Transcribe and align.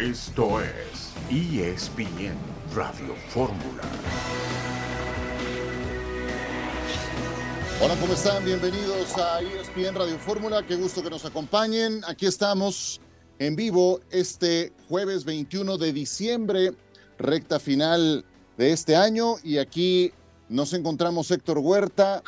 Esto 0.00 0.62
es 0.62 1.12
ESPN 1.28 2.34
Radio 2.74 3.14
Fórmula. 3.28 3.82
Hola, 7.82 7.94
¿cómo 8.00 8.14
están? 8.14 8.42
Bienvenidos 8.42 9.14
a 9.18 9.42
ESPN 9.42 9.94
Radio 9.94 10.18
Fórmula. 10.18 10.66
Qué 10.66 10.76
gusto 10.76 11.02
que 11.02 11.10
nos 11.10 11.26
acompañen. 11.26 12.00
Aquí 12.08 12.24
estamos 12.24 12.98
en 13.38 13.56
vivo 13.56 14.00
este 14.10 14.72
jueves 14.88 15.26
21 15.26 15.76
de 15.76 15.92
diciembre, 15.92 16.72
recta 17.18 17.60
final 17.60 18.24
de 18.56 18.72
este 18.72 18.96
año. 18.96 19.34
Y 19.44 19.58
aquí 19.58 20.14
nos 20.48 20.72
encontramos 20.72 21.30
Héctor 21.30 21.58
Huerta, 21.58 22.22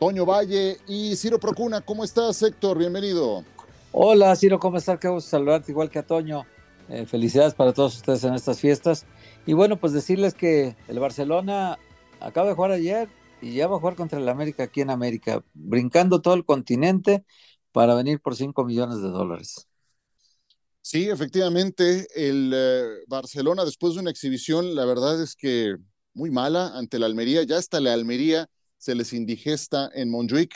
Toño 0.00 0.26
Valle 0.26 0.78
y 0.88 1.14
Ciro 1.14 1.38
Procuna. 1.38 1.82
¿Cómo 1.82 2.02
estás, 2.02 2.42
Héctor? 2.42 2.78
Bienvenido. 2.78 3.44
Hola, 3.92 4.34
Ciro, 4.34 4.58
¿cómo 4.58 4.78
estás? 4.78 4.98
Qué 4.98 5.06
gusto 5.06 5.30
saludarte, 5.30 5.70
igual 5.70 5.88
que 5.88 6.00
a 6.00 6.02
Toño. 6.02 6.44
Eh, 6.90 7.06
felicidades 7.06 7.54
para 7.54 7.72
todos 7.72 7.96
ustedes 7.96 8.24
en 8.24 8.34
estas 8.34 8.58
fiestas. 8.58 9.06
Y 9.46 9.52
bueno, 9.52 9.78
pues 9.78 9.92
decirles 9.92 10.34
que 10.34 10.76
el 10.88 10.98
Barcelona 10.98 11.78
acaba 12.18 12.48
de 12.48 12.54
jugar 12.54 12.72
ayer 12.72 13.08
y 13.40 13.54
ya 13.54 13.68
va 13.68 13.76
a 13.76 13.78
jugar 13.78 13.94
contra 13.94 14.18
el 14.18 14.28
América 14.28 14.64
aquí 14.64 14.80
en 14.80 14.90
América, 14.90 15.44
brincando 15.54 16.20
todo 16.20 16.34
el 16.34 16.44
continente 16.44 17.24
para 17.70 17.94
venir 17.94 18.20
por 18.20 18.34
5 18.34 18.64
millones 18.64 19.00
de 19.00 19.08
dólares. 19.08 19.68
Sí, 20.82 21.08
efectivamente, 21.08 22.08
el 22.14 22.52
eh, 22.52 23.04
Barcelona 23.06 23.64
después 23.64 23.94
de 23.94 24.00
una 24.00 24.10
exhibición, 24.10 24.74
la 24.74 24.84
verdad 24.84 25.22
es 25.22 25.36
que 25.36 25.76
muy 26.12 26.30
mala 26.30 26.76
ante 26.76 26.98
la 26.98 27.06
Almería, 27.06 27.44
ya 27.44 27.58
hasta 27.58 27.78
la 27.78 27.92
Almería 27.92 28.48
se 28.78 28.96
les 28.96 29.12
indigesta 29.12 29.90
en 29.94 30.10
Montjuic. 30.10 30.54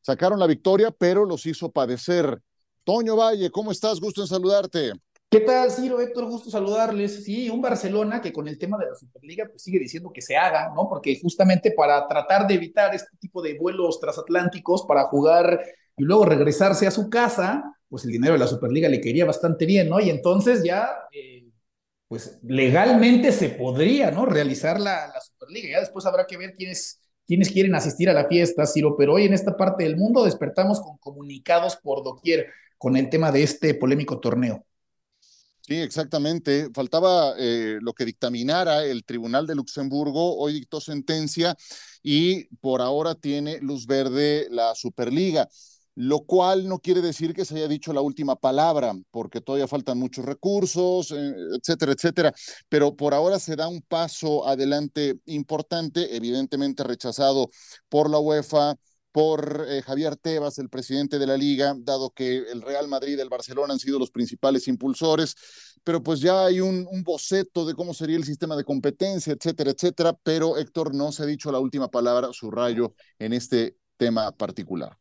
Sacaron 0.00 0.38
la 0.38 0.46
victoria, 0.46 0.92
pero 0.92 1.24
los 1.24 1.44
hizo 1.46 1.72
padecer. 1.72 2.40
Toño 2.84 3.16
Valle, 3.16 3.50
¿cómo 3.50 3.72
estás? 3.72 3.98
Gusto 3.98 4.20
en 4.20 4.28
saludarte. 4.28 4.92
¿Qué 5.28 5.40
tal, 5.40 5.70
Ciro, 5.72 6.00
Héctor? 6.00 6.26
Gusto 6.26 6.50
saludarles. 6.50 7.24
Sí, 7.24 7.50
un 7.50 7.60
Barcelona 7.60 8.20
que 8.20 8.32
con 8.32 8.46
el 8.46 8.58
tema 8.58 8.78
de 8.78 8.86
la 8.86 8.94
Superliga 8.94 9.44
pues 9.46 9.62
sigue 9.62 9.78
diciendo 9.80 10.12
que 10.12 10.22
se 10.22 10.36
haga, 10.36 10.72
¿no? 10.74 10.88
Porque 10.88 11.18
justamente 11.20 11.72
para 11.72 12.06
tratar 12.06 12.46
de 12.46 12.54
evitar 12.54 12.94
este 12.94 13.16
tipo 13.18 13.42
de 13.42 13.58
vuelos 13.58 13.98
transatlánticos, 14.00 14.84
para 14.86 15.04
jugar 15.04 15.60
y 15.96 16.04
luego 16.04 16.24
regresarse 16.26 16.86
a 16.86 16.92
su 16.92 17.10
casa, 17.10 17.76
pues 17.88 18.04
el 18.04 18.12
dinero 18.12 18.34
de 18.34 18.38
la 18.38 18.46
Superliga 18.46 18.88
le 18.88 19.00
quería 19.00 19.24
bastante 19.24 19.66
bien, 19.66 19.88
¿no? 19.88 19.98
Y 20.00 20.10
entonces 20.10 20.62
ya, 20.62 20.88
eh, 21.12 21.48
pues 22.08 22.38
legalmente 22.44 23.32
se 23.32 23.50
podría, 23.50 24.12
¿no? 24.12 24.26
Realizar 24.26 24.78
la, 24.80 25.08
la, 25.08 25.20
Superliga. 25.20 25.70
Ya 25.70 25.80
después 25.80 26.06
habrá 26.06 26.26
que 26.26 26.36
ver 26.36 26.54
quiénes, 26.54 27.00
quiénes 27.26 27.50
quieren 27.50 27.74
asistir 27.74 28.08
a 28.08 28.12
la 28.12 28.28
fiesta, 28.28 28.64
Ciro, 28.64 28.96
pero 28.96 29.14
hoy 29.14 29.24
en 29.24 29.34
esta 29.34 29.56
parte 29.56 29.84
del 29.84 29.96
mundo 29.96 30.24
despertamos 30.24 30.80
con 30.80 30.98
comunicados 30.98 31.76
por 31.76 32.04
doquier 32.04 32.46
con 32.78 32.96
el 32.96 33.10
tema 33.10 33.32
de 33.32 33.42
este 33.42 33.74
polémico 33.74 34.20
torneo. 34.20 34.64
Sí, 35.66 35.74
exactamente. 35.80 36.68
Faltaba 36.72 37.34
eh, 37.38 37.78
lo 37.80 37.92
que 37.92 38.04
dictaminara 38.04 38.84
el 38.84 39.04
Tribunal 39.04 39.46
de 39.48 39.56
Luxemburgo. 39.56 40.36
Hoy 40.38 40.52
dictó 40.52 40.80
sentencia 40.80 41.56
y 42.04 42.44
por 42.60 42.80
ahora 42.80 43.16
tiene 43.16 43.58
luz 43.60 43.84
verde 43.86 44.46
la 44.50 44.76
Superliga, 44.76 45.48
lo 45.96 46.20
cual 46.20 46.68
no 46.68 46.78
quiere 46.78 47.00
decir 47.00 47.34
que 47.34 47.44
se 47.44 47.56
haya 47.56 47.66
dicho 47.66 47.92
la 47.92 48.00
última 48.00 48.36
palabra, 48.36 48.94
porque 49.10 49.40
todavía 49.40 49.66
faltan 49.66 49.98
muchos 49.98 50.24
recursos, 50.24 51.10
eh, 51.10 51.34
etcétera, 51.58 51.92
etcétera. 51.92 52.32
Pero 52.68 52.94
por 52.94 53.12
ahora 53.12 53.40
se 53.40 53.56
da 53.56 53.66
un 53.66 53.82
paso 53.82 54.46
adelante 54.46 55.16
importante, 55.24 56.14
evidentemente 56.16 56.84
rechazado 56.84 57.50
por 57.88 58.08
la 58.08 58.20
UEFA, 58.20 58.76
por 59.16 59.64
eh, 59.66 59.80
Javier 59.80 60.16
Tebas, 60.16 60.58
el 60.58 60.68
presidente 60.68 61.18
de 61.18 61.26
la 61.26 61.38
liga, 61.38 61.74
dado 61.78 62.10
que 62.10 62.36
el 62.36 62.60
Real 62.60 62.86
Madrid 62.86 63.16
y 63.16 63.20
el 63.22 63.30
Barcelona 63.30 63.72
han 63.72 63.78
sido 63.78 63.98
los 63.98 64.10
principales 64.10 64.68
impulsores, 64.68 65.34
pero 65.82 66.02
pues 66.02 66.20
ya 66.20 66.44
hay 66.44 66.60
un, 66.60 66.86
un, 66.90 67.02
boceto 67.02 67.64
de 67.64 67.72
cómo 67.72 67.94
sería 67.94 68.18
el 68.18 68.24
sistema 68.24 68.56
de 68.56 68.64
competencia, 68.64 69.32
etcétera, 69.32 69.70
etcétera, 69.70 70.18
pero 70.22 70.58
Héctor 70.58 70.94
no 70.94 71.12
se 71.12 71.22
ha 71.22 71.26
dicho 71.26 71.50
la 71.50 71.60
última 71.60 71.90
palabra, 71.90 72.28
subrayo, 72.34 72.94
en 73.18 73.32
este 73.32 73.78
tema 73.96 74.32
particular. 74.32 74.98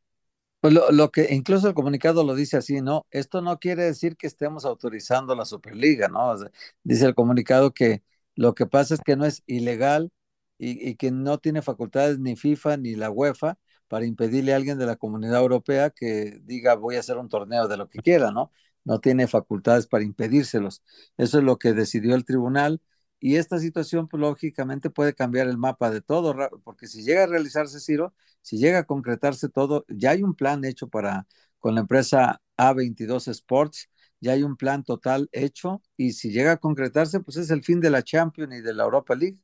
Pues 0.61 0.73
lo, 0.73 0.89
lo, 0.93 1.11
que 1.11 1.33
incluso 1.33 1.67
el 1.67 1.73
comunicado 1.73 2.23
lo 2.23 2.35
dice 2.35 2.55
así, 2.55 2.79
¿no? 2.79 3.05
Esto 3.11 3.41
no 3.41 3.59
quiere 3.59 3.83
decir 3.83 4.15
que 4.15 4.27
estemos 4.27 4.63
autorizando 4.63 5.35
la 5.35 5.43
Superliga, 5.43 6.07
¿no? 6.07 6.29
O 6.29 6.37
sea, 6.37 6.49
dice 6.83 7.05
el 7.05 7.15
comunicado 7.15 7.73
que 7.73 8.01
lo 8.35 8.55
que 8.55 8.65
pasa 8.65 8.93
es 8.93 9.01
que 9.01 9.17
no 9.17 9.25
es 9.25 9.43
ilegal 9.45 10.09
y, 10.57 10.89
y 10.89 10.95
que 10.95 11.11
no 11.11 11.37
tiene 11.37 11.61
facultades 11.61 12.17
ni 12.17 12.37
FIFA 12.37 12.77
ni 12.77 12.95
la 12.95 13.11
UEFA 13.11 13.57
para 13.87 14.05
impedirle 14.05 14.53
a 14.53 14.57
alguien 14.57 14.77
de 14.77 14.85
la 14.85 14.95
comunidad 14.95 15.39
europea 15.41 15.89
que 15.91 16.39
diga 16.43 16.75
voy 16.75 16.95
a 16.95 16.99
hacer 16.99 17.17
un 17.17 17.29
torneo 17.29 17.67
de 17.67 17.77
lo 17.77 17.89
que 17.89 17.99
quiera, 17.99 18.31
¿no? 18.31 18.51
No 18.83 18.99
tiene 18.99 19.27
facultades 19.27 19.87
para 19.87 20.03
impedírselos. 20.03 20.83
Eso 21.17 21.39
es 21.39 21.43
lo 21.43 21.57
que 21.57 21.73
decidió 21.73 22.15
el 22.15 22.25
tribunal 22.25 22.81
y 23.19 23.37
esta 23.37 23.59
situación 23.59 24.07
pues, 24.07 24.21
lógicamente 24.21 24.89
puede 24.89 25.13
cambiar 25.15 25.47
el 25.47 25.57
mapa 25.57 25.89
de 25.89 26.01
todo, 26.01 26.35
porque 26.63 26.87
si 26.87 27.03
llega 27.03 27.23
a 27.23 27.27
realizarse, 27.27 27.79
Ciro, 27.79 28.13
si 28.41 28.57
llega 28.57 28.79
a 28.79 28.83
concretarse 28.83 29.49
todo, 29.49 29.85
ya 29.89 30.11
hay 30.11 30.23
un 30.23 30.35
plan 30.35 30.63
hecho 30.65 30.87
para 30.87 31.27
con 31.59 31.73
la 31.75 31.81
empresa 31.81 32.41
A22 32.57 33.27
Sports, 33.29 33.89
ya 34.21 34.33
hay 34.33 34.43
un 34.43 34.55
plan 34.57 34.83
total 34.83 35.29
hecho 35.31 35.81
y 35.97 36.13
si 36.13 36.31
llega 36.31 36.51
a 36.53 36.57
concretarse, 36.57 37.19
pues 37.19 37.37
es 37.37 37.49
el 37.49 37.63
fin 37.63 37.79
de 37.79 37.89
la 37.89 38.03
Champions 38.03 38.53
y 38.55 38.61
de 38.61 38.73
la 38.73 38.83
Europa 38.83 39.15
League. 39.15 39.39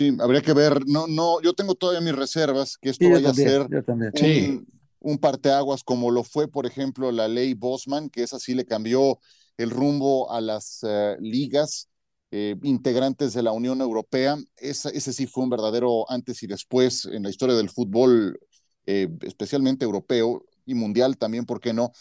Sí, 0.00 0.16
habría 0.20 0.40
que 0.40 0.54
ver. 0.54 0.86
No, 0.86 1.06
no, 1.06 1.40
yo 1.42 1.52
tengo 1.52 1.74
todavía 1.74 2.00
mis 2.00 2.14
reservas 2.16 2.78
que 2.78 2.88
esto 2.88 3.08
Sí, 3.08 3.10
vaya 3.10 3.28
también, 3.28 3.48
a 3.48 3.52
ser 3.52 3.68
un, 4.10 4.66
Sí. 4.66 4.66
un 5.00 5.18
parteaguas 5.18 5.84
como 5.84 6.10
lo 6.10 6.24
fue, 6.24 6.48
por 6.48 6.64
ejemplo, 6.66 7.12
la 7.12 7.28
ley 7.28 7.52
Bosman, 7.54 8.08
que 8.08 8.22
esa 8.22 8.38
sí 8.38 8.54
le 8.54 8.64
cambió 8.64 9.18
el 9.58 9.70
rumbo 9.70 10.32
a 10.32 10.40
las 10.40 10.80
eh, 10.88 11.16
ligas 11.20 11.88
eh, 12.30 12.56
integrantes 12.62 13.34
de 13.34 13.42
la 13.42 13.52
Unión 13.52 13.80
Europea. 13.82 14.38
Esa- 14.56 14.88
ese 14.90 15.12
sí 15.12 15.26
fue 15.26 15.44
un 15.44 15.50
verdadero 15.50 16.10
antes 16.10 16.42
y 16.42 16.46
después 16.46 17.04
en 17.06 17.24
la 17.24 17.30
historia 17.30 17.56
del 17.56 17.68
fútbol, 17.68 18.38
eh, 18.86 19.08
especialmente 19.22 19.84
europeo 19.84 20.44
y 20.70 20.74
mundial 20.74 21.16
también, 21.16 21.44
¿por 21.44 21.60
qué 21.60 21.72
no? 21.72 21.92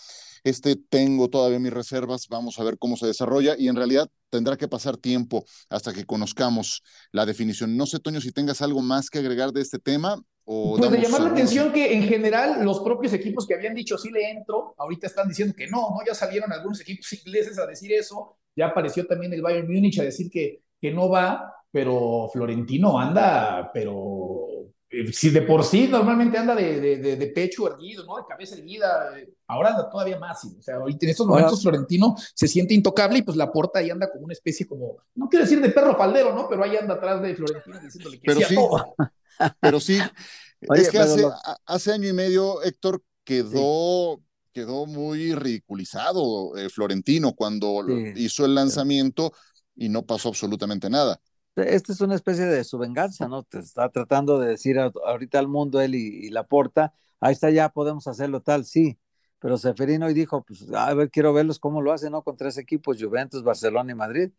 Este 0.44 0.76
tengo 0.76 1.30
todavía 1.30 1.60
mis 1.60 1.74
reservas, 1.74 2.28
vamos 2.30 2.60
a 2.60 2.64
ver 2.64 2.78
cómo 2.78 2.96
se 2.98 3.08
desarrolla 3.08 3.56
y 3.58 3.68
en 3.68 3.76
realidad 3.76 4.10
tendrá 4.30 4.58
que 4.58 4.68
pasar 4.68 4.98
tiempo 4.98 5.44
hasta 5.70 5.94
que 5.94 6.06
conozcamos 6.06 6.82
la 7.12 7.26
definición. 7.26 7.76
No 7.76 7.86
sé, 7.86 8.00
Toño, 8.00 8.22
si 8.22 8.32
tengas 8.32 8.62
algo 8.62 8.82
más 8.82 9.10
que 9.10 9.20
agregar 9.20 9.52
de 9.52 9.62
este 9.62 9.80
tema 9.80 10.22
o 10.46 10.78
Pues 10.78 10.92
de 10.92 11.02
llamar 11.02 11.22
la 11.22 11.30
atención 11.30 11.72
que 11.72 11.94
en 11.94 12.04
general 12.04 12.64
los 12.64 12.80
propios 12.80 13.14
equipos 13.14 13.46
que 13.46 13.54
habían 13.54 13.76
dicho 13.76 13.98
sí 13.98 14.10
le 14.10 14.32
entro, 14.32 14.74
ahorita 14.78 15.08
están 15.08 15.28
diciendo 15.28 15.54
que 15.56 15.68
no, 15.68 15.90
¿no? 15.92 15.98
Ya 16.08 16.16
salieron 16.16 16.52
algunos 16.52 16.82
equipos 16.82 17.12
ingleses 17.14 17.60
a 17.60 17.68
decir 17.68 17.92
eso, 17.94 18.38
ya 18.56 18.68
apareció 18.68 19.06
también 19.06 19.34
el 19.34 19.42
Bayern 19.42 19.72
Múnich 19.72 20.00
a 20.00 20.04
decir 20.04 20.30
que, 20.32 20.64
que 20.82 20.92
no 20.92 21.10
va, 21.10 21.54
pero 21.72 22.30
Florentino 22.34 22.98
anda, 22.98 23.70
pero 23.74 24.72
si 25.14 25.30
de 25.30 25.42
por 25.44 25.64
sí 25.64 25.88
normalmente 25.88 26.38
anda 26.38 26.56
de, 26.56 26.80
de, 26.82 26.98
de, 26.98 27.16
de 27.16 27.28
pecho 27.28 27.68
erguido, 27.72 28.06
¿no? 28.06 28.18
De 28.18 28.24
cabeza 28.28 28.56
erguida, 28.56 29.18
eh, 29.20 29.30
ahora 29.48 29.70
anda 29.70 29.90
todavía 29.90 30.18
más, 30.20 30.42
sí. 30.42 30.56
o 30.58 30.62
sea, 30.62 30.78
ahorita 30.78 31.06
en 31.06 31.10
estos 31.12 31.28
Ahora- 31.28 31.42
momentos 31.42 31.62
Florentino 31.62 32.16
se 32.34 32.48
siente 32.48 32.74
intocable 32.74 33.20
y 33.20 33.22
pues 33.22 33.38
la 33.38 33.52
porta 33.52 33.80
ahí 33.80 33.90
anda 33.90 34.10
como 34.12 34.26
una 34.26 34.34
especie 34.34 34.66
como, 34.68 34.98
no 35.16 35.30
quiero 35.30 35.46
decir 35.46 35.62
de 35.62 35.70
perro 35.70 35.96
faldero, 35.96 36.34
¿no? 36.34 36.48
Pero 36.50 36.64
ahí 36.64 36.76
anda 36.76 36.96
atrás 36.96 37.22
de 37.22 37.36
Florentino 37.36 37.80
diciéndole 37.80 38.20
que 38.20 38.26
Pero 38.26 38.42
sí 38.42 38.56
todo. 38.56 38.96
Pero 39.62 39.80
sí, 39.80 40.00
Oye, 40.68 40.82
es 40.82 40.90
que 40.90 41.00
hace, 41.00 41.22
lo- 41.22 41.34
hace 41.66 41.94
año 41.94 42.08
y 42.10 42.14
medio, 42.14 42.62
Héctor, 42.64 43.02
quedó, 43.24 44.22
quedó 44.52 44.86
muy 44.86 45.34
ridiculizado 45.36 46.58
eh, 46.58 46.70
Florentino 46.70 47.34
cuando 47.34 47.86
Sí. 47.88 48.14
hizo 48.18 48.44
el 48.46 48.56
lanzamiento 48.56 49.32
y 49.76 49.88
no 49.90 50.06
pasó 50.06 50.30
absolutamente 50.30 50.90
nada. 50.90 51.22
Esta 51.60 51.94
es 51.94 52.02
una 52.02 52.16
especie 52.16 52.46
de 52.46 52.64
su 52.64 52.78
venganza, 52.78 53.28
¿no? 53.28 53.44
Te 53.44 53.60
está 53.60 53.90
tratando 53.90 54.40
de 54.40 54.50
decir 54.50 54.80
a- 54.80 54.92
ahorita 55.06 55.40
al 55.40 55.48
mundo 55.48 55.82
él 55.82 55.96
y, 55.96 56.26
y 56.26 56.30
la 56.30 56.44
porta, 56.46 56.94
ahí 57.20 57.34
está 57.34 57.50
ya, 57.50 57.70
podemos 57.70 58.08
hacerlo 58.08 58.42
tal, 58.42 58.66
sí. 58.66 58.98
Pero 59.40 59.58
Seferino 59.58 60.06
hoy 60.08 60.14
dijo, 60.14 60.44
pues 60.44 60.66
a 60.74 60.94
ver, 60.94 61.10
quiero 61.10 61.34
verlos 61.34 61.60
cómo 61.60 61.82
lo 61.82 61.94
hacen, 61.94 62.12
¿no? 62.12 62.22
Con 62.24 62.36
tres 62.36 62.58
equipos, 62.58 62.98
Juventus, 63.02 63.44
Barcelona 63.44 63.92
y 63.92 63.96
Madrid. 63.96 64.32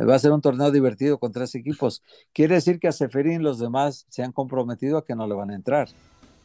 Va 0.00 0.14
a 0.14 0.18
ser 0.18 0.30
un 0.32 0.40
torneo 0.40 0.70
divertido 0.70 1.18
con 1.18 1.32
tres 1.32 1.54
equipos. 1.56 2.02
Quiere 2.32 2.54
decir 2.56 2.78
que 2.78 2.86
a 2.88 2.92
Seferín 2.92 3.42
los 3.42 3.58
demás 3.58 4.06
se 4.08 4.22
han 4.22 4.30
comprometido 4.32 4.98
a 4.98 5.04
que 5.04 5.14
no 5.16 5.26
le 5.26 5.34
van 5.34 5.50
a 5.50 5.54
entrar. 5.56 5.88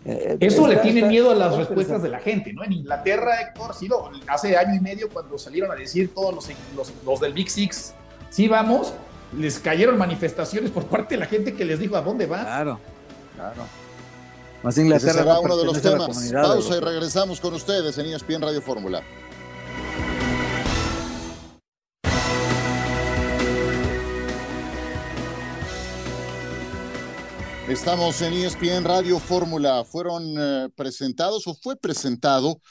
Eh, 0.06 0.38
Eso 0.39 0.68
le 0.68 0.77
tiene 0.77 1.00
está- 1.00 1.09
miedo 1.09 1.31
a 1.31 1.36
las 1.36 1.56
respuestas 1.56 2.01
de 2.03 2.09
la 2.09 2.19
gente, 2.19 2.51
¿no? 2.51 2.63
En 2.63 2.74
Inglaterra, 2.74 3.39
Héctor, 3.41 3.74
sí, 3.74 3.88
hace 4.27 4.57
año 4.57 4.75
y 4.75 4.79
medio 4.79 5.07
cuando 5.09 5.38
salieron 5.38 5.71
a 5.71 5.75
decir 5.75 6.13
todos 6.13 6.33
los, 6.36 6.50
los, 6.75 6.94
los 7.06 7.19
del 7.19 7.33
Big 7.33 7.50
Six, 7.50 7.94
sí 8.29 8.47
vamos, 8.47 8.94
les 9.38 9.59
cayeron 9.59 9.97
manifestaciones 9.97 10.71
por 10.71 10.85
parte 10.85 11.15
de 11.15 11.19
la 11.19 11.25
gente 11.25 11.53
que 11.53 11.65
les 11.65 11.80
dijo 11.80 11.95
a 11.95 12.01
dónde 12.01 12.25
van. 12.25 12.45
Claro, 12.45 12.80
claro. 13.35 13.63
Más 14.62 14.75
Ese 14.75 14.83
Inglaterra 14.83 15.13
será 15.13 15.33
no 15.33 15.41
uno 15.41 15.57
de 15.57 15.65
los 15.65 15.81
temas. 15.81 16.31
Pausa 16.31 16.77
y 16.77 16.80
regresamos 16.80 17.39
con 17.39 17.53
ustedes 17.53 17.97
en 17.97 18.06
ESPN 18.07 18.41
Radio 18.41 18.62
Fórmula. 18.62 19.03
Estamos 27.68 28.21
en 28.21 28.33
ESPN 28.33 28.83
Radio 28.83 29.19
Fórmula. 29.19 29.83
Fueron 29.83 30.36
eh, 30.38 30.69
presentados 30.75 31.47
o 31.47 31.56
fue 31.56 31.75
presentado 31.75 32.62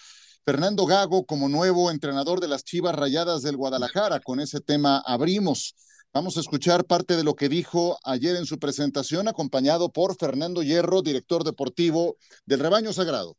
Fernando 0.45 0.87
Gago 0.87 1.25
como 1.27 1.49
nuevo 1.49 1.91
entrenador 1.91 2.41
de 2.41 2.49
las 2.49 2.65
Chivas 2.65 2.95
Rayadas 2.95 3.43
del 3.43 3.57
Guadalajara. 3.57 4.21
Con 4.21 4.39
ese 4.41 4.61
tema 4.61 5.03
abrimos. 5.05 5.75
Vamos 6.15 6.37
a 6.37 6.41
escuchar 6.41 6.85
parte 6.85 7.17
de 7.17 7.25
lo 7.25 7.37
que 7.37 7.49
dijo 7.49 7.97
ayer 8.05 8.37
en 8.37 8.45
su 8.45 8.59
presentación, 8.59 9.29
acompañado 9.29 9.91
por 9.91 10.15
Fernando 10.15 10.63
Hierro, 10.63 11.01
director 11.01 11.43
deportivo 11.43 12.19
del 12.45 12.61
Rebaño 12.61 12.93
Sagrado. 12.93 13.39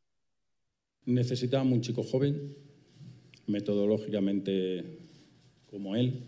Necesitábamos 1.05 1.73
un 1.73 1.81
chico 1.81 2.01
joven, 2.01 2.55
metodológicamente 3.45 4.97
como 5.69 5.95
él. 5.95 6.23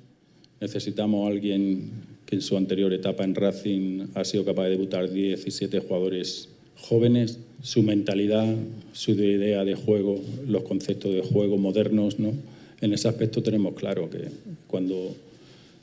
Necesitamos 0.62 1.26
a 1.26 1.32
alguien 1.32 2.20
que 2.28 2.36
en 2.36 2.44
su 2.44 2.56
anterior 2.58 2.94
etapa 2.94 3.24
en 3.24 3.34
Racing 3.34 4.10
ha 4.14 4.24
sido 4.24 4.46
capaz 4.46 4.66
de 4.66 4.70
debutar 4.70 5.10
17 5.10 5.80
jugadores 5.80 6.50
jóvenes, 6.80 7.40
su 7.64 7.82
mentalidad, 7.82 8.56
su 8.94 9.14
idea 9.14 9.66
de 9.66 9.74
juego, 9.74 10.22
los 10.46 10.62
conceptos 10.62 11.12
de 11.12 11.24
juego 11.24 11.58
modernos, 11.58 12.20
¿no? 12.20 12.34
En 12.82 12.94
ese 12.94 13.08
aspecto 13.08 13.42
tenemos 13.42 13.74
claro 13.74 14.12
que 14.12 14.30
cuando 14.68 15.16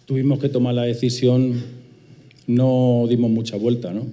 tuvimos 0.06 0.40
que 0.40 0.48
tomar 0.48 0.74
la 0.74 0.82
decisión, 0.82 1.62
no 2.46 3.06
dimos 3.08 3.30
mucha 3.30 3.56
vuelta, 3.56 3.92
¿no? 3.92 4.06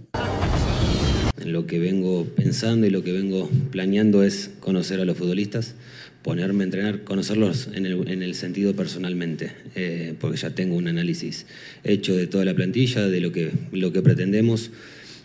Lo 1.46 1.66
que 1.66 1.80
vengo 1.80 2.26
pensando 2.36 2.86
y 2.86 2.90
lo 2.90 3.04
que 3.04 3.12
vengo 3.12 3.50
planeando 3.72 4.24
es 4.24 4.52
conocer 4.60 5.00
a 5.00 5.06
los 5.06 5.18
futbolistas, 5.18 5.76
ponerme 6.22 6.64
a 6.64 6.66
entrenar, 6.66 7.04
conocerlos 7.04 7.70
en 7.74 7.86
el, 7.86 8.36
sentido 8.36 8.76
personalmente, 8.76 9.52
eh, 9.76 10.14
porque 10.20 10.38
ya 10.38 10.52
tengo 10.52 10.76
un 10.76 10.88
análisis 10.88 11.46
hecho 11.84 12.16
de 12.16 12.28
toda 12.28 12.46
la 12.46 12.54
plantilla, 12.54 13.08
de 13.08 13.22
lo 13.22 13.32
que, 13.32 13.52
lo 13.72 13.92
que 13.92 14.02
pretendemos. 14.02 14.72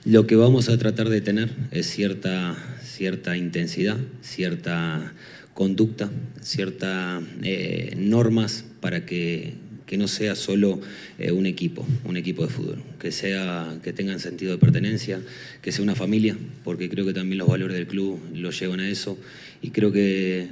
Lo 0.05 0.27
que 0.27 0.37
vamos 0.37 0.69
a 0.69 0.79
tratar 0.79 1.09
de 1.09 1.21
tener 1.21 1.51
es 1.71 1.87
cierta, 1.87 2.57
cierta 2.85 3.37
intensidad, 3.37 3.97
cierta 4.21 5.15
conducta, 5.55 6.11
ciertas 6.43 7.23
eh, 7.43 7.95
normas 7.97 8.65
para 8.81 9.07
que 9.07 9.55
que 9.87 9.99
no 9.99 10.09
sea 10.09 10.35
solo 10.35 10.81
eh, 11.19 11.33
un 11.33 11.47
equipo, 11.47 11.87
un 12.05 12.17
equipo 12.17 12.43
de 12.43 12.49
fútbol, 12.49 12.83
que, 12.99 13.13
sea, 13.13 13.79
que 13.83 13.93
tengan 13.93 14.21
sentido 14.21 14.53
de 14.53 14.59
pertenencia, 14.59 15.21
que 15.63 15.73
sea 15.73 15.83
una 15.83 15.95
familia, 15.95 16.37
porque 16.65 16.89
creo 16.89 17.05
que 17.05 17.13
también 17.13 17.39
los 17.39 17.49
valores 17.49 17.77
del 17.77 17.87
club 17.87 18.19
lo 18.35 18.51
llevan 18.51 18.81
a 18.81 18.89
eso, 18.89 19.19
y 19.61 19.71
creo 19.71 19.93
que 19.93 20.49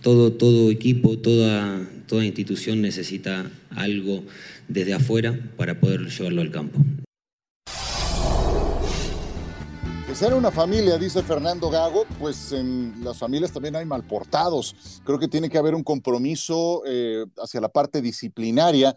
todo, 0.00 0.32
todo 0.32 0.70
equipo, 0.70 1.18
toda, 1.18 1.88
toda 2.06 2.24
institución 2.24 2.82
necesita 2.82 3.50
algo 3.70 4.24
desde 4.68 4.94
afuera 4.94 5.38
para 5.56 5.80
poder 5.80 6.08
llevarlo 6.08 6.42
al 6.42 6.50
campo. 6.50 6.84
Ser 10.14 10.34
una 10.34 10.50
familia, 10.50 10.98
dice 10.98 11.22
Fernando 11.22 11.70
Gago, 11.70 12.04
pues 12.18 12.52
en 12.52 13.02
las 13.02 13.18
familias 13.18 13.50
también 13.50 13.76
hay 13.76 13.86
malportados. 13.86 15.00
Creo 15.04 15.18
que 15.18 15.28
tiene 15.28 15.48
que 15.48 15.56
haber 15.56 15.74
un 15.74 15.82
compromiso 15.82 16.82
eh, 16.84 17.24
hacia 17.38 17.60
la 17.60 17.68
parte 17.68 18.02
disciplinaria. 18.02 18.94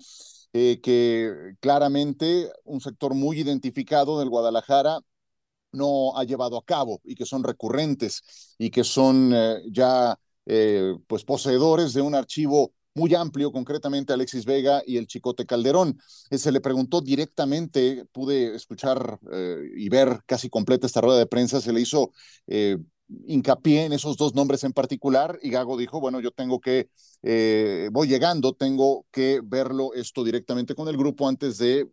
Eh, 0.58 0.80
que 0.82 1.56
claramente 1.60 2.50
un 2.64 2.80
sector 2.80 3.14
muy 3.14 3.42
identificado 3.42 4.20
del 4.20 4.30
Guadalajara 4.30 5.00
no 5.74 6.18
ha 6.18 6.24
llevado 6.24 6.58
a 6.58 6.64
cabo 6.64 7.02
y 7.04 7.16
que 7.16 7.26
son 7.26 7.44
recurrentes 7.44 8.56
y 8.58 8.70
que 8.70 8.86
son 8.86 9.34
eh, 9.34 9.62
ya 9.70 10.18
pues 11.08 11.26
poseedores 11.26 11.94
de 11.94 12.02
un 12.02 12.16
archivo 12.16 12.72
muy 12.96 13.14
amplio, 13.14 13.52
concretamente 13.52 14.14
Alexis 14.14 14.46
Vega 14.46 14.82
y 14.88 14.98
el 14.98 15.06
Chicote 15.06 15.46
Calderón. 15.46 16.00
Eh, 16.30 16.38
se 16.38 16.52
le 16.52 16.62
preguntó 16.62 17.02
directamente, 17.02 18.06
pude 18.12 18.56
escuchar 18.56 19.20
eh, 19.32 19.58
y 19.76 19.90
ver 19.90 20.22
casi 20.26 20.50
completa 20.50 20.88
esta 20.88 21.02
rueda 21.02 21.20
de 21.20 21.28
prensa, 21.28 21.62
se 21.62 21.74
le 21.74 21.82
hizo 21.82 22.12
eh, 22.48 22.78
hincapié 23.28 23.86
en 23.86 23.94
esos 23.94 24.18
dos 24.18 24.34
nombres 24.34 24.64
en 24.64 24.72
particular 24.72 25.38
y 25.44 25.52
Gago 25.52 25.78
dijo, 25.78 26.00
bueno, 26.00 26.22
yo 26.22 26.32
tengo 26.32 26.60
que, 26.60 26.90
voy 27.92 28.08
llegando, 28.08 28.54
tengo 28.54 29.06
que 29.12 29.42
verlo 29.44 29.94
esto 29.94 30.24
directamente 30.24 30.74
con 30.74 30.88
el 30.88 30.98
grupo 30.98 31.28
antes 31.28 31.60
de 31.60 31.88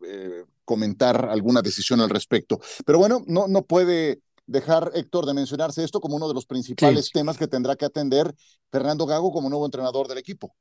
comentar 0.65 1.29
alguna 1.29 1.61
decisión 1.61 2.01
al 2.01 2.09
respecto. 2.09 2.61
Pero 2.87 2.99
bueno, 2.99 3.23
no, 3.27 3.47
no 3.47 3.67
puede 3.67 4.23
dejar, 4.47 4.91
Héctor, 4.95 5.27
de 5.27 5.35
mencionarse 5.35 5.85
esto 5.85 6.01
como 6.01 6.17
uno 6.17 6.29
de 6.29 6.35
los 6.35 6.47
principales 6.47 7.11
temas 7.13 7.37
que 7.37 7.47
tendrá 7.47 7.77
que 7.77 7.85
atender 7.85 8.35
Fernando 8.71 9.05
Gago 9.05 9.33
como 9.33 9.51
nuevo 9.51 9.67
entrenador 9.67 10.09
del 10.09 10.17
equipo. 10.17 10.55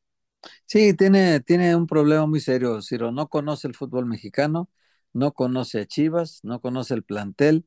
Sí, 0.66 0.94
tiene, 0.96 1.40
tiene 1.42 1.76
un 1.76 1.86
problema 1.88 2.26
muy 2.26 2.40
serio, 2.40 2.82
Ciro. 2.82 3.12
No 3.12 3.28
conoce 3.28 3.68
el 3.68 3.76
fútbol 3.76 4.06
mexicano, 4.06 4.70
no 5.14 5.34
conoce 5.34 5.82
a 5.82 5.86
Chivas, 5.86 6.40
no 6.44 6.62
conoce 6.62 6.94
el 6.96 7.04
plantel, 7.04 7.66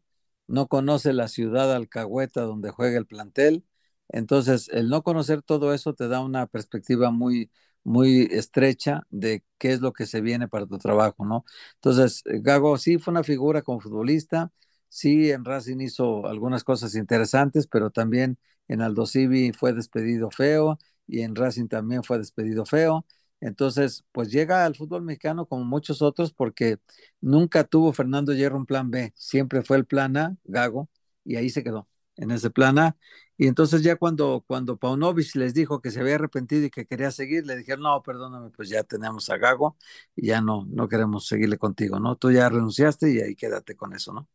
no 0.49 0.67
conoce 0.69 1.12
la 1.12 1.29
ciudad 1.29 1.73
alcahueta 1.75 2.43
donde 2.43 2.71
juega 2.71 2.99
el 2.99 3.06
plantel. 3.06 3.65
Entonces, 4.09 4.69
el 4.73 4.88
no 4.88 5.03
conocer 5.03 5.43
todo 5.43 5.73
eso 5.73 5.94
te 5.94 6.09
da 6.09 6.21
una 6.21 6.47
perspectiva 6.47 7.11
muy, 7.11 7.50
muy 7.85 8.29
estrecha 8.31 9.06
de 9.11 9.44
qué 9.59 9.73
es 9.73 9.81
lo 9.81 9.93
que 9.93 10.06
se 10.06 10.21
viene 10.21 10.49
para 10.49 10.67
tu 10.67 10.79
trabajo, 10.79 11.25
¿no? 11.25 11.44
Entonces, 11.76 12.23
Gago 12.25 12.76
sí 12.79 12.99
fue 12.99 13.12
una 13.12 13.23
figura 13.25 13.62
como 13.62 13.81
futbolista, 13.81 14.53
sí 14.88 15.31
en 15.31 15.44
Racing 15.44 15.81
hizo 15.81 16.26
algunas 16.26 16.65
cosas 16.65 16.94
interesantes, 16.97 17.67
pero 17.67 17.91
también 17.91 18.38
en 18.69 18.82
Aldo 18.82 19.06
Civi 19.06 19.53
fue 19.53 19.73
despedido 19.73 20.31
feo, 20.31 20.79
y 21.06 21.20
en 21.22 21.34
Racing 21.34 21.68
también 21.68 22.02
fue 22.04 22.18
despedido 22.18 22.64
feo. 22.64 23.06
Entonces, 23.40 24.04
pues 24.12 24.30
llega 24.30 24.64
al 24.64 24.74
fútbol 24.74 25.02
mexicano 25.02 25.46
como 25.46 25.64
muchos 25.64 26.00
otros 26.02 26.32
porque 26.32 26.78
nunca 27.20 27.64
tuvo 27.64 27.92
Fernando 27.92 28.32
Hierro 28.32 28.56
un 28.56 28.66
plan 28.66 28.90
B, 28.90 29.12
siempre 29.16 29.62
fue 29.62 29.76
el 29.76 29.84
plan 29.86 30.16
A, 30.16 30.36
Gago, 30.44 30.88
y 31.24 31.36
ahí 31.36 31.50
se 31.50 31.62
quedó, 31.62 31.88
en 32.16 32.30
ese 32.30 32.50
plan 32.50 32.78
A. 32.78 32.96
Y 33.36 33.46
entonces 33.48 33.82
ya 33.82 33.96
cuando, 33.96 34.44
cuando 34.46 34.76
Paunovic 34.78 35.34
les 35.34 35.52
dijo 35.54 35.80
que 35.80 35.90
se 35.90 36.00
había 36.00 36.14
arrepentido 36.14 36.64
y 36.66 36.70
que 36.70 36.86
quería 36.86 37.10
seguir, 37.10 37.44
le 37.46 37.56
dijeron, 37.56 37.82
no, 37.82 38.02
perdóname, 38.02 38.50
pues 38.50 38.68
ya 38.68 38.82
tenemos 38.84 39.28
a 39.30 39.36
Gago 39.38 39.76
y 40.14 40.28
ya 40.28 40.40
no, 40.40 40.64
no 40.68 40.88
queremos 40.88 41.26
seguirle 41.26 41.58
contigo, 41.58 41.98
¿no? 42.00 42.16
Tú 42.16 42.30
ya 42.30 42.48
renunciaste 42.48 43.12
y 43.12 43.20
ahí 43.20 43.34
quédate 43.34 43.74
con 43.76 43.92
eso, 43.94 44.12
¿no? 44.12 44.28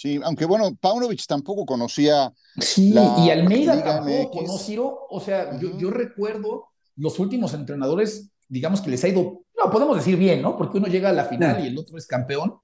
Sí, 0.00 0.18
aunque 0.24 0.46
bueno, 0.46 0.74
Paunovic 0.80 1.26
tampoco 1.26 1.66
conocía. 1.66 2.32
Sí, 2.58 2.94
y 3.18 3.28
Almeida 3.28 3.84
tampoco, 3.84 4.40
¿no, 4.46 4.56
Ciro? 4.56 5.06
O 5.10 5.20
sea, 5.20 5.58
yo, 5.60 5.76
yo, 5.76 5.90
recuerdo 5.90 6.68
los 6.96 7.18
últimos 7.18 7.52
entrenadores, 7.52 8.30
digamos 8.48 8.80
que 8.80 8.88
les 8.88 9.04
ha 9.04 9.08
ido, 9.08 9.42
no, 9.58 9.70
podemos 9.70 9.98
decir 9.98 10.16
bien, 10.16 10.40
¿no? 10.40 10.56
Porque 10.56 10.78
uno 10.78 10.86
llega 10.86 11.10
a 11.10 11.12
la 11.12 11.26
final 11.26 11.62
y 11.62 11.68
el 11.68 11.78
otro 11.78 11.98
es 11.98 12.06
campeón. 12.06 12.54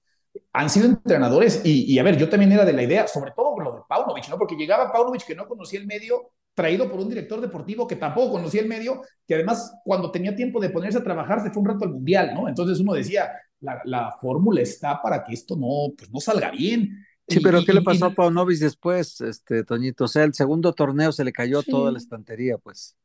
Han 0.55 0.71
sido 0.71 0.87
entrenadores, 0.87 1.61
y, 1.62 1.93
y, 1.93 1.99
a 1.99 2.03
ver, 2.03 2.17
yo 2.17 2.31
también 2.31 2.53
era 2.53 2.65
de 2.65 2.73
la 2.73 2.83
idea, 2.83 3.06
sobre 3.06 3.33
todo 3.33 3.53
con 3.53 3.65
lo 3.65 3.73
de 3.75 3.81
Paunovic, 3.87 4.31
¿no? 4.31 4.39
Porque 4.39 4.56
llegaba 4.56 4.91
Paunovic 4.91 5.27
que 5.27 5.35
no 5.35 5.47
conocía 5.47 5.79
el 5.79 5.87
medio, 5.87 6.31
traído 6.55 6.91
por 6.91 7.00
un 7.00 7.11
director 7.11 7.43
deportivo 7.43 7.87
que 7.87 7.97
tampoco 7.97 8.32
conocía 8.32 8.63
el 8.63 8.69
medio, 8.69 9.03
que 9.27 9.34
además 9.34 9.75
cuando 9.84 10.10
tenía 10.10 10.34
tiempo 10.34 10.58
de 10.58 10.70
ponerse 10.70 10.96
a 11.01 11.05
trabajar 11.05 11.43
se 11.43 11.51
fue 11.51 11.60
un 11.60 11.69
rato 11.69 11.84
al 11.84 11.93
mundial, 11.93 12.32
¿no? 12.32 12.49
Entonces 12.49 12.81
uno 12.81 12.94
decía, 12.94 13.31
la, 13.60 13.82
la 13.84 14.17
fórmula 14.22 14.63
está 14.63 15.03
para 15.03 15.22
que 15.22 15.34
esto 15.34 15.55
no, 15.55 15.94
pues 15.94 16.10
no 16.10 16.19
salga 16.19 16.51
bien. 16.51 17.06
Sí, 17.29 17.41
pero 17.41 17.65
¿qué 17.65 17.73
le 17.73 17.83
pasó 17.83 18.06
a 18.06 18.15
Paunovic 18.15 18.59
después, 18.59 19.21
este, 19.21 19.65
Toñito? 19.65 20.05
O 20.05 20.09
sea, 20.09 20.25
el 20.25 20.35
segundo 20.35 20.73
torneo 20.73 21.11
se 21.11 21.25
le 21.25 21.33
cayó 21.33 21.63
toda 21.63 21.91
la 21.91 21.99
estantería, 21.99 22.56
pues. 22.59 22.97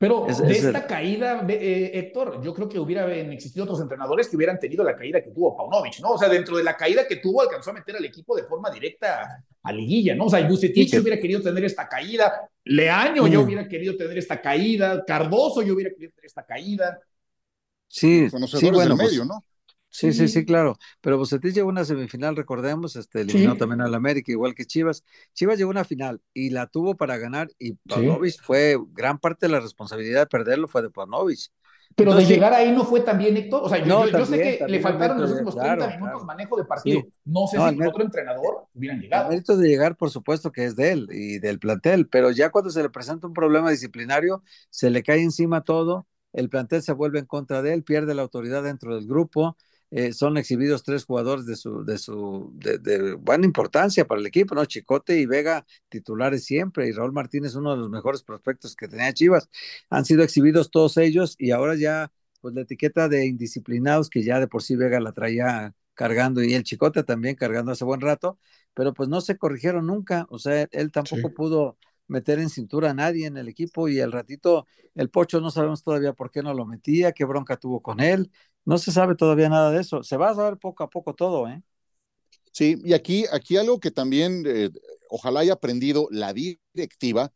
Pero 0.00 0.26
de 0.26 0.52
esta 0.52 0.86
caída, 0.86 1.44
eh, 1.46 1.90
Héctor, 1.92 2.40
yo 2.42 2.54
creo 2.54 2.70
que 2.70 2.78
hubieran 2.78 3.10
existido 3.32 3.64
otros 3.64 3.82
entrenadores 3.82 4.28
que 4.28 4.36
hubieran 4.36 4.58
tenido 4.58 4.82
la 4.82 4.96
caída 4.96 5.22
que 5.22 5.30
tuvo 5.30 5.54
Paunovic, 5.54 6.00
¿no? 6.00 6.12
O 6.12 6.18
sea, 6.18 6.30
dentro 6.30 6.56
de 6.56 6.64
la 6.64 6.74
caída 6.74 7.06
que 7.06 7.16
tuvo, 7.16 7.42
alcanzó 7.42 7.68
a 7.68 7.74
meter 7.74 7.96
al 7.96 8.04
equipo 8.06 8.34
de 8.34 8.44
forma 8.44 8.70
directa 8.70 9.44
a 9.62 9.72
liguilla, 9.72 10.14
¿no? 10.14 10.24
O 10.24 10.30
sea, 10.30 10.46
Bucetich 10.48 10.94
hubiera 10.94 11.20
querido 11.20 11.42
tener 11.42 11.64
esta 11.66 11.86
caída, 11.86 12.48
Leaño 12.64 13.26
yo 13.26 13.42
hubiera 13.42 13.68
querido 13.68 13.94
tener 13.94 14.16
esta 14.16 14.40
caída, 14.40 15.04
Cardoso 15.04 15.60
yo 15.60 15.74
hubiera 15.74 15.90
querido 15.90 16.12
tener 16.12 16.24
esta 16.24 16.46
caída. 16.46 16.98
Sí, 17.86 18.30
sí 18.30 18.70
bueno, 18.70 18.96
pues 18.96 19.10
medio, 19.10 19.26
¿no? 19.26 19.44
Sí, 19.90 20.12
sí, 20.12 20.28
sí, 20.28 20.44
claro. 20.44 20.78
Pero 21.00 21.18
Bucetich 21.18 21.52
llegó 21.52 21.68
a 21.68 21.72
una 21.72 21.84
semifinal, 21.84 22.36
recordemos, 22.36 22.94
este, 22.96 23.22
eliminó 23.22 23.56
también 23.56 23.80
al 23.80 23.94
América, 23.94 24.30
igual 24.30 24.54
que 24.54 24.64
Chivas. 24.64 25.04
Chivas 25.34 25.58
llegó 25.58 25.70
a 25.70 25.72
una 25.72 25.84
final 25.84 26.20
y 26.32 26.50
la 26.50 26.68
tuvo 26.68 26.96
para 26.96 27.18
ganar 27.18 27.50
y 27.58 27.74
Pavlovich 27.88 28.40
fue, 28.40 28.78
gran 28.92 29.18
parte 29.18 29.46
de 29.46 29.52
la 29.52 29.60
responsabilidad 29.60 30.20
de 30.20 30.26
perderlo 30.26 30.68
fue 30.68 30.82
de 30.82 30.90
Pavlovich. 30.90 31.50
Pero 31.96 32.14
de 32.14 32.24
llegar 32.24 32.54
ahí 32.54 32.72
no 32.72 32.84
fue 32.84 33.00
también, 33.00 33.36
Héctor. 33.36 33.62
O 33.64 33.68
sea, 33.68 33.84
yo, 33.84 34.24
sé 34.24 34.38
que 34.38 34.64
le 34.68 34.80
faltaron 34.80 35.20
los 35.20 35.32
últimos 35.32 35.56
30 35.56 35.96
minutos 35.96 36.24
manejo 36.24 36.56
de 36.56 36.64
partido. 36.64 37.02
No 37.24 37.46
sé 37.46 37.58
si 37.58 37.82
otro 37.82 38.04
entrenador 38.04 38.66
hubieran 38.72 39.00
llegado. 39.00 39.24
El 39.24 39.30
mérito 39.30 39.56
de 39.56 39.68
llegar, 39.68 39.96
por 39.96 40.10
supuesto, 40.10 40.52
que 40.52 40.64
es 40.64 40.76
de 40.76 40.92
él 40.92 41.08
y 41.10 41.38
del 41.40 41.58
plantel, 41.58 42.08
pero 42.08 42.30
ya 42.30 42.50
cuando 42.50 42.70
se 42.70 42.82
le 42.82 42.90
presenta 42.90 43.26
un 43.26 43.34
problema 43.34 43.70
disciplinario, 43.70 44.42
se 44.70 44.88
le 44.88 45.02
cae 45.02 45.20
encima 45.20 45.62
todo, 45.62 46.06
el 46.32 46.48
plantel 46.48 46.82
se 46.82 46.92
vuelve 46.92 47.18
en 47.18 47.26
contra 47.26 47.60
de 47.60 47.74
él, 47.74 47.82
pierde 47.82 48.14
la 48.14 48.22
autoridad 48.22 48.62
dentro 48.62 48.94
del 48.94 49.06
grupo, 49.06 49.56
eh, 49.90 50.12
son 50.12 50.36
exhibidos 50.36 50.84
tres 50.84 51.04
jugadores 51.04 51.46
de 51.46 51.56
su, 51.56 51.84
de 51.84 51.98
su, 51.98 52.52
de, 52.54 53.14
buena 53.14 53.44
importancia 53.44 54.06
para 54.06 54.20
el 54.20 54.26
equipo, 54.26 54.54
¿no? 54.54 54.64
Chicote 54.64 55.18
y 55.18 55.26
Vega 55.26 55.66
titulares 55.88 56.44
siempre, 56.44 56.88
y 56.88 56.92
Raúl 56.92 57.12
Martínez, 57.12 57.54
uno 57.56 57.72
de 57.72 57.78
los 57.78 57.90
mejores 57.90 58.22
prospectos 58.22 58.76
que 58.76 58.88
tenía 58.88 59.12
Chivas. 59.12 59.48
Han 59.90 60.04
sido 60.04 60.22
exhibidos 60.22 60.70
todos 60.70 60.96
ellos 60.96 61.34
y 61.38 61.50
ahora 61.50 61.74
ya, 61.74 62.12
pues 62.40 62.54
la 62.54 62.62
etiqueta 62.62 63.08
de 63.08 63.26
indisciplinados, 63.26 64.10
que 64.10 64.22
ya 64.22 64.38
de 64.40 64.48
por 64.48 64.62
sí 64.62 64.76
Vega 64.76 65.00
la 65.00 65.12
traía 65.12 65.74
cargando 65.94 66.42
y 66.42 66.54
el 66.54 66.62
Chicote 66.62 67.02
también 67.04 67.34
cargando 67.36 67.72
hace 67.72 67.84
buen 67.84 68.00
rato, 68.00 68.38
pero 68.74 68.94
pues 68.94 69.08
no 69.08 69.20
se 69.20 69.36
corrigieron 69.36 69.86
nunca, 69.86 70.26
o 70.30 70.38
sea, 70.38 70.66
él 70.70 70.92
tampoco 70.92 71.34
pudo 71.34 71.76
meter 72.06 72.38
en 72.40 72.50
cintura 72.50 72.90
a 72.90 72.94
nadie 72.94 73.26
en 73.26 73.36
el 73.36 73.48
equipo 73.48 73.88
y 73.88 74.00
al 74.00 74.12
ratito 74.12 74.66
el 74.94 75.10
Pocho 75.10 75.40
no 75.40 75.50
sabemos 75.50 75.82
todavía 75.82 76.12
por 76.12 76.30
qué 76.30 76.42
no 76.42 76.54
lo 76.54 76.66
metía, 76.66 77.12
qué 77.12 77.24
bronca 77.24 77.56
tuvo 77.56 77.82
con 77.82 78.00
él, 78.00 78.30
no 78.64 78.78
se 78.78 78.92
sabe 78.92 79.14
todavía 79.14 79.48
nada 79.48 79.70
de 79.70 79.80
eso, 79.80 80.02
se 80.02 80.16
va 80.16 80.30
a 80.30 80.34
saber 80.34 80.58
poco 80.58 80.84
a 80.84 80.90
poco 80.90 81.14
todo, 81.14 81.48
¿eh? 81.48 81.62
Sí, 82.52 82.76
y 82.84 82.92
aquí, 82.94 83.24
aquí 83.32 83.56
algo 83.56 83.78
que 83.78 83.90
también 83.90 84.44
eh, 84.46 84.70
ojalá 85.08 85.40
haya 85.40 85.54
aprendido 85.54 86.08
la 86.10 86.32
directiva, 86.32 87.32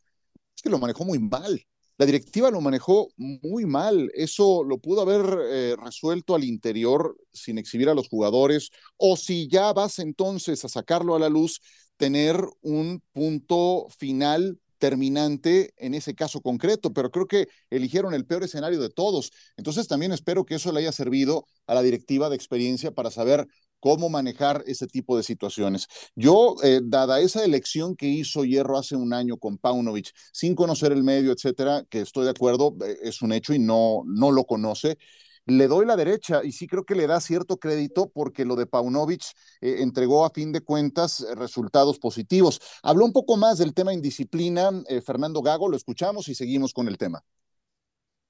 es 0.57 0.63
que 0.63 0.71
lo 0.71 0.79
manejó 0.79 1.05
muy 1.05 1.19
mal. 1.19 1.65
La 1.97 2.07
directiva 2.07 2.51
lo 2.51 2.61
manejó 2.61 3.09
muy 3.17 3.67
mal. 3.67 4.11
Eso 4.15 4.65
lo 4.65 4.79
pudo 4.79 5.03
haber 5.03 5.39
eh, 5.49 5.77
resuelto 5.81 6.35
al 6.35 6.43
interior 6.43 7.17
sin 7.33 7.57
exhibir 7.59 7.89
a 7.89 7.95
los 7.95 8.09
jugadores. 8.09 8.71
O 8.97 9.17
si 9.17 9.49
ya 9.49 9.73
vas 9.73 10.01
entonces 10.01 10.65
a 10.65 10.69
sacarlo 10.69 11.15
a 11.15 11.21
la 11.21 11.29
luz, 11.29 11.61
tener 11.97 12.37
un 12.63 13.01
punto 13.13 13.87
final 13.97 14.59
terminante 14.85 15.73
en 15.79 15.95
ese 15.95 16.15
caso 16.15 16.43
concreto, 16.43 16.93
pero 16.93 17.11
creo 17.11 17.27
que 17.27 17.49
eligieron 17.71 18.13
el 18.13 18.27
peor 18.27 18.45
escenario 18.45 18.79
de 18.83 18.91
todos. 18.91 19.33
Entonces 19.57 19.89
también 19.89 20.13
espero 20.13 20.45
que 20.45 20.57
eso 20.57 20.73
le 20.73 20.81
haya 20.81 20.93
servido 20.93 21.47
a 21.67 21.73
la 21.75 21.81
directiva 21.81 22.29
de 22.29 22.37
experiencia 22.37 22.91
para 22.91 23.11
saber 23.11 23.49
cómo 23.81 24.11
manejar 24.11 24.63
ese 24.67 24.87
tipo 24.87 25.17
de 25.17 25.23
situaciones. 25.23 25.87
Yo, 26.15 26.57
eh, 26.63 26.81
dada 26.85 27.21
esa 27.21 27.43
elección 27.47 27.97
que 27.97 28.09
hizo 28.09 28.45
Hierro 28.45 28.77
hace 28.77 28.95
un 28.95 29.15
año 29.15 29.39
con 29.39 29.57
Paunovic, 29.57 30.11
sin 30.35 30.55
conocer 30.55 30.93
el 30.93 31.03
medio, 31.03 31.33
etcétera, 31.33 31.87
que 31.89 32.03
estoy 32.03 32.25
de 32.25 32.33
acuerdo, 32.33 32.77
eh, 32.87 32.99
es 33.05 33.23
un 33.23 33.33
hecho 33.33 33.55
y 33.55 33.59
no, 33.59 34.03
no 34.05 34.33
lo 34.33 34.45
conoce, 34.45 34.99
le 35.47 35.69
doy 35.69 35.87
la 35.87 35.97
derecha 35.97 36.43
y 36.45 36.53
sí 36.53 36.67
creo 36.67 36.85
que 36.85 36.95
le 36.95 37.07
da 37.07 37.21
cierto 37.21 37.59
crédito 37.59 38.11
porque 38.13 38.45
lo 38.45 38.57
de 38.57 38.67
Paunovic 38.67 39.23
eh, 39.61 39.77
entregó 39.81 40.25
a 40.25 40.31
fin 40.31 40.53
de 40.53 40.61
cuentas 40.63 41.25
resultados 41.37 41.99
positivos. 41.99 42.61
Habló 42.83 43.05
un 43.05 43.13
poco 43.13 43.37
más 43.37 43.59
del 43.59 43.75
tema 43.75 43.93
indisciplina, 43.93 44.71
Fernando 45.05 45.43
Gago, 45.43 45.69
lo 45.69 45.77
escuchamos 45.77 46.29
y 46.29 46.35
seguimos 46.35 46.73
con 46.73 46.89
el 46.89 46.99
tema. 46.99 47.25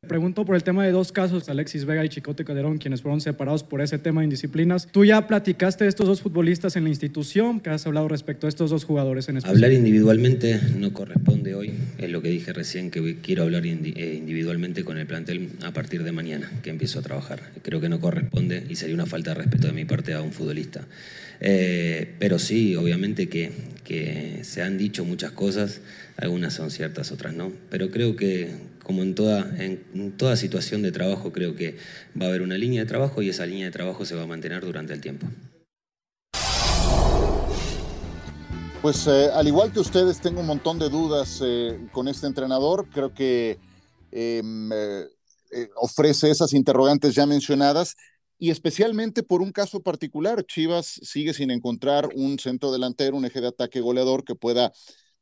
Pregunto 0.04 0.44
por 0.44 0.56
el 0.56 0.62
tema 0.62 0.84
de 0.84 0.92
dos 0.92 1.12
casos, 1.12 1.48
Alexis 1.48 1.84
Vega 1.84 2.04
y 2.04 2.08
Chicote 2.08 2.44
Calderón, 2.44 2.78
quienes 2.78 3.02
fueron 3.02 3.20
separados 3.20 3.62
por 3.62 3.80
ese 3.80 3.98
tema 3.98 4.20
de 4.20 4.26
indisciplinas. 4.26 4.86
¿Tú 4.90 5.04
ya 5.04 5.26
platicaste 5.26 5.84
de 5.84 5.90
estos 5.90 6.06
dos 6.06 6.20
futbolistas 6.20 6.76
en 6.76 6.84
la 6.84 6.90
institución? 6.90 7.60
¿Qué 7.60 7.70
has 7.70 7.86
hablado 7.86 8.08
respecto 8.08 8.46
a 8.46 8.48
estos 8.48 8.70
dos 8.70 8.84
jugadores 8.84 9.28
en 9.28 9.38
especial? 9.38 9.56
Hablar 9.56 9.72
individualmente 9.72 10.60
no 10.78 10.92
corresponde 10.92 11.54
hoy. 11.54 11.72
Es 11.98 12.10
lo 12.10 12.22
que 12.22 12.28
dije 12.28 12.52
recién, 12.52 12.90
que 12.90 13.18
quiero 13.20 13.44
hablar 13.44 13.66
eh, 13.66 14.14
individualmente 14.18 14.84
con 14.84 14.98
el 14.98 15.06
plantel 15.06 15.50
a 15.62 15.72
partir 15.72 16.04
de 16.04 16.12
mañana, 16.12 16.50
que 16.62 16.70
empiezo 16.70 16.98
a 16.98 17.02
trabajar. 17.02 17.40
Creo 17.62 17.80
que 17.80 17.88
no 17.88 18.00
corresponde 18.00 18.64
y 18.68 18.76
sería 18.76 18.94
una 18.94 19.06
falta 19.06 19.30
de 19.30 19.34
respeto 19.34 19.66
de 19.66 19.72
mi 19.72 19.84
parte 19.84 20.12
a 20.14 20.22
un 20.22 20.32
futbolista. 20.32 20.86
Eh, 21.40 22.14
pero 22.18 22.38
sí, 22.38 22.76
obviamente 22.76 23.28
que, 23.28 23.50
que 23.84 24.40
se 24.42 24.62
han 24.62 24.78
dicho 24.78 25.04
muchas 25.04 25.32
cosas, 25.32 25.80
algunas 26.16 26.54
son 26.54 26.70
ciertas, 26.70 27.12
otras 27.12 27.34
no. 27.34 27.52
Pero 27.70 27.90
creo 27.90 28.16
que, 28.16 28.50
como 28.84 29.02
en 29.02 29.16
toda, 29.16 29.40
en 29.58 30.16
toda 30.16 30.36
situación 30.36 30.82
de 30.82 30.92
trabajo, 30.92 31.32
creo 31.32 31.56
que 31.56 31.76
va 32.20 32.26
a 32.26 32.28
haber 32.28 32.42
una 32.42 32.56
línea 32.56 32.82
de 32.82 32.86
trabajo 32.86 33.22
y 33.22 33.30
esa 33.30 33.46
línea 33.46 33.66
de 33.66 33.72
trabajo 33.72 34.04
se 34.04 34.14
va 34.14 34.22
a 34.22 34.26
mantener 34.26 34.64
durante 34.64 34.92
el 34.92 35.00
tiempo. 35.00 35.26
Pues 38.84 39.06
eh, 39.06 39.30
al 39.32 39.48
igual 39.48 39.72
que 39.72 39.80
ustedes, 39.80 40.20
tengo 40.20 40.40
un 40.40 40.46
montón 40.46 40.78
de 40.78 40.90
dudas 40.90 41.40
eh, 41.42 41.88
con 41.90 42.06
este 42.06 42.26
entrenador. 42.26 42.86
Creo 42.90 43.14
que 43.14 43.58
em, 44.12 44.70
eh, 44.70 45.08
ofrece 45.76 46.30
esas 46.30 46.52
interrogantes 46.52 47.14
ya 47.14 47.24
mencionadas 47.24 47.96
y 48.38 48.50
especialmente 48.50 49.22
por 49.22 49.40
un 49.40 49.52
caso 49.52 49.80
particular. 49.80 50.44
Chivas 50.44 51.00
sigue 51.02 51.32
sin 51.32 51.50
encontrar 51.50 52.10
un 52.14 52.38
centro 52.38 52.70
delantero, 52.72 53.16
un 53.16 53.24
eje 53.24 53.40
de 53.40 53.48
ataque 53.48 53.80
goleador 53.80 54.22
que 54.22 54.34
pueda 54.34 54.70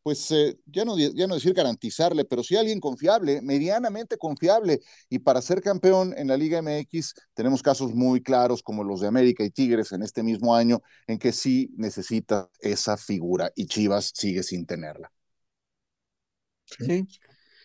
pues 0.02 0.30
eh, 0.32 0.58
ya, 0.66 0.84
no, 0.84 0.98
ya 0.98 1.26
no 1.26 1.34
decir 1.34 1.54
garantizarle, 1.54 2.24
pero 2.24 2.42
sí 2.42 2.56
alguien 2.56 2.80
confiable, 2.80 3.40
medianamente 3.42 4.16
confiable. 4.18 4.80
Y 5.08 5.20
para 5.20 5.42
ser 5.42 5.60
campeón 5.62 6.14
en 6.16 6.28
la 6.28 6.36
Liga 6.36 6.58
MX 6.58 7.14
tenemos 7.34 7.62
casos 7.62 7.94
muy 7.94 8.22
claros 8.22 8.62
como 8.62 8.84
los 8.84 9.00
de 9.00 9.08
América 9.08 9.44
y 9.44 9.50
Tigres 9.50 9.92
en 9.92 10.02
este 10.02 10.22
mismo 10.22 10.54
año, 10.56 10.82
en 11.06 11.18
que 11.18 11.32
sí 11.32 11.70
necesita 11.76 12.50
esa 12.60 12.96
figura 12.96 13.52
y 13.54 13.66
Chivas 13.66 14.12
sigue 14.14 14.42
sin 14.42 14.66
tenerla. 14.66 15.12
Sí, 16.78 17.06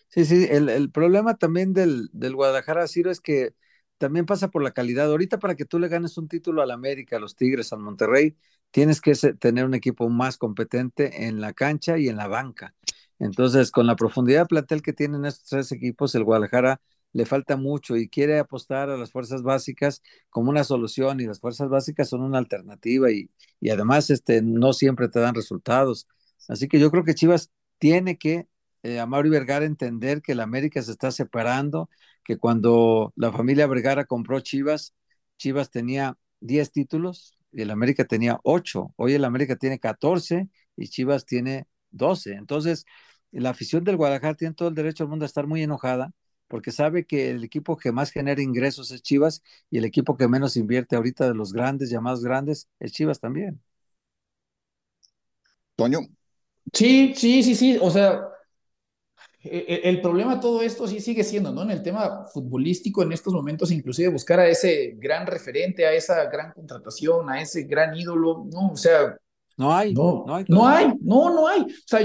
sí, 0.10 0.25
sí. 0.25 0.48
El, 0.50 0.70
el 0.70 0.91
problema 0.91 1.38
también 1.38 1.74
del, 1.74 2.10
del 2.13 2.36
Guadalajara, 2.36 2.88
Ciro, 2.88 3.12
es 3.12 3.22
que 3.22 3.56
también 3.98 4.25
pasa 4.25 4.50
por 4.50 4.63
la 4.63 4.72
calidad. 4.72 5.10
Ahorita 5.10 5.39
para 5.39 5.56
que 5.56 5.66
tú 5.66 5.80
le 5.80 5.88
ganes 5.88 6.18
un 6.18 6.27
título 6.27 6.62
al 6.62 6.72
América, 6.72 7.18
a 7.18 7.20
los 7.20 7.36
Tigres, 7.36 7.74
al 7.74 7.80
Monterrey, 7.80 8.36
tienes 8.72 9.01
que 9.01 9.13
tener 9.39 9.66
un 9.66 9.74
equipo 9.74 10.10
más 10.10 10.38
competente 10.38 11.27
en 11.27 11.42
la 11.42 11.54
cancha 11.54 11.98
y 11.98 12.10
en 12.10 12.18
la 12.18 12.27
banca. 12.27 12.75
Entonces, 13.20 13.72
con 13.72 13.88
la 13.88 13.96
profundidad 13.96 14.42
de 14.42 14.46
plantel 14.48 14.82
que 14.82 14.94
tienen 14.94 15.25
estos 15.25 15.50
tres 15.50 15.72
equipos, 15.72 16.13
el 16.16 16.24
Guadalajara 16.24 16.82
le 17.13 17.25
falta 17.25 17.58
mucho 17.58 17.96
y 17.96 18.10
quiere 18.10 18.38
apostar 18.39 18.89
a 18.89 18.98
las 18.98 19.12
fuerzas 19.12 19.42
básicas 19.42 20.04
como 20.30 20.50
una 20.51 20.63
solución 20.63 21.20
y 21.20 21.25
las 21.25 21.39
fuerzas 21.39 21.70
básicas 21.70 22.10
son 22.10 22.22
una 22.22 22.38
alternativa 22.38 23.12
y, 23.12 23.30
y 23.60 23.70
además 23.70 24.10
este, 24.10 24.42
no 24.42 24.74
siempre 24.74 25.10
te 25.10 25.20
dan 25.20 25.34
resultados. 25.36 26.08
Así 26.48 26.68
que 26.68 26.80
yo 26.80 26.92
creo 26.92 27.04
que 27.04 27.16
Chivas 27.16 27.51
tiene 27.80 28.18
que, 28.18 28.48
eh, 28.88 29.00
a 29.00 29.06
Mauri 29.06 29.29
Vergara, 29.29 29.65
entender 29.65 30.22
que 30.22 30.32
el 30.34 30.39
América 30.39 30.82
se 30.82 30.91
está 30.91 31.12
separando, 31.12 31.89
que 32.24 32.38
cuando 32.38 33.13
la 33.15 33.32
familia 33.32 33.67
Vergara 33.67 34.06
compró 34.06 34.39
Chivas, 34.39 34.94
Chivas 35.38 35.70
tenía 35.72 36.17
10 36.39 36.72
títulos, 36.72 37.38
y 37.51 37.62
el 37.63 37.72
América 37.72 38.06
tenía 38.06 38.39
8, 38.44 38.94
hoy 38.98 39.13
el 39.13 39.25
América 39.25 39.56
tiene 39.56 39.79
14 39.79 40.50
y 40.75 40.88
Chivas 40.89 41.25
tiene 41.25 41.67
12. 41.91 42.34
Entonces, 42.34 42.86
la 43.32 43.50
afición 43.51 43.84
del 43.84 43.98
Guadalajara 43.98 44.36
tiene 44.36 44.53
todo 44.53 44.70
el 44.70 44.75
derecho 44.75 45.03
al 45.03 45.10
mundo 45.10 45.25
a 45.25 45.27
estar 45.27 45.48
muy 45.48 45.63
enojada 45.63 46.12
porque 46.48 46.72
sabe 46.72 47.06
que 47.06 47.29
el 47.32 47.44
equipo 47.44 47.77
que 47.77 47.91
más 47.91 48.12
genera 48.12 48.41
ingresos 48.41 48.91
es 48.91 49.01
Chivas 49.01 49.44
y 49.70 49.79
el 49.79 49.86
equipo 49.86 50.15
que 50.17 50.27
menos 50.27 50.56
invierte 50.56 50.96
ahorita 50.96 51.27
de 51.27 51.36
los 51.36 51.51
grandes, 51.53 51.89
llamados 51.89 52.24
grandes, 52.24 52.70
es 52.79 52.94
Chivas 52.94 53.20
también. 53.20 53.62
Toño. 55.75 56.00
Sí, 56.74 57.13
sí, 57.15 57.44
sí, 57.44 57.56
sí. 57.56 57.77
O 57.82 57.89
sea, 57.91 58.27
el 59.51 60.01
problema 60.01 60.36
de 60.36 60.42
todo 60.42 60.62
esto 60.62 60.88
sí 60.88 61.00
sigue 61.00 61.24
siendo, 61.24 61.51
¿no? 61.51 61.63
En 61.63 61.72
el 61.72 61.82
tema 61.82 62.25
futbolístico, 62.34 63.04
en 63.04 63.12
estos 63.12 63.34
momentos, 63.34 63.72
inclusive 63.72 64.10
buscar 64.10 64.39
a 64.39 64.48
ese 64.48 64.96
gran 64.98 65.25
referente, 65.27 65.86
a 65.86 65.94
esa 65.94 66.25
gran 66.25 66.51
contratación, 66.54 67.30
a 67.30 67.42
ese 67.42 67.63
gran 67.63 67.96
ídolo, 67.96 68.46
¿no? 68.51 68.72
O 68.72 68.77
sea... 68.77 69.18
No 69.58 69.75
hay, 69.75 69.92
no, 69.92 70.24
no 70.27 70.36
hay, 70.36 70.46
no, 70.48 70.68
hay 70.68 70.94
no, 71.01 71.34
no 71.34 71.48
hay. 71.48 71.62
O 71.62 71.66
sea, 71.84 72.00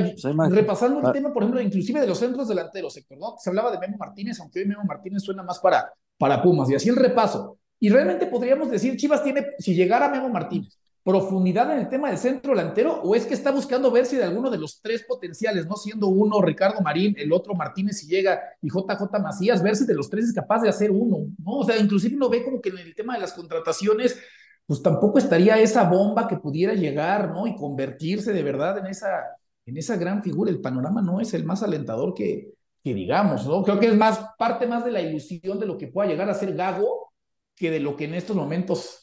repasando 0.48 1.00
el 1.00 1.06
ah. 1.06 1.12
tema, 1.12 1.34
por 1.34 1.42
ejemplo, 1.42 1.60
inclusive 1.60 2.00
de 2.00 2.06
los 2.06 2.18
centros 2.18 2.48
delanteros, 2.48 2.98
¿no? 3.18 3.34
Se 3.38 3.50
hablaba 3.50 3.70
de 3.70 3.78
Memo 3.78 3.98
Martínez, 3.98 4.40
aunque 4.40 4.60
hoy 4.60 4.66
Memo 4.66 4.84
Martínez 4.84 5.22
suena 5.22 5.42
más 5.42 5.58
para, 5.58 5.92
para 6.16 6.42
Pumas, 6.42 6.70
y 6.70 6.74
así 6.74 6.88
el 6.88 6.96
repaso. 6.96 7.58
Y 7.78 7.90
realmente 7.90 8.26
podríamos 8.26 8.70
decir, 8.70 8.96
Chivas 8.96 9.22
tiene, 9.22 9.48
si 9.58 9.74
llegara 9.74 10.08
Memo 10.08 10.30
Martínez, 10.30 10.78
profundidad 11.04 11.72
en 11.72 11.80
el 11.80 11.88
tema 11.88 12.08
del 12.08 12.18
centro 12.18 12.54
delantero 12.54 13.00
o 13.02 13.14
es 13.14 13.26
que 13.26 13.34
está 13.34 13.50
buscando 13.50 13.90
ver 13.90 14.06
si 14.06 14.16
de 14.16 14.24
alguno 14.24 14.50
de 14.50 14.58
los 14.58 14.80
tres 14.80 15.04
potenciales, 15.04 15.66
no 15.66 15.76
siendo 15.76 16.06
uno 16.06 16.40
Ricardo 16.40 16.80
Marín, 16.80 17.14
el 17.18 17.32
otro 17.32 17.54
Martínez 17.54 17.98
si 17.98 18.06
llega 18.06 18.40
y 18.60 18.68
JJ 18.68 19.18
Macías, 19.20 19.62
ver 19.62 19.74
si 19.74 19.84
de 19.84 19.94
los 19.94 20.08
tres 20.08 20.26
es 20.26 20.32
capaz 20.32 20.62
de 20.62 20.68
hacer 20.68 20.90
uno, 20.90 21.26
¿no? 21.44 21.58
O 21.58 21.64
sea, 21.64 21.76
inclusive 21.76 22.14
uno 22.14 22.28
ve 22.28 22.44
como 22.44 22.60
que 22.60 22.68
en 22.68 22.78
el 22.78 22.94
tema 22.94 23.14
de 23.14 23.20
las 23.20 23.32
contrataciones, 23.32 24.18
pues 24.64 24.80
tampoco 24.80 25.18
estaría 25.18 25.58
esa 25.58 25.84
bomba 25.84 26.28
que 26.28 26.36
pudiera 26.36 26.74
llegar, 26.74 27.30
¿no? 27.30 27.46
Y 27.48 27.56
convertirse 27.56 28.32
de 28.32 28.42
verdad 28.42 28.78
en 28.78 28.86
esa, 28.86 29.22
en 29.66 29.76
esa 29.76 29.96
gran 29.96 30.22
figura. 30.22 30.50
El 30.50 30.60
panorama 30.60 31.02
no 31.02 31.20
es 31.20 31.34
el 31.34 31.44
más 31.44 31.64
alentador 31.64 32.14
que, 32.14 32.52
que 32.82 32.94
digamos, 32.94 33.44
¿no? 33.46 33.64
Creo 33.64 33.80
que 33.80 33.88
es 33.88 33.96
más 33.96 34.20
parte 34.38 34.68
más 34.68 34.84
de 34.84 34.92
la 34.92 35.00
ilusión 35.00 35.58
de 35.58 35.66
lo 35.66 35.76
que 35.76 35.88
pueda 35.88 36.08
llegar 36.08 36.30
a 36.30 36.34
ser 36.34 36.54
Gago 36.54 37.12
que 37.56 37.70
de 37.70 37.80
lo 37.80 37.96
que 37.96 38.04
en 38.04 38.14
estos 38.14 38.36
momentos 38.36 39.01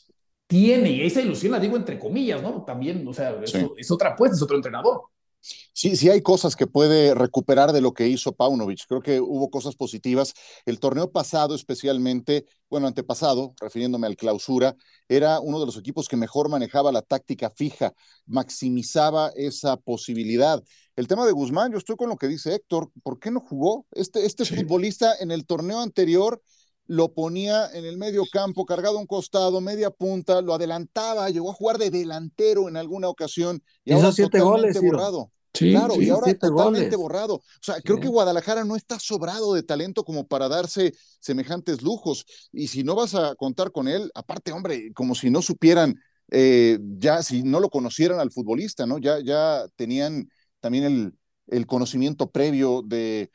tiene, 0.50 0.90
y 0.90 1.02
esa 1.04 1.22
ilusión 1.22 1.52
la 1.52 1.60
digo 1.60 1.78
entre 1.78 2.00
comillas, 2.00 2.42
¿no? 2.42 2.64
También, 2.66 3.08
o 3.08 3.14
sea, 3.14 3.40
es, 3.78 3.92
otra 3.92 4.10
apuesta, 4.10 4.36
es 4.36 4.42
otro 4.42 4.56
entrenador. 4.56 5.04
Sí, 5.42 5.96
sí 5.96 6.10
hay 6.10 6.22
cosas 6.24 6.56
que 6.56 6.66
puede 6.66 7.14
recuperar 7.14 7.72
de 7.72 7.82
lo 7.82 7.94
que 7.94 8.08
hizo 8.08 8.32
Paunovic. 8.32 8.88
Creo 8.88 9.00
que 9.00 9.22
hubo 9.22 9.52
cosas 9.52 9.76
positivas. 9.76 10.34
El 10.66 10.80
torneo 10.80 11.12
pasado, 11.12 11.54
especialmente, 11.54 12.46
bueno, 12.68 12.88
antepasado, 12.88 13.54
refiriéndome 13.62 14.08
al 14.08 14.18
clausura, 14.18 14.76
era 15.08 15.40
uno 15.40 15.60
de 15.60 15.68
los 15.68 15.78
equipos 15.78 16.08
que 16.08 16.18
mejor 16.18 16.50
manejaba 16.50 16.92
la 16.92 17.04
táctica 17.04 17.52
fija, 17.52 17.94
maximizaba 18.26 19.32
esa 19.36 19.78
posibilidad. 19.78 20.64
El 20.96 21.08
tema 21.08 21.28
de 21.28 21.32
Guzmán, 21.32 21.72
yo 21.72 21.78
estoy 21.78 21.96
con 21.96 22.10
lo 22.10 22.18
que 22.18 22.28
dice 22.28 22.56
Héctor, 22.56 22.90
¿por 23.04 23.20
qué 23.20 23.30
no 23.30 23.40
jugó? 23.40 23.86
Este, 23.92 24.26
este 24.26 24.46
futbolista 24.46 25.14
en 25.20 25.30
el 25.30 25.46
torneo 25.46 25.80
anterior 25.80 26.42
lo 26.90 27.14
ponía 27.14 27.70
en 27.72 27.86
el 27.86 28.00
medio 28.00 28.24
campo, 28.26 28.66
cargado 28.66 28.98
a 28.98 29.02
un 29.02 29.06
costado, 29.06 29.62
media 29.62 29.92
punta, 29.92 30.42
lo 30.42 30.56
adelantaba, 30.56 31.30
llegó 31.30 31.52
a 31.52 31.54
jugar 31.54 31.78
de 31.78 31.92
delantero 31.92 32.68
en 32.68 32.78
alguna 32.78 33.10
ocasión. 33.10 33.62
Y 33.86 33.94
ahora 33.94 34.12
siete 34.12 34.40
goles, 34.40 34.82
borrado. 34.82 35.32
claro, 35.52 36.02
y 36.02 36.10
ahora 36.10 36.34
totalmente 36.34 36.96
borrado. 36.96 37.36
O 37.36 37.44
sea, 37.62 37.80
creo 37.82 38.00
que 38.00 38.08
Guadalajara 38.08 38.66
no 38.66 38.76
está 38.76 38.98
sobrado 38.98 39.54
de 39.54 39.62
talento 39.62 40.04
como 40.04 40.28
para 40.28 40.50
darse 40.50 40.96
semejantes 41.20 41.84
lujos. 41.84 42.26
Y 42.52 42.70
si 42.70 42.84
no 42.84 42.96
vas 42.96 43.14
a 43.14 43.36
contar 43.36 43.72
con 43.72 43.88
él, 43.88 44.10
aparte, 44.16 44.52
hombre, 44.52 44.92
como 44.96 45.14
si 45.14 45.30
no 45.30 45.44
supieran, 45.44 45.94
eh, 46.32 46.80
ya 46.98 47.22
si 47.22 47.44
no 47.44 47.60
lo 47.60 47.70
conocieran 47.70 48.20
al 48.20 48.32
futbolista, 48.32 48.88
¿no? 48.88 48.98
Ya, 48.98 49.20
ya 49.24 49.68
tenían 49.76 50.28
también 50.60 50.86
el, 50.86 51.14
el 51.50 51.68
conocimiento 51.68 52.32
previo 52.32 52.82
de 52.84 53.30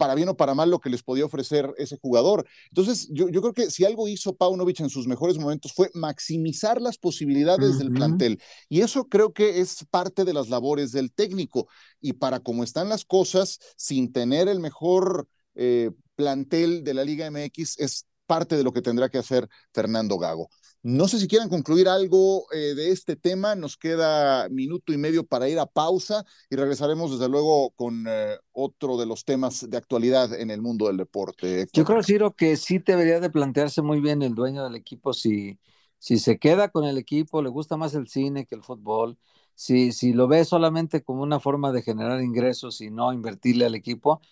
para 0.00 0.14
bien 0.14 0.30
o 0.30 0.34
para 0.34 0.54
mal 0.54 0.70
lo 0.70 0.80
que 0.80 0.88
les 0.88 1.02
podía 1.02 1.26
ofrecer 1.26 1.74
ese 1.76 1.98
jugador. 2.00 2.46
Entonces, 2.70 3.06
yo, 3.12 3.28
yo 3.28 3.42
creo 3.42 3.52
que 3.52 3.70
si 3.70 3.84
algo 3.84 4.08
hizo 4.08 4.34
Paunovic 4.34 4.80
en 4.80 4.88
sus 4.88 5.06
mejores 5.06 5.38
momentos 5.38 5.74
fue 5.74 5.90
maximizar 5.92 6.80
las 6.80 6.96
posibilidades 6.96 7.78
del 7.78 7.92
plantel. 7.92 8.40
Y 8.70 8.80
eso 8.80 9.08
creo 9.10 9.34
que 9.34 9.60
es 9.60 9.84
parte 9.90 10.24
de 10.24 10.32
las 10.32 10.48
labores 10.48 10.90
del 10.92 11.12
técnico. 11.12 11.68
Y 12.00 12.14
para 12.14 12.40
cómo 12.40 12.64
están 12.64 12.88
las 12.88 13.04
cosas, 13.04 13.58
sin 13.76 14.10
tener 14.10 14.48
el 14.48 14.58
mejor 14.58 15.28
eh, 15.54 15.90
plantel 16.14 16.82
de 16.82 16.94
la 16.94 17.04
Liga 17.04 17.30
MX, 17.30 17.78
es 17.78 18.06
parte 18.24 18.56
de 18.56 18.64
lo 18.64 18.72
que 18.72 18.80
tendrá 18.80 19.10
que 19.10 19.18
hacer 19.18 19.50
Fernando 19.74 20.16
Gago. 20.16 20.48
No 20.82 21.08
sé 21.08 21.18
si 21.18 21.28
quieran 21.28 21.50
concluir 21.50 21.88
algo 21.88 22.46
eh, 22.52 22.74
de 22.74 22.90
este 22.90 23.14
tema. 23.14 23.54
Nos 23.54 23.76
queda 23.76 24.48
minuto 24.48 24.94
y 24.94 24.98
medio 24.98 25.26
para 25.26 25.46
ir 25.48 25.58
a 25.58 25.66
pausa 25.66 26.24
y 26.48 26.56
regresaremos 26.56 27.10
desde 27.10 27.28
luego 27.28 27.70
con 27.72 28.06
eh, 28.08 28.36
otro 28.52 28.96
de 28.96 29.04
los 29.04 29.26
temas 29.26 29.68
de 29.68 29.76
actualidad 29.76 30.32
en 30.32 30.50
el 30.50 30.62
mundo 30.62 30.86
del 30.86 30.96
deporte. 30.96 31.66
Yo 31.74 31.84
creo, 31.84 32.02
Ciro, 32.02 32.34
que 32.34 32.56
sí 32.56 32.78
debería 32.78 33.20
de 33.20 33.28
plantearse 33.28 33.82
muy 33.82 34.00
bien 34.00 34.22
el 34.22 34.34
dueño 34.34 34.64
del 34.64 34.74
equipo 34.74 35.12
si, 35.12 35.58
si 35.98 36.18
se 36.18 36.38
queda 36.38 36.70
con 36.70 36.84
el 36.84 36.96
equipo, 36.96 37.42
le 37.42 37.50
gusta 37.50 37.76
más 37.76 37.94
el 37.94 38.08
cine 38.08 38.46
que 38.46 38.54
el 38.54 38.62
fútbol. 38.62 39.18
Si, 39.54 39.92
si 39.92 40.14
lo 40.14 40.28
ve 40.28 40.46
solamente 40.46 41.02
como 41.02 41.22
una 41.22 41.40
forma 41.40 41.72
de 41.72 41.82
generar 41.82 42.22
ingresos 42.22 42.80
y 42.80 42.90
no 42.90 43.12
invertirle 43.12 43.66
al 43.66 43.74
equipo, 43.74 44.22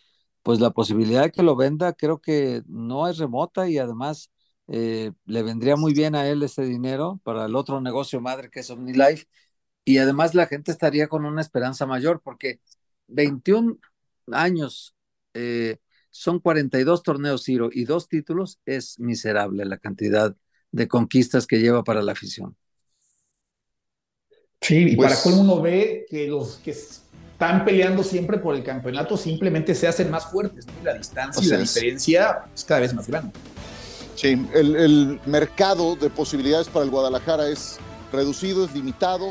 pues 0.43 0.61
la 0.61 0.71
posibilidad 0.71 1.25
de 1.25 1.31
que 1.31 1.43
lo 1.43 1.57
venda 1.57 1.93
creo 1.93 2.23
que 2.23 2.63
no 2.67 3.07
es 3.07 3.19
remota 3.19 3.69
y 3.69 3.77
además 3.77 4.31
eh, 4.69 5.13
le 5.25 5.43
vendría 5.43 5.77
muy 5.77 5.95
bien 5.95 6.15
a 6.15 6.29
él 6.29 6.43
ese 6.43 6.63
dinero 6.63 7.21
para 7.25 7.47
el 7.47 7.57
otro 7.57 7.81
negocio 7.81 8.21
madre 8.21 8.51
que 8.51 8.61
es 8.61 8.71
OmniLife 8.71 9.27
y 9.85 9.97
además 9.97 10.35
la 10.35 10.47
gente 10.47 10.71
estaría 10.71 11.09
con 11.09 11.25
una 11.25 11.41
esperanza 11.41 11.87
mayor 11.87 12.21
porque 12.23 12.61
21 13.07 13.79
años 14.31 14.95
eh, 15.33 15.79
son 16.11 16.41
42 16.41 17.03
torneos 17.03 17.45
Ciro 17.45 17.71
y 17.73 17.85
dos 17.85 18.09
títulos 18.09 18.61
es 18.67 18.99
miserable 18.99 19.65
la 19.65 19.79
cantidad 19.79 20.37
de 20.71 20.89
conquistas 20.89 21.47
que 21.47 21.61
lleva 21.61 21.83
para 21.83 22.03
la 22.03 22.13
afición. 22.13 22.55
Sí, 24.61 24.91
y 24.91 24.97
para 24.97 25.11
pues 25.11 25.21
cómo 25.21 25.41
uno 25.41 25.63
ve 25.63 26.05
que 26.11 26.27
los 26.27 26.57
que 26.57 26.73
están 26.73 27.65
peleando 27.65 28.03
siempre 28.03 28.39
por 28.39 28.55
el 28.55 28.65
campeonato 28.65 29.17
simplemente 29.17 29.75
se 29.75 29.87
hacen 29.87 30.11
más 30.11 30.31
fuertes, 30.31 30.67
la 30.83 30.95
distancia 30.95 31.43
y 31.43 31.47
la 31.47 31.59
diferencia 31.59 32.45
es 32.55 32.65
cada 32.65 32.81
vez 32.81 32.93
más 32.93 33.07
grande. 33.09 33.33
Sí, 34.19 34.31
el, 34.53 35.21
mercado 35.27 35.95
de 35.95 36.11
posibilidades 36.11 36.67
para 36.67 36.85
el 36.85 36.91
Guadalajara 36.91 37.51
es 37.51 37.79
reducido, 38.11 38.65
es 38.65 38.75
limitado 38.75 39.31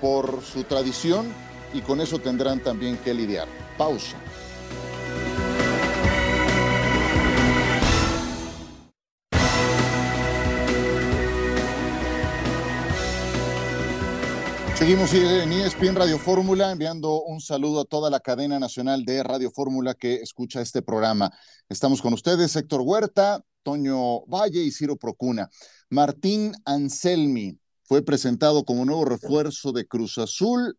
por 0.00 0.42
su 0.44 0.62
tradición 0.62 1.26
y 1.74 1.80
con 1.80 2.00
eso 2.00 2.20
tendrán 2.20 2.62
también 2.62 2.96
que 2.98 3.14
lidiar. 3.14 3.48
Pausa. 3.76 4.16
Seguimos 14.76 15.12
en 15.14 15.52
ESPN 15.52 15.96
Radio 15.96 16.20
Fórmula 16.20 16.70
enviando 16.70 17.22
un 17.22 17.40
saludo 17.40 17.80
a 17.80 17.84
toda 17.86 18.08
la 18.08 18.20
cadena 18.20 18.60
nacional 18.60 19.04
de 19.04 19.24
Radio 19.24 19.50
Fórmula 19.50 19.94
que 19.94 20.14
escucha 20.14 20.60
este 20.60 20.80
programa. 20.80 21.32
Estamos 21.68 22.00
con 22.00 22.12
ustedes, 22.12 22.54
Héctor 22.54 22.82
Huerta, 22.82 23.44
Toño 23.62 24.24
Valle 24.26 24.62
y 24.62 24.70
Ciro 24.70 24.96
Procuna. 24.96 25.48
Martín 25.90 26.52
Anselmi 26.64 27.58
fue 27.84 28.02
presentado 28.02 28.64
como 28.64 28.84
nuevo 28.84 29.04
refuerzo 29.04 29.72
de 29.72 29.86
Cruz 29.86 30.18
Azul. 30.18 30.76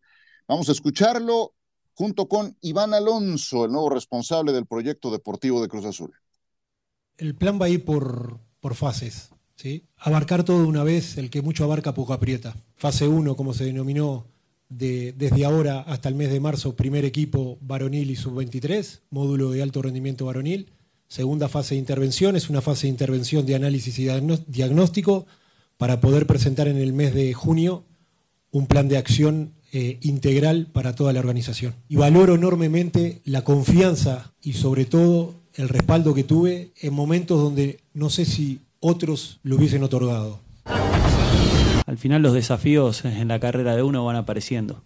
Vamos 0.48 0.68
a 0.68 0.72
escucharlo 0.72 1.54
junto 1.94 2.28
con 2.28 2.56
Iván 2.60 2.92
Alonso, 2.92 3.64
el 3.64 3.72
nuevo 3.72 3.90
responsable 3.90 4.52
del 4.52 4.66
proyecto 4.66 5.10
deportivo 5.10 5.62
de 5.62 5.68
Cruz 5.68 5.84
Azul. 5.84 6.12
El 7.16 7.36
plan 7.36 7.60
va 7.60 7.66
a 7.66 7.68
ir 7.68 7.84
por, 7.84 8.40
por 8.60 8.74
fases. 8.74 9.30
¿sí? 9.56 9.86
Abarcar 9.96 10.44
todo 10.44 10.62
de 10.62 10.66
una 10.66 10.82
vez, 10.82 11.16
el 11.16 11.30
que 11.30 11.42
mucho 11.42 11.64
abarca 11.64 11.94
poco 11.94 12.12
aprieta. 12.12 12.56
Fase 12.74 13.06
1, 13.06 13.36
como 13.36 13.54
se 13.54 13.64
denominó 13.64 14.26
de, 14.68 15.12
desde 15.12 15.44
ahora 15.44 15.80
hasta 15.80 16.08
el 16.08 16.14
mes 16.16 16.30
de 16.30 16.40
marzo, 16.40 16.74
primer 16.74 17.04
equipo 17.04 17.58
varonil 17.60 18.10
y 18.10 18.16
sub-23, 18.16 19.02
módulo 19.10 19.50
de 19.50 19.62
alto 19.62 19.82
rendimiento 19.82 20.26
varonil. 20.26 20.72
Segunda 21.14 21.48
fase 21.48 21.76
de 21.76 21.78
intervención 21.78 22.34
es 22.34 22.50
una 22.50 22.60
fase 22.60 22.88
de 22.88 22.90
intervención 22.90 23.46
de 23.46 23.54
análisis 23.54 24.00
y 24.00 24.08
diagnóstico 24.48 25.26
para 25.76 26.00
poder 26.00 26.26
presentar 26.26 26.66
en 26.66 26.76
el 26.76 26.92
mes 26.92 27.14
de 27.14 27.32
junio 27.32 27.84
un 28.50 28.66
plan 28.66 28.88
de 28.88 28.96
acción 28.96 29.52
eh, 29.72 29.98
integral 30.02 30.66
para 30.72 30.96
toda 30.96 31.12
la 31.12 31.20
organización. 31.20 31.76
Y 31.88 31.94
valoro 31.94 32.34
enormemente 32.34 33.20
la 33.24 33.44
confianza 33.44 34.32
y 34.42 34.54
sobre 34.54 34.86
todo 34.86 35.36
el 35.54 35.68
respaldo 35.68 36.14
que 36.14 36.24
tuve 36.24 36.72
en 36.80 36.92
momentos 36.92 37.40
donde 37.40 37.78
no 37.92 38.10
sé 38.10 38.24
si 38.24 38.62
otros 38.80 39.38
lo 39.44 39.54
hubiesen 39.54 39.84
otorgado. 39.84 40.40
Al 41.86 41.96
final 41.96 42.22
los 42.22 42.32
desafíos 42.32 43.04
en 43.04 43.28
la 43.28 43.38
carrera 43.38 43.76
de 43.76 43.84
uno 43.84 44.04
van 44.04 44.16
apareciendo 44.16 44.82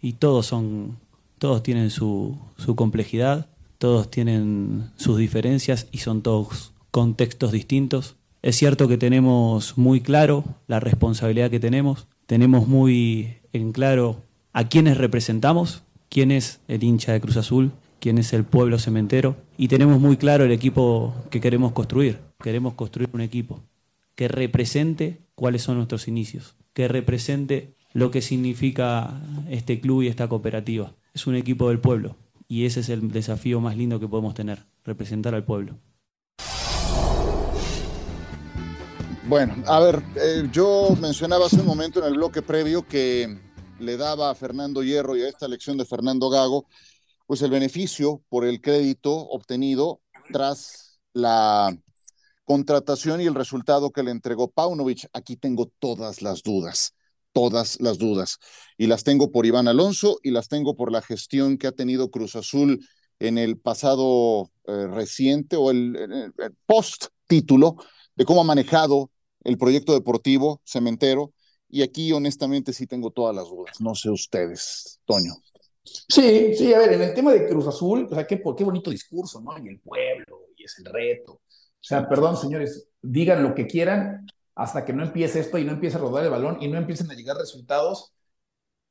y 0.00 0.12
todos 0.12 0.46
son, 0.46 0.98
todos 1.38 1.64
tienen 1.64 1.90
su, 1.90 2.38
su 2.56 2.76
complejidad 2.76 3.48
todos 3.82 4.12
tienen 4.12 4.92
sus 4.94 5.18
diferencias 5.18 5.88
y 5.90 5.98
son 5.98 6.22
todos 6.22 6.72
contextos 6.92 7.50
distintos. 7.50 8.14
Es 8.40 8.54
cierto 8.54 8.86
que 8.86 8.96
tenemos 8.96 9.76
muy 9.76 10.00
claro 10.00 10.44
la 10.68 10.78
responsabilidad 10.78 11.50
que 11.50 11.58
tenemos, 11.58 12.06
tenemos 12.26 12.68
muy 12.68 13.38
en 13.52 13.72
claro 13.72 14.22
a 14.52 14.68
quiénes 14.68 14.98
representamos, 14.98 15.82
quién 16.08 16.30
es 16.30 16.60
el 16.68 16.84
hincha 16.84 17.12
de 17.12 17.20
Cruz 17.20 17.36
Azul, 17.36 17.72
quién 17.98 18.18
es 18.18 18.32
el 18.32 18.44
pueblo 18.44 18.78
cementero 18.78 19.34
y 19.58 19.66
tenemos 19.66 20.00
muy 20.00 20.16
claro 20.16 20.44
el 20.44 20.52
equipo 20.52 21.12
que 21.28 21.40
queremos 21.40 21.72
construir. 21.72 22.20
Queremos 22.40 22.74
construir 22.74 23.10
un 23.12 23.20
equipo 23.20 23.64
que 24.14 24.28
represente 24.28 25.22
cuáles 25.34 25.62
son 25.62 25.78
nuestros 25.78 26.06
inicios, 26.06 26.54
que 26.72 26.86
represente 26.86 27.74
lo 27.94 28.12
que 28.12 28.22
significa 28.22 29.20
este 29.50 29.80
club 29.80 30.02
y 30.02 30.06
esta 30.06 30.28
cooperativa. 30.28 30.92
Es 31.14 31.26
un 31.26 31.34
equipo 31.34 31.68
del 31.68 31.80
pueblo, 31.80 32.14
y 32.52 32.66
ese 32.66 32.80
es 32.80 32.90
el 32.90 33.10
desafío 33.10 33.62
más 33.62 33.78
lindo 33.78 33.98
que 33.98 34.06
podemos 34.06 34.34
tener, 34.34 34.66
representar 34.84 35.34
al 35.34 35.42
pueblo. 35.42 35.78
Bueno, 39.26 39.54
a 39.66 39.80
ver, 39.80 40.02
eh, 40.16 40.46
yo 40.52 40.94
mencionaba 41.00 41.46
hace 41.46 41.60
un 41.60 41.66
momento 41.66 42.00
en 42.00 42.08
el 42.08 42.12
bloque 42.12 42.42
previo 42.42 42.86
que 42.86 43.40
le 43.80 43.96
daba 43.96 44.28
a 44.28 44.34
Fernando 44.34 44.82
Hierro 44.82 45.16
y 45.16 45.22
a 45.22 45.30
esta 45.30 45.46
elección 45.46 45.78
de 45.78 45.86
Fernando 45.86 46.28
Gago, 46.28 46.66
pues 47.26 47.40
el 47.40 47.50
beneficio 47.50 48.22
por 48.28 48.44
el 48.44 48.60
crédito 48.60 49.14
obtenido 49.14 50.02
tras 50.30 51.00
la 51.14 51.74
contratación 52.44 53.22
y 53.22 53.24
el 53.24 53.34
resultado 53.34 53.92
que 53.92 54.02
le 54.02 54.10
entregó 54.10 54.50
Paunovic. 54.50 55.08
Aquí 55.14 55.36
tengo 55.36 55.72
todas 55.78 56.20
las 56.20 56.42
dudas 56.42 56.92
todas 57.32 57.80
las 57.80 57.98
dudas. 57.98 58.38
Y 58.76 58.86
las 58.86 59.04
tengo 59.04 59.30
por 59.30 59.46
Iván 59.46 59.68
Alonso 59.68 60.18
y 60.22 60.30
las 60.30 60.48
tengo 60.48 60.76
por 60.76 60.92
la 60.92 61.02
gestión 61.02 61.58
que 61.58 61.66
ha 61.66 61.72
tenido 61.72 62.10
Cruz 62.10 62.36
Azul 62.36 62.86
en 63.18 63.38
el 63.38 63.58
pasado 63.58 64.50
eh, 64.66 64.86
reciente 64.88 65.56
o 65.56 65.70
el, 65.70 66.32
post 66.66 67.06
título 67.26 67.76
de 68.16 68.24
cómo 68.24 68.40
ha 68.40 68.44
manejado 68.44 69.10
el 69.44 69.58
proyecto 69.58 69.92
deportivo 69.92 70.60
cementero. 70.64 71.32
Y 71.68 71.82
aquí 71.82 72.12
honestamente 72.12 72.72
sí 72.72 72.86
tengo 72.86 73.10
todas 73.10 73.34
las 73.34 73.48
dudas. 73.48 73.80
No 73.80 73.94
sé 73.94 74.10
ustedes, 74.10 75.00
Toño. 75.06 75.34
Sí, 75.84 76.54
sí, 76.54 76.72
a 76.74 76.78
ver, 76.78 76.92
en 76.92 77.02
el 77.02 77.14
tema 77.14 77.32
de 77.32 77.48
Cruz 77.48 77.66
Azul, 77.66 78.06
o 78.10 78.14
sea, 78.14 78.26
qué, 78.26 78.40
qué 78.56 78.64
bonito 78.64 78.90
discurso, 78.90 79.40
¿no? 79.40 79.52
Y 79.58 79.68
el 79.68 79.80
pueblo, 79.80 80.46
y 80.56 80.64
es 80.64 80.78
el 80.78 80.84
reto. 80.84 81.32
O 81.32 81.84
sea, 81.84 82.08
perdón, 82.08 82.36
señores, 82.36 82.88
digan 83.00 83.42
lo 83.42 83.54
que 83.54 83.66
quieran, 83.66 84.26
hasta 84.54 84.84
que 84.84 84.92
no 84.92 85.02
empiece 85.02 85.40
esto 85.40 85.58
y 85.58 85.64
no 85.64 85.72
empiece 85.72 85.96
a 85.96 86.00
rodar 86.00 86.24
el 86.24 86.30
balón 86.30 86.58
y 86.60 86.68
no 86.68 86.78
empiecen 86.78 87.10
a 87.10 87.14
llegar 87.14 87.36
resultados, 87.36 88.12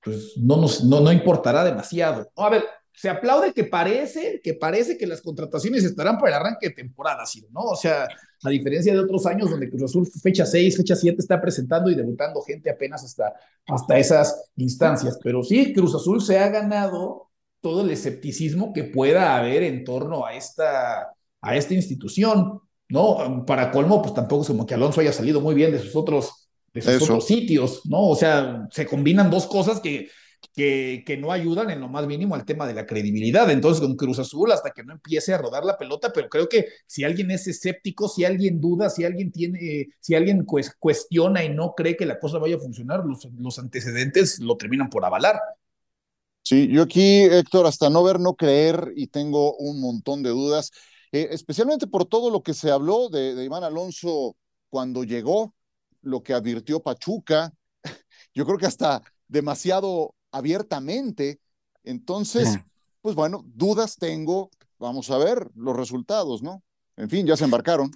pues 0.04 0.34
no 0.38 0.58
nos 0.58 0.84
no, 0.84 1.00
no 1.00 1.12
importará 1.12 1.64
demasiado. 1.64 2.32
a 2.36 2.50
ver, 2.50 2.64
se 2.94 3.10
aplaude 3.10 3.54
que 3.54 3.64
parece, 3.64 4.42
que 4.44 4.54
parece 4.54 4.98
que 4.98 5.08
las 5.08 5.22
contrataciones 5.22 5.84
estarán 5.84 6.18
para 6.18 6.30
el 6.30 6.42
arranque 6.42 6.70
de 6.70 6.76
temporada, 6.76 7.24
¿no? 7.52 7.62
O 7.62 7.76
sea, 7.76 8.08
a 8.44 8.50
diferencia 8.50 8.94
de 8.94 9.00
otros 9.00 9.26
años 9.26 9.50
donde 9.50 9.70
Cruz 9.70 9.84
Azul 9.84 10.08
fecha 10.22 10.46
6, 10.46 10.78
fecha 10.78 10.96
7 10.96 11.18
está 11.20 11.40
presentando 11.40 11.90
y 11.90 11.96
debutando 11.96 12.42
gente 12.42 12.70
apenas 12.70 13.04
hasta, 13.04 13.34
hasta 13.68 13.98
esas 13.98 14.52
instancias. 14.58 15.18
Pero 15.24 15.42
sí, 15.44 15.74
Cruz 15.74 15.96
Azul 15.96 16.22
se 16.22 16.38
ha 16.40 16.50
ganado 16.50 17.30
todo 17.62 17.82
el 17.82 17.92
escepticismo 17.92 18.74
que 18.74 18.84
pueda 18.84 19.38
haber 19.38 19.64
en 19.64 19.84
torno 19.84 20.26
a 20.26 20.36
esta, 20.36 21.14
a 21.42 21.56
esta 21.56 21.74
institución. 21.74 22.62
¿No? 22.92 23.46
Para 23.46 23.72
colmo, 23.72 24.02
pues 24.02 24.14
tampoco 24.14 24.42
es 24.42 24.48
como 24.50 24.66
que 24.66 24.74
Alonso 24.74 25.02
haya 25.02 25.14
salido 25.14 25.40
muy 25.42 25.56
bien 25.56 25.72
de 25.72 25.80
sus 25.80 25.96
otros, 25.96 26.50
de 26.74 26.82
sus 26.82 27.02
otros 27.02 27.26
sitios, 27.26 27.82
¿no? 27.86 28.10
O 28.10 28.16
sea, 28.16 28.68
se 28.70 28.86
combinan 28.86 29.32
dos 29.32 29.48
cosas 29.48 29.80
que, 29.80 30.10
que, 30.54 31.04
que, 31.06 31.16
no 31.16 31.32
ayudan 31.32 31.70
en 31.70 31.80
lo 31.80 31.88
más 31.88 32.06
mínimo 32.06 32.36
al 32.36 32.44
tema 32.44 32.68
de 32.68 32.74
la 32.74 32.86
credibilidad. 32.86 33.50
Entonces, 33.50 33.82
con 33.82 33.96
Cruz 33.96 34.20
Azul, 34.20 34.52
hasta 34.52 34.72
que 34.72 34.84
no 34.84 34.92
empiece 34.92 35.34
a 35.34 35.38
rodar 35.38 35.64
la 35.64 35.78
pelota, 35.78 36.12
pero 36.14 36.28
creo 36.28 36.50
que 36.50 36.66
si 36.86 37.06
alguien 37.06 37.32
es 37.32 37.48
escéptico, 37.48 38.10
si 38.10 38.26
alguien 38.26 38.60
duda, 38.60 38.90
si 38.90 39.06
alguien 39.06 39.32
tiene, 39.32 39.88
si 40.02 40.14
alguien 40.14 40.46
cuestiona 40.78 41.46
y 41.46 41.50
no 41.50 41.74
cree 41.76 41.96
que 41.96 42.06
la 42.06 42.20
cosa 42.20 42.40
vaya 42.40 42.58
a 42.58 42.60
funcionar, 42.60 43.06
los, 43.06 43.26
los 43.40 43.58
antecedentes 43.58 44.40
lo 44.40 44.58
terminan 44.58 44.90
por 44.90 45.06
avalar. 45.06 45.40
Sí, 46.44 46.68
yo 46.68 46.82
aquí, 46.82 47.22
Héctor, 47.22 47.68
hasta 47.68 47.90
no 47.90 48.04
ver, 48.04 48.20
no 48.20 48.34
creer, 48.34 48.92
y 48.96 49.08
tengo 49.08 49.56
un 49.56 49.80
montón 49.80 50.24
de 50.24 50.32
dudas, 50.32 50.72
eh, 51.12 51.30
especialmente 51.32 51.88
por 51.88 52.06
todo 52.06 52.30
lo 52.30 52.42
que 52.42 52.54
se 52.54 52.72
habló 52.72 53.10
de, 53.10 53.36
de 53.36 53.44
Iván 53.44 53.64
Alonso 53.64 54.36
cuando 54.70 55.04
llegó, 55.04 55.54
lo 56.02 56.24
que 56.24 56.34
advirtió 56.34 56.82
Pachuca, 56.82 57.54
yo 58.34 58.46
creo 58.46 58.58
que 58.58 58.66
hasta 58.66 59.02
demasiado 59.28 60.16
abiertamente. 60.32 61.40
Entonces, 61.84 62.60
pues 63.02 63.16
bueno, 63.16 63.44
dudas 63.46 63.98
tengo, 63.98 64.50
vamos 64.78 65.10
a 65.10 65.18
ver 65.18 65.50
los 65.56 65.76
resultados, 65.76 66.44
¿no? 66.44 66.64
En 66.98 67.10
fin, 67.10 67.26
ya 67.26 67.36
se 67.36 67.46
embarcaron. 67.46 67.92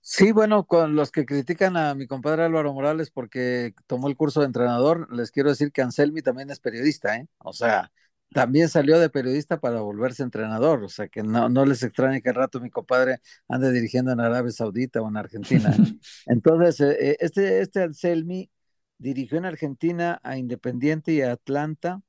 Sí, 0.00 0.32
bueno, 0.32 0.64
con 0.64 0.96
los 0.96 1.10
que 1.10 1.26
critican 1.26 1.76
a 1.76 1.94
mi 1.94 2.06
compadre 2.06 2.44
Álvaro 2.44 2.72
Morales 2.72 3.10
porque 3.10 3.74
tomó 3.86 4.08
el 4.08 4.16
curso 4.16 4.40
de 4.40 4.46
entrenador, 4.46 5.12
les 5.14 5.30
quiero 5.30 5.50
decir 5.50 5.72
que 5.72 5.82
Anselmi 5.82 6.22
también 6.22 6.50
es 6.50 6.58
periodista, 6.58 7.16
¿eh? 7.16 7.26
O 7.38 7.52
sea, 7.52 7.92
también 8.32 8.68
salió 8.68 8.98
de 8.98 9.10
periodista 9.10 9.60
para 9.60 9.80
volverse 9.80 10.22
entrenador, 10.22 10.82
o 10.84 10.88
sea, 10.88 11.08
que 11.08 11.22
no, 11.22 11.48
no 11.48 11.64
les 11.64 11.82
extrañe 11.82 12.22
que 12.22 12.28
al 12.30 12.36
rato 12.36 12.60
mi 12.60 12.70
compadre 12.70 13.20
ande 13.48 13.72
dirigiendo 13.72 14.12
en 14.12 14.20
Arabia 14.20 14.52
Saudita 14.52 15.02
o 15.02 15.08
en 15.08 15.16
Argentina. 15.16 15.74
Entonces, 16.26 16.80
eh, 16.80 17.10
eh, 17.10 17.16
este, 17.20 17.60
este 17.60 17.82
Anselmi 17.82 18.50
dirigió 18.98 19.38
en 19.38 19.46
Argentina 19.46 20.20
a 20.22 20.36
Independiente 20.38 21.12
y 21.12 21.22
a 21.22 21.32
Atlanta 21.32 22.02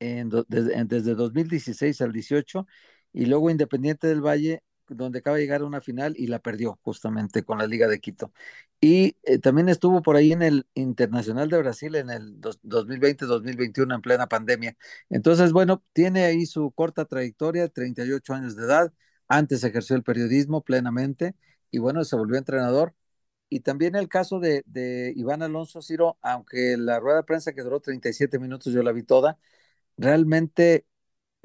en, 0.00 0.30
desde, 0.48 0.84
desde 0.84 1.14
2016 1.14 2.00
al 2.02 2.12
18 2.12 2.66
y 3.12 3.26
luego 3.26 3.50
Independiente 3.50 4.06
del 4.06 4.20
Valle 4.20 4.62
donde 4.88 5.20
acaba 5.20 5.36
de 5.36 5.42
llegar 5.42 5.62
a 5.62 5.64
una 5.66 5.80
final 5.80 6.14
y 6.16 6.26
la 6.26 6.38
perdió 6.38 6.78
justamente 6.82 7.42
con 7.42 7.58
la 7.58 7.66
Liga 7.66 7.88
de 7.88 8.00
Quito. 8.00 8.32
Y 8.80 9.16
eh, 9.22 9.38
también 9.38 9.68
estuvo 9.68 10.02
por 10.02 10.16
ahí 10.16 10.32
en 10.32 10.42
el 10.42 10.66
Internacional 10.74 11.48
de 11.48 11.58
Brasil 11.58 11.94
en 11.94 12.10
el 12.10 12.40
2020-2021 12.40 13.94
en 13.94 14.02
plena 14.02 14.28
pandemia. 14.28 14.76
Entonces, 15.10 15.52
bueno, 15.52 15.82
tiene 15.92 16.24
ahí 16.24 16.46
su 16.46 16.70
corta 16.72 17.04
trayectoria, 17.06 17.68
38 17.68 18.34
años 18.34 18.56
de 18.56 18.64
edad. 18.64 18.92
Antes 19.28 19.64
ejerció 19.64 19.96
el 19.96 20.02
periodismo 20.02 20.62
plenamente 20.62 21.34
y 21.70 21.78
bueno, 21.78 22.04
se 22.04 22.16
volvió 22.16 22.36
entrenador. 22.38 22.94
Y 23.48 23.60
también 23.60 23.94
el 23.94 24.08
caso 24.08 24.40
de, 24.40 24.62
de 24.66 25.12
Iván 25.16 25.42
Alonso 25.42 25.80
Ciro, 25.82 26.18
aunque 26.22 26.76
la 26.76 26.98
rueda 27.00 27.18
de 27.18 27.22
prensa 27.24 27.52
que 27.52 27.62
duró 27.62 27.80
37 27.80 28.38
minutos, 28.38 28.72
yo 28.72 28.82
la 28.82 28.92
vi 28.92 29.04
toda, 29.04 29.38
realmente 29.96 30.86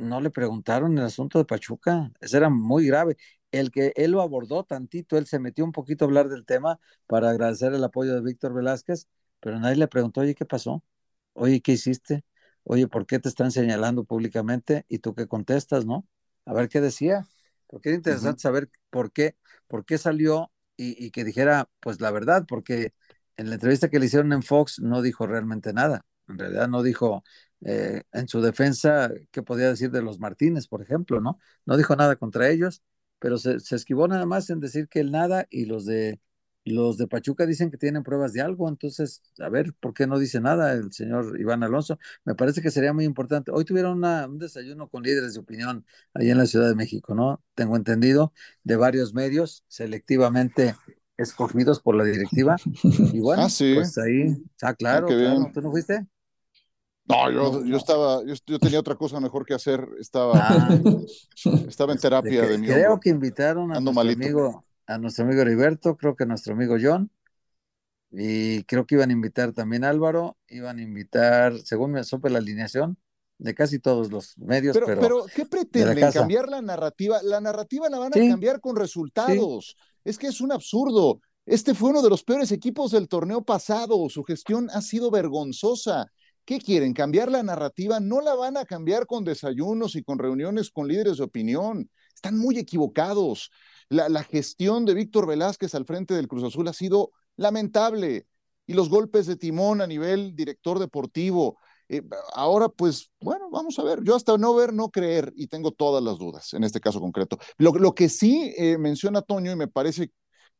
no 0.02 0.22
le 0.22 0.30
preguntaron 0.32 0.98
el 0.98 1.06
asunto 1.06 1.40
de 1.40 1.46
Pachuca, 1.46 2.12
eso 2.22 2.38
era 2.38 2.50
muy 2.50 2.88
grave. 2.88 3.18
El 3.52 3.72
que 3.72 3.94
él 3.96 4.12
lo 4.12 4.22
abordó 4.22 4.64
tantito, 4.64 5.18
él 5.18 5.26
se 5.28 5.40
metió 5.40 5.66
un 5.66 5.72
poquito 5.74 6.06
a 6.06 6.08
hablar 6.08 6.30
del 6.30 6.46
tema 6.46 6.80
para 7.08 7.30
agradecer 7.30 7.74
el 7.74 7.84
apoyo 7.84 8.14
de 8.16 8.22
Víctor 8.22 8.54
Velázquez, 8.54 9.08
pero 9.40 9.60
nadie 9.60 9.78
le 9.78 9.88
preguntó, 9.88 10.22
oye, 10.22 10.36
¿qué 10.36 10.46
pasó? 10.46 10.84
Oye, 11.34 11.62
¿qué 11.62 11.74
hiciste? 11.74 12.24
Oye, 12.64 12.88
¿por 12.88 13.06
qué 13.06 13.20
te 13.20 13.30
están 13.30 13.52
señalando 13.52 14.04
públicamente? 14.06 14.86
Y 14.90 15.00
tú 15.00 15.16
qué 15.16 15.28
contestas, 15.28 15.86
¿no? 15.86 16.08
A 16.46 16.54
ver 16.54 16.70
qué 16.70 16.82
decía. 16.82 17.28
Porque 17.68 17.90
era 17.90 17.96
interesante 17.98 18.42
saber 18.42 18.70
por 18.90 19.12
qué, 19.12 19.36
por 19.68 19.86
qué 19.86 19.98
salió 19.98 20.52
y, 20.78 21.04
y 21.06 21.12
que 21.12 21.24
dijera, 21.24 21.70
pues 21.80 22.02
la 22.02 22.12
verdad, 22.12 22.46
porque 22.48 22.94
en 23.38 23.50
la 23.50 23.56
entrevista 23.56 23.90
que 23.90 24.00
le 24.00 24.06
hicieron 24.08 24.34
en 24.34 24.44
Fox 24.44 24.80
no 24.80 25.02
dijo 25.02 25.26
realmente 25.28 25.74
nada. 25.74 26.06
En 26.32 26.40
realidad 26.40 26.68
no 26.68 26.84
dijo, 26.84 27.24
eh, 27.66 28.04
en 28.12 28.28
su 28.28 28.42
defensa, 28.42 29.12
¿qué 29.32 29.44
podía 29.44 29.70
decir 29.70 29.92
de 29.92 30.02
los 30.02 30.20
Martínez, 30.20 30.68
por 30.68 30.82
ejemplo? 30.82 31.22
¿no? 31.22 31.40
No 31.66 31.78
dijo 31.78 31.96
nada 31.96 32.16
contra 32.16 32.50
ellos, 32.50 32.82
pero 33.20 33.38
se, 33.38 33.60
se, 33.60 33.76
esquivó 33.76 34.08
nada 34.08 34.26
más 34.26 34.50
en 34.50 34.60
decir 34.60 34.88
que 34.90 35.00
él 35.02 35.12
nada 35.12 35.48
y 35.50 35.66
los 35.66 35.86
de 35.86 36.20
los 36.66 36.98
de 36.98 37.08
Pachuca 37.08 37.46
dicen 37.46 37.72
que 37.72 37.78
tienen 37.78 38.04
pruebas 38.04 38.34
de 38.34 38.42
algo, 38.42 38.70
entonces, 38.70 39.22
a 39.40 39.50
ver, 39.50 39.74
¿por 39.80 39.94
qué 39.94 40.06
no 40.08 40.20
dice 40.20 40.40
nada 40.40 40.74
el 40.74 40.92
señor 40.92 41.40
Iván 41.40 41.64
Alonso? 41.64 41.98
Me 42.24 42.36
parece 42.36 42.62
que 42.62 42.70
sería 42.72 42.94
muy 42.94 43.06
importante. 43.06 43.52
Hoy 43.52 43.66
tuvieron 43.66 43.98
una, 43.98 44.28
un 44.28 44.38
desayuno 44.38 44.88
con 44.88 45.04
líderes 45.04 45.34
de 45.34 45.40
opinión 45.40 45.86
ahí 46.14 46.30
en 46.30 46.38
la 46.38 46.46
Ciudad 46.46 46.68
de 46.70 46.76
México, 46.76 47.16
¿no? 47.16 47.42
Tengo 47.56 47.76
entendido, 47.76 48.34
de 48.64 48.76
varios 48.76 49.14
medios 49.14 49.64
selectivamente 49.68 50.76
escogidos 51.18 51.82
por 51.82 51.96
la 51.96 52.04
directiva. 52.04 52.56
Y 52.84 53.20
bueno, 53.20 53.44
ah, 53.44 53.50
sí. 53.50 53.74
pues 53.76 53.98
ahí, 53.98 54.44
ah, 54.62 54.74
claro, 54.76 55.08
Ah, 55.08 55.16
claro. 55.16 55.52
¿Tú 55.54 55.62
no 55.62 55.72
fuiste? 55.72 56.06
No, 57.06 57.30
yo, 57.32 57.66
yo 57.66 57.78
estaba, 57.78 58.24
yo, 58.26 58.36
yo 58.46 58.60
tenía 58.60 58.80
otra 58.80 58.96
cosa 58.96 59.20
mejor 59.20 59.46
que 59.46 59.54
hacer, 59.54 59.86
estaba, 60.00 60.40
Ah, 60.40 60.78
estaba 61.68 61.94
en 61.94 62.00
de 62.00 62.00
terapia 62.00 62.38
que- 62.38 62.48
de 62.48 62.58
mi 62.58 62.70
creo 62.70 62.72
hombro. 62.72 63.02
que 63.02 63.10
invitaron 63.10 63.72
a 63.72 63.78
Ando 63.78 63.92
nuestro 63.92 63.94
malito. 63.94 64.12
amigo, 64.12 64.66
a 64.88 64.98
nuestro 64.98 65.26
amigo 65.26 65.42
Heriberto, 65.42 65.98
creo 65.98 66.16
que 66.16 66.24
a 66.24 66.28
nuestro 66.28 66.54
amigo 66.54 66.78
John, 66.82 67.12
y 68.12 68.64
creo 68.66 68.86
que 68.86 68.96
iban 68.96 69.10
a 69.10 69.14
invitar 69.14 69.54
también 69.54 69.84
a 69.84 69.90
Álvaro, 69.90 70.38
iban 70.48 70.80
a 70.80 70.82
invitar, 70.82 71.58
según 71.60 71.92
me 71.92 72.04
supe 72.04 72.30
la 72.30 72.40
alineación, 72.40 72.98
de 73.38 73.56
casi 73.56 73.80
todos 73.80 74.12
los 74.12 74.38
medios, 74.38 74.76
Pero, 74.76 74.86
pero, 74.86 75.02
pero, 75.02 75.26
¿qué 75.34 75.46
de 75.74 75.86
la 75.86 75.96
pretenden? 75.96 75.98
casa. 75.98 76.20
¿Cambiar 76.20 76.50
la 76.50 76.62
narrativa? 76.62 77.20
La 77.24 77.42
narrativa 77.42 77.90
la 77.90 78.00
van 78.00 78.14
a 78.14 78.16
Sí, 78.16 78.22
cambiar 78.22 78.62
con 78.62 78.76
resultados. 78.76 79.76
Es 80.04 80.18
que 80.18 80.28
es 80.28 80.42
un 80.42 80.52
absurdo. 80.52 81.20
Este 81.46 81.74
fue 81.74 81.90
uno 81.90 82.02
de 82.02 82.10
los 82.10 82.24
peores 82.24 82.52
equipos 82.52 82.92
del 82.92 83.08
torneo 83.08 83.44
pasado. 83.44 84.08
Su 84.10 84.24
gestión 84.24 84.70
ha 84.72 84.82
sido 84.82 85.12
vergonzosa. 85.12 86.12
¿Qué 86.52 86.60
quieren? 86.60 86.92
¿Cambiar 86.92 87.32
la 87.32 87.44
narrativa? 87.44 88.02
No 88.02 88.20
la 88.20 88.36
van 88.36 88.58
a 88.58 88.66
cambiar 88.66 89.06
con 89.06 89.24
desayunos 89.24 89.96
y 89.96 90.04
con 90.04 90.20
reuniones 90.20 90.70
con 90.70 90.86
líderes 90.86 91.16
de 91.16 91.24
opinión. 91.24 91.90
Están 92.14 92.38
muy 92.38 92.58
equivocados. 92.60 93.52
La, 93.88 94.22
gestión 94.26 94.84
de 94.84 94.94
Víctor 94.94 95.28
Velázquez 95.28 95.74
al 95.76 95.86
frente 95.86 96.14
del 96.14 96.28
Cruz 96.28 96.44
Azul 96.44 96.68
ha 96.68 96.74
sido 96.74 97.12
lamentable. 97.38 98.28
Y 98.68 98.74
los 98.74 98.90
golpes 98.90 99.28
de 99.28 99.38
timón 99.38 99.80
a 99.80 99.88
nivel 99.88 100.36
director 100.36 100.78
deportivo. 100.78 101.58
Eh, 101.88 102.02
ahora, 102.34 102.68
pues, 102.68 103.10
bueno, 103.22 103.50
vamos 103.50 103.80
a 103.80 103.84
ver. 103.84 104.04
Yo 104.04 104.14
hasta 104.14 104.38
no 104.38 104.54
ver, 104.54 104.74
no 104.74 104.90
creer, 104.90 105.32
y 105.38 105.48
tengo 105.48 105.72
todas 105.72 106.04
las 106.04 106.18
dudas 106.18 106.54
en 106.54 106.66
este 106.66 106.82
caso 106.82 107.00
concreto. 107.00 107.38
Lo, 107.60 107.96
que 107.96 108.10
sí 108.10 108.54
eh, 108.58 108.78
menciona 108.78 109.22
Toño, 109.22 109.54
y 109.54 109.56
me 109.56 109.70
parece 109.70 110.12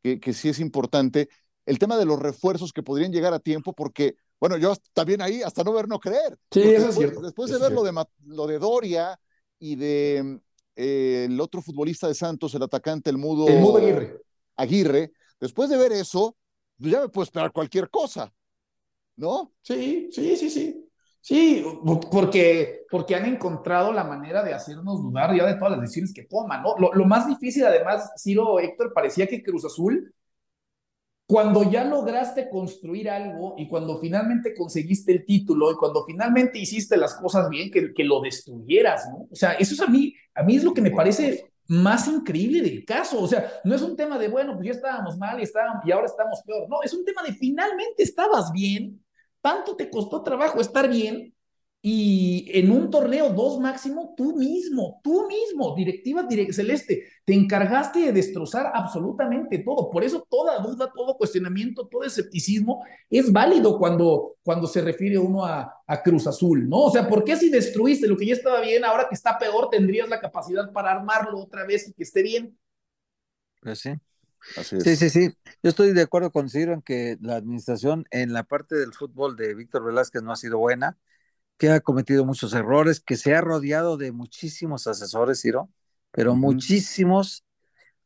que, 0.02 0.32
sí 0.32 0.48
es 0.48 0.58
importante, 0.58 1.28
el 1.66 1.78
tema 1.78 1.98
de 1.98 2.06
los 2.06 2.18
refuerzos 2.18 2.72
que 2.72 2.82
podrían 2.82 3.12
llegar 3.12 3.34
a 3.34 3.40
tiempo, 3.40 3.74
porque, 3.74 4.14
bueno, 4.42 4.56
yo 4.56 4.74
también 4.92 5.22
ahí, 5.22 5.40
hasta 5.40 5.62
no 5.62 5.72
ver, 5.72 5.86
no 5.86 6.00
creer. 6.00 6.36
Sí, 6.50 6.62
eso 6.62 6.70
es 6.70 6.74
después, 6.74 6.96
cierto. 6.96 7.20
después 7.22 7.48
de 7.48 7.58
ver 7.60 7.70
lo 7.70 7.84
de, 7.84 7.92
lo 8.26 8.46
de 8.48 8.58
Doria 8.58 9.16
y 9.60 9.76
de 9.76 10.40
eh, 10.74 11.26
el 11.30 11.40
otro 11.40 11.62
futbolista 11.62 12.08
de 12.08 12.14
Santos, 12.14 12.52
el 12.56 12.64
atacante, 12.64 13.08
el 13.08 13.18
mudo, 13.18 13.46
El 13.46 13.60
Mudo 13.60 13.78
Aguirre. 13.78 14.20
Aguirre, 14.56 15.12
después 15.38 15.70
de 15.70 15.76
ver 15.76 15.92
eso, 15.92 16.36
pues 16.76 16.90
ya 16.90 17.02
me 17.02 17.08
puedo 17.08 17.22
esperar 17.22 17.52
cualquier 17.52 17.88
cosa, 17.88 18.34
¿no? 19.14 19.52
Sí, 19.62 20.08
sí, 20.10 20.36
sí, 20.36 20.50
sí. 20.50 20.88
Sí, 21.20 21.64
porque, 22.10 22.80
porque 22.90 23.14
han 23.14 23.26
encontrado 23.26 23.92
la 23.92 24.02
manera 24.02 24.42
de 24.42 24.54
hacernos 24.54 25.00
dudar 25.02 25.36
ya 25.36 25.46
de 25.46 25.54
todas 25.54 25.70
las 25.70 25.82
decisiones 25.82 26.12
que 26.12 26.24
toman, 26.24 26.64
¿no? 26.64 26.76
Lo, 26.78 26.92
lo 26.92 27.04
más 27.04 27.28
difícil, 27.28 27.64
además, 27.64 28.10
Ciro, 28.18 28.58
Héctor, 28.58 28.92
parecía 28.92 29.28
que 29.28 29.40
Cruz 29.40 29.64
Azul, 29.64 30.12
cuando 31.26 31.70
ya 31.70 31.84
lograste 31.84 32.48
construir 32.50 33.08
algo 33.08 33.54
y 33.56 33.68
cuando 33.68 33.98
finalmente 33.98 34.54
conseguiste 34.54 35.12
el 35.12 35.24
título 35.24 35.72
y 35.72 35.76
cuando 35.76 36.04
finalmente 36.04 36.58
hiciste 36.58 36.96
las 36.96 37.14
cosas 37.14 37.48
bien, 37.48 37.70
que, 37.70 38.04
lo 38.04 38.20
destruyeras, 38.20 39.08
¿no? 39.08 39.28
O 39.30 39.34
sea, 39.34 39.52
eso 39.52 39.74
es 39.74 39.80
a 39.80 39.86
mí, 39.86 40.14
a 40.34 40.42
mí 40.42 40.56
es 40.56 40.64
lo 40.64 40.74
que 40.74 40.82
me 40.82 40.90
parece 40.90 41.52
más 41.68 42.06
increíble 42.08 42.60
del 42.60 42.84
caso. 42.84 43.22
O 43.22 43.28
sea, 43.28 43.50
no 43.64 43.74
es 43.74 43.82
un 43.82 43.96
tema 43.96 44.18
de, 44.18 44.28
bueno, 44.28 44.54
pues 44.54 44.66
ya 44.66 44.72
estábamos 44.72 45.16
mal 45.16 45.40
y, 45.40 45.44
estábamos, 45.44 45.86
y 45.86 45.92
ahora 45.92 46.06
estamos 46.06 46.42
peor. 46.44 46.68
No, 46.68 46.82
es 46.82 46.92
un 46.92 47.04
tema 47.04 47.22
de 47.22 47.32
finalmente 47.32 48.02
estabas 48.02 48.52
bien 48.52 49.02
tanto 49.42 49.76
te 49.76 49.90
costó 49.90 50.22
trabajo 50.22 50.60
estar 50.60 50.88
bien 50.88 51.34
y 51.84 52.48
en 52.56 52.70
un 52.70 52.90
torneo 52.92 53.30
dos 53.30 53.58
máximo, 53.58 54.14
tú 54.16 54.36
mismo, 54.36 55.00
tú 55.02 55.26
mismo, 55.26 55.74
directiva 55.74 56.22
direct 56.22 56.52
celeste, 56.52 57.08
te 57.24 57.34
encargaste 57.34 57.98
de 57.98 58.12
destrozar 58.12 58.70
absolutamente 58.72 59.58
todo. 59.58 59.90
Por 59.90 60.04
eso 60.04 60.24
toda 60.30 60.60
duda, 60.60 60.92
todo 60.94 61.16
cuestionamiento, 61.16 61.88
todo 61.88 62.04
escepticismo 62.04 62.84
es 63.10 63.32
válido 63.32 63.78
cuando, 63.78 64.36
cuando 64.44 64.68
se 64.68 64.80
refiere 64.80 65.18
uno 65.18 65.44
a, 65.44 65.82
a 65.84 66.02
Cruz 66.04 66.28
Azul, 66.28 66.68
¿no? 66.68 66.82
O 66.84 66.90
sea, 66.92 67.08
¿por 67.08 67.24
qué 67.24 67.34
si 67.34 67.50
destruiste 67.50 68.06
lo 68.06 68.16
que 68.16 68.26
ya 68.26 68.34
estaba 68.34 68.60
bien, 68.60 68.84
ahora 68.84 69.08
que 69.08 69.16
está 69.16 69.36
peor, 69.36 69.68
tendrías 69.68 70.08
la 70.08 70.20
capacidad 70.20 70.72
para 70.72 70.92
armarlo 70.92 71.40
otra 71.40 71.66
vez 71.66 71.88
y 71.88 71.94
que 71.94 72.04
esté 72.04 72.22
bien? 72.22 72.56
Pues 73.60 73.80
sí. 73.80 73.90
Así 74.56 74.76
es. 74.76 74.84
Sí, 74.84 74.94
sí, 74.94 75.10
sí. 75.10 75.34
Yo 75.64 75.70
estoy 75.70 75.92
de 75.92 76.02
acuerdo 76.02 76.30
con 76.30 76.48
Ciro 76.48 76.74
en 76.74 76.82
que 76.82 77.16
la 77.20 77.34
administración 77.36 78.04
en 78.12 78.32
la 78.32 78.44
parte 78.44 78.76
del 78.76 78.92
fútbol 78.92 79.36
de 79.36 79.54
Víctor 79.54 79.84
Velázquez 79.84 80.22
no 80.22 80.30
ha 80.30 80.36
sido 80.36 80.58
buena, 80.58 80.96
que 81.62 81.70
ha 81.70 81.80
cometido 81.80 82.24
muchos 82.24 82.54
errores, 82.54 82.98
que 82.98 83.16
se 83.16 83.36
ha 83.36 83.40
rodeado 83.40 83.96
de 83.96 84.10
muchísimos 84.10 84.88
asesores, 84.88 85.42
Ciro, 85.42 85.70
pero 86.10 86.32
uh 86.32 86.34
-huh. 86.34 86.38
muchísimos, 86.40 87.44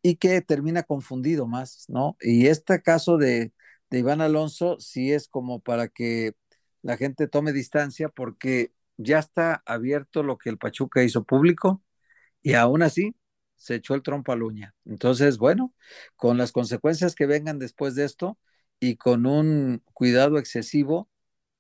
y 0.03 0.17
que 0.17 0.43
termina 0.43 0.83
confundido 0.83 1.47
más, 1.47 1.87
¿no? 1.89 2.19
Y 2.21 2.49
este 2.49 2.83
caso 2.83 3.17
de, 3.17 3.55
de 3.89 3.99
Iván 3.99 4.21
Alonso 4.21 4.79
sí 4.79 5.11
es 5.11 5.27
como 5.27 5.61
para 5.61 5.89
que 5.89 6.35
la 6.83 6.99
gente 6.99 7.29
tome 7.29 7.55
distancia 7.55 8.11
porque 8.11 8.75
ya 8.99 9.21
está 9.21 9.63
abierto 9.65 10.23
lo 10.23 10.37
que 10.37 10.51
el 10.51 10.59
Pachuca 10.59 11.03
hizo 11.03 11.25
público 11.25 11.83
y 12.43 12.53
aún 12.53 12.83
así 12.83 13.17
se 13.55 13.77
echó 13.77 13.95
el 13.95 14.03
trompo 14.03 14.33
a 14.33 14.37
la 14.37 14.45
uña. 14.45 14.75
Entonces, 14.85 15.39
bueno, 15.39 15.73
con 16.17 16.37
las 16.37 16.53
consecuencias 16.53 17.15
que 17.15 17.25
vengan 17.25 17.59
después 17.59 17.95
de 17.95 18.05
esto 18.05 18.39
y 18.81 18.97
con 18.97 19.25
un 19.25 19.83
cuidado 19.95 20.37
excesivo, 20.37 21.09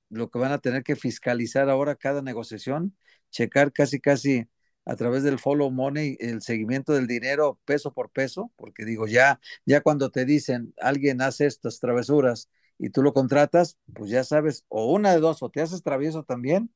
lo 0.08 0.30
que 0.30 0.38
van 0.38 0.52
a 0.52 0.58
tener 0.58 0.82
que 0.82 0.96
fiscalizar 0.96 1.68
ahora 1.70 1.96
cada 1.96 2.22
negociación, 2.22 2.96
checar 3.30 3.72
casi, 3.72 4.00
casi 4.00 4.48
a 4.84 4.96
través 4.96 5.22
del 5.24 5.38
follow 5.38 5.70
money 5.70 6.16
el 6.20 6.42
seguimiento 6.42 6.92
del 6.92 7.06
dinero 7.06 7.58
peso 7.64 7.92
por 7.92 8.10
peso, 8.10 8.52
porque 8.56 8.84
digo, 8.84 9.06
ya, 9.06 9.40
ya 9.64 9.80
cuando 9.80 10.10
te 10.10 10.24
dicen 10.24 10.74
alguien 10.80 11.20
hace 11.20 11.46
estas 11.46 11.80
travesuras 11.80 12.48
y 12.78 12.90
tú 12.90 13.02
lo 13.02 13.12
contratas, 13.12 13.76
pues 13.94 14.10
ya 14.10 14.22
sabes, 14.24 14.64
o 14.68 14.92
una 14.92 15.12
de 15.12 15.20
dos, 15.20 15.42
o 15.42 15.50
te 15.50 15.60
haces 15.60 15.82
travieso 15.82 16.22
también, 16.24 16.70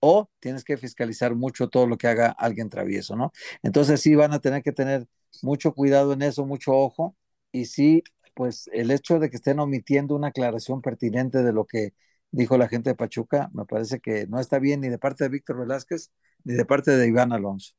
o 0.00 0.30
tienes 0.40 0.64
que 0.64 0.76
fiscalizar 0.76 1.34
mucho 1.34 1.68
todo 1.68 1.86
lo 1.86 1.96
que 1.98 2.06
haga 2.08 2.28
alguien 2.28 2.68
travieso, 2.70 3.16
¿no? 3.16 3.32
Entonces 3.62 4.00
sí 4.00 4.14
van 4.14 4.32
a 4.32 4.40
tener 4.40 4.62
que 4.62 4.72
tener 4.72 5.08
mucho 5.42 5.74
cuidado 5.74 6.12
en 6.12 6.22
eso, 6.22 6.46
mucho 6.46 6.72
ojo, 6.74 7.16
y 7.52 7.66
sí, 7.66 8.04
pues 8.34 8.68
el 8.72 8.90
hecho 8.90 9.18
de 9.18 9.30
que 9.30 9.36
estén 9.36 9.58
omitiendo 9.58 10.14
una 10.14 10.28
aclaración 10.28 10.82
pertinente 10.82 11.42
de 11.42 11.52
lo 11.52 11.64
que 11.66 11.94
dijo 12.30 12.56
la 12.58 12.68
gente 12.68 12.90
de 12.90 12.96
Pachuca, 12.96 13.50
me 13.52 13.64
parece 13.64 14.00
que 14.00 14.26
no 14.26 14.40
está 14.40 14.58
bien 14.58 14.80
ni 14.80 14.88
de 14.88 14.98
parte 14.98 15.24
de 15.24 15.30
Víctor 15.30 15.58
Velázquez 15.58 16.10
ni 16.44 16.54
de 16.54 16.64
parte 16.64 16.92
de 16.92 17.08
Iván 17.08 17.32
Alonso. 17.32 17.72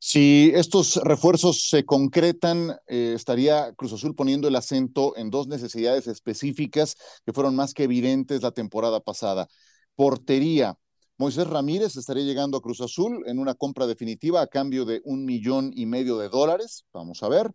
Si 0.00 0.52
estos 0.54 0.96
refuerzos 1.02 1.68
se 1.68 1.84
concretan, 1.84 2.76
eh, 2.86 3.14
estaría 3.16 3.72
Cruz 3.74 3.92
Azul 3.92 4.14
poniendo 4.14 4.46
el 4.46 4.54
acento 4.54 5.16
en 5.16 5.28
dos 5.30 5.48
necesidades 5.48 6.06
específicas 6.06 6.96
que 7.26 7.32
fueron 7.32 7.56
más 7.56 7.74
que 7.74 7.82
evidentes 7.84 8.42
la 8.42 8.52
temporada 8.52 9.00
pasada. 9.00 9.48
Portería. 9.96 10.78
Moisés 11.16 11.48
Ramírez 11.48 11.96
estaría 11.96 12.22
llegando 12.22 12.58
a 12.58 12.62
Cruz 12.62 12.80
Azul 12.80 13.24
en 13.26 13.40
una 13.40 13.54
compra 13.54 13.88
definitiva 13.88 14.40
a 14.40 14.46
cambio 14.46 14.84
de 14.84 15.00
un 15.04 15.24
millón 15.24 15.72
y 15.74 15.86
medio 15.86 16.16
de 16.16 16.28
dólares. 16.28 16.84
Vamos 16.92 17.24
a 17.24 17.28
ver. 17.28 17.52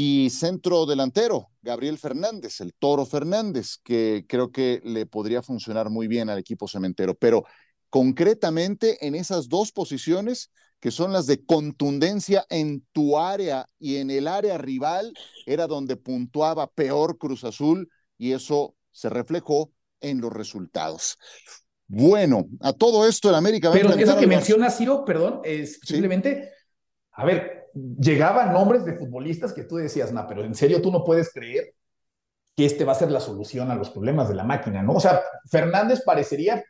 Y 0.00 0.30
centro 0.30 0.86
delantero, 0.86 1.50
Gabriel 1.60 1.98
Fernández, 1.98 2.60
el 2.60 2.72
Toro 2.72 3.04
Fernández, 3.04 3.78
que 3.82 4.26
creo 4.28 4.52
que 4.52 4.80
le 4.84 5.06
podría 5.06 5.42
funcionar 5.42 5.90
muy 5.90 6.06
bien 6.06 6.30
al 6.30 6.38
equipo 6.38 6.68
cementero. 6.68 7.16
Pero 7.16 7.44
concretamente 7.90 9.04
en 9.04 9.16
esas 9.16 9.48
dos 9.48 9.72
posiciones, 9.72 10.52
que 10.78 10.92
son 10.92 11.12
las 11.12 11.26
de 11.26 11.44
contundencia 11.44 12.46
en 12.48 12.86
tu 12.92 13.18
área 13.18 13.66
y 13.80 13.96
en 13.96 14.12
el 14.12 14.28
área 14.28 14.56
rival, 14.56 15.12
era 15.46 15.66
donde 15.66 15.96
puntuaba 15.96 16.68
peor 16.68 17.18
Cruz 17.18 17.42
Azul 17.42 17.90
y 18.16 18.34
eso 18.34 18.76
se 18.92 19.08
reflejó 19.08 19.72
en 20.00 20.20
los 20.20 20.32
resultados. 20.32 21.18
Bueno, 21.88 22.46
a 22.60 22.72
todo 22.72 23.04
esto 23.04 23.30
el 23.30 23.34
América... 23.34 23.72
Pero 23.72 23.92
eso 23.94 24.16
que 24.16 24.28
menciona 24.28 24.70
Ciro, 24.70 25.04
perdón, 25.04 25.40
es 25.42 25.80
simplemente, 25.82 26.52
a 27.10 27.24
ver, 27.24 27.57
llegaban 27.98 28.52
nombres 28.52 28.84
de 28.84 28.96
futbolistas 28.96 29.52
que 29.52 29.64
tú 29.64 29.76
decías, 29.76 30.12
no, 30.12 30.26
pero 30.26 30.44
en 30.44 30.54
serio 30.54 30.82
tú 30.82 30.90
no 30.90 31.04
puedes 31.04 31.32
creer 31.32 31.74
que 32.56 32.64
este 32.64 32.84
va 32.84 32.92
a 32.92 32.96
ser 32.96 33.10
la 33.10 33.20
solución 33.20 33.70
a 33.70 33.76
los 33.76 33.90
problemas 33.90 34.28
de 34.28 34.34
la 34.34 34.44
máquina, 34.44 34.82
¿no? 34.82 34.94
O 34.94 35.00
sea, 35.00 35.20
Fernández 35.50 36.02
parecería 36.04 36.64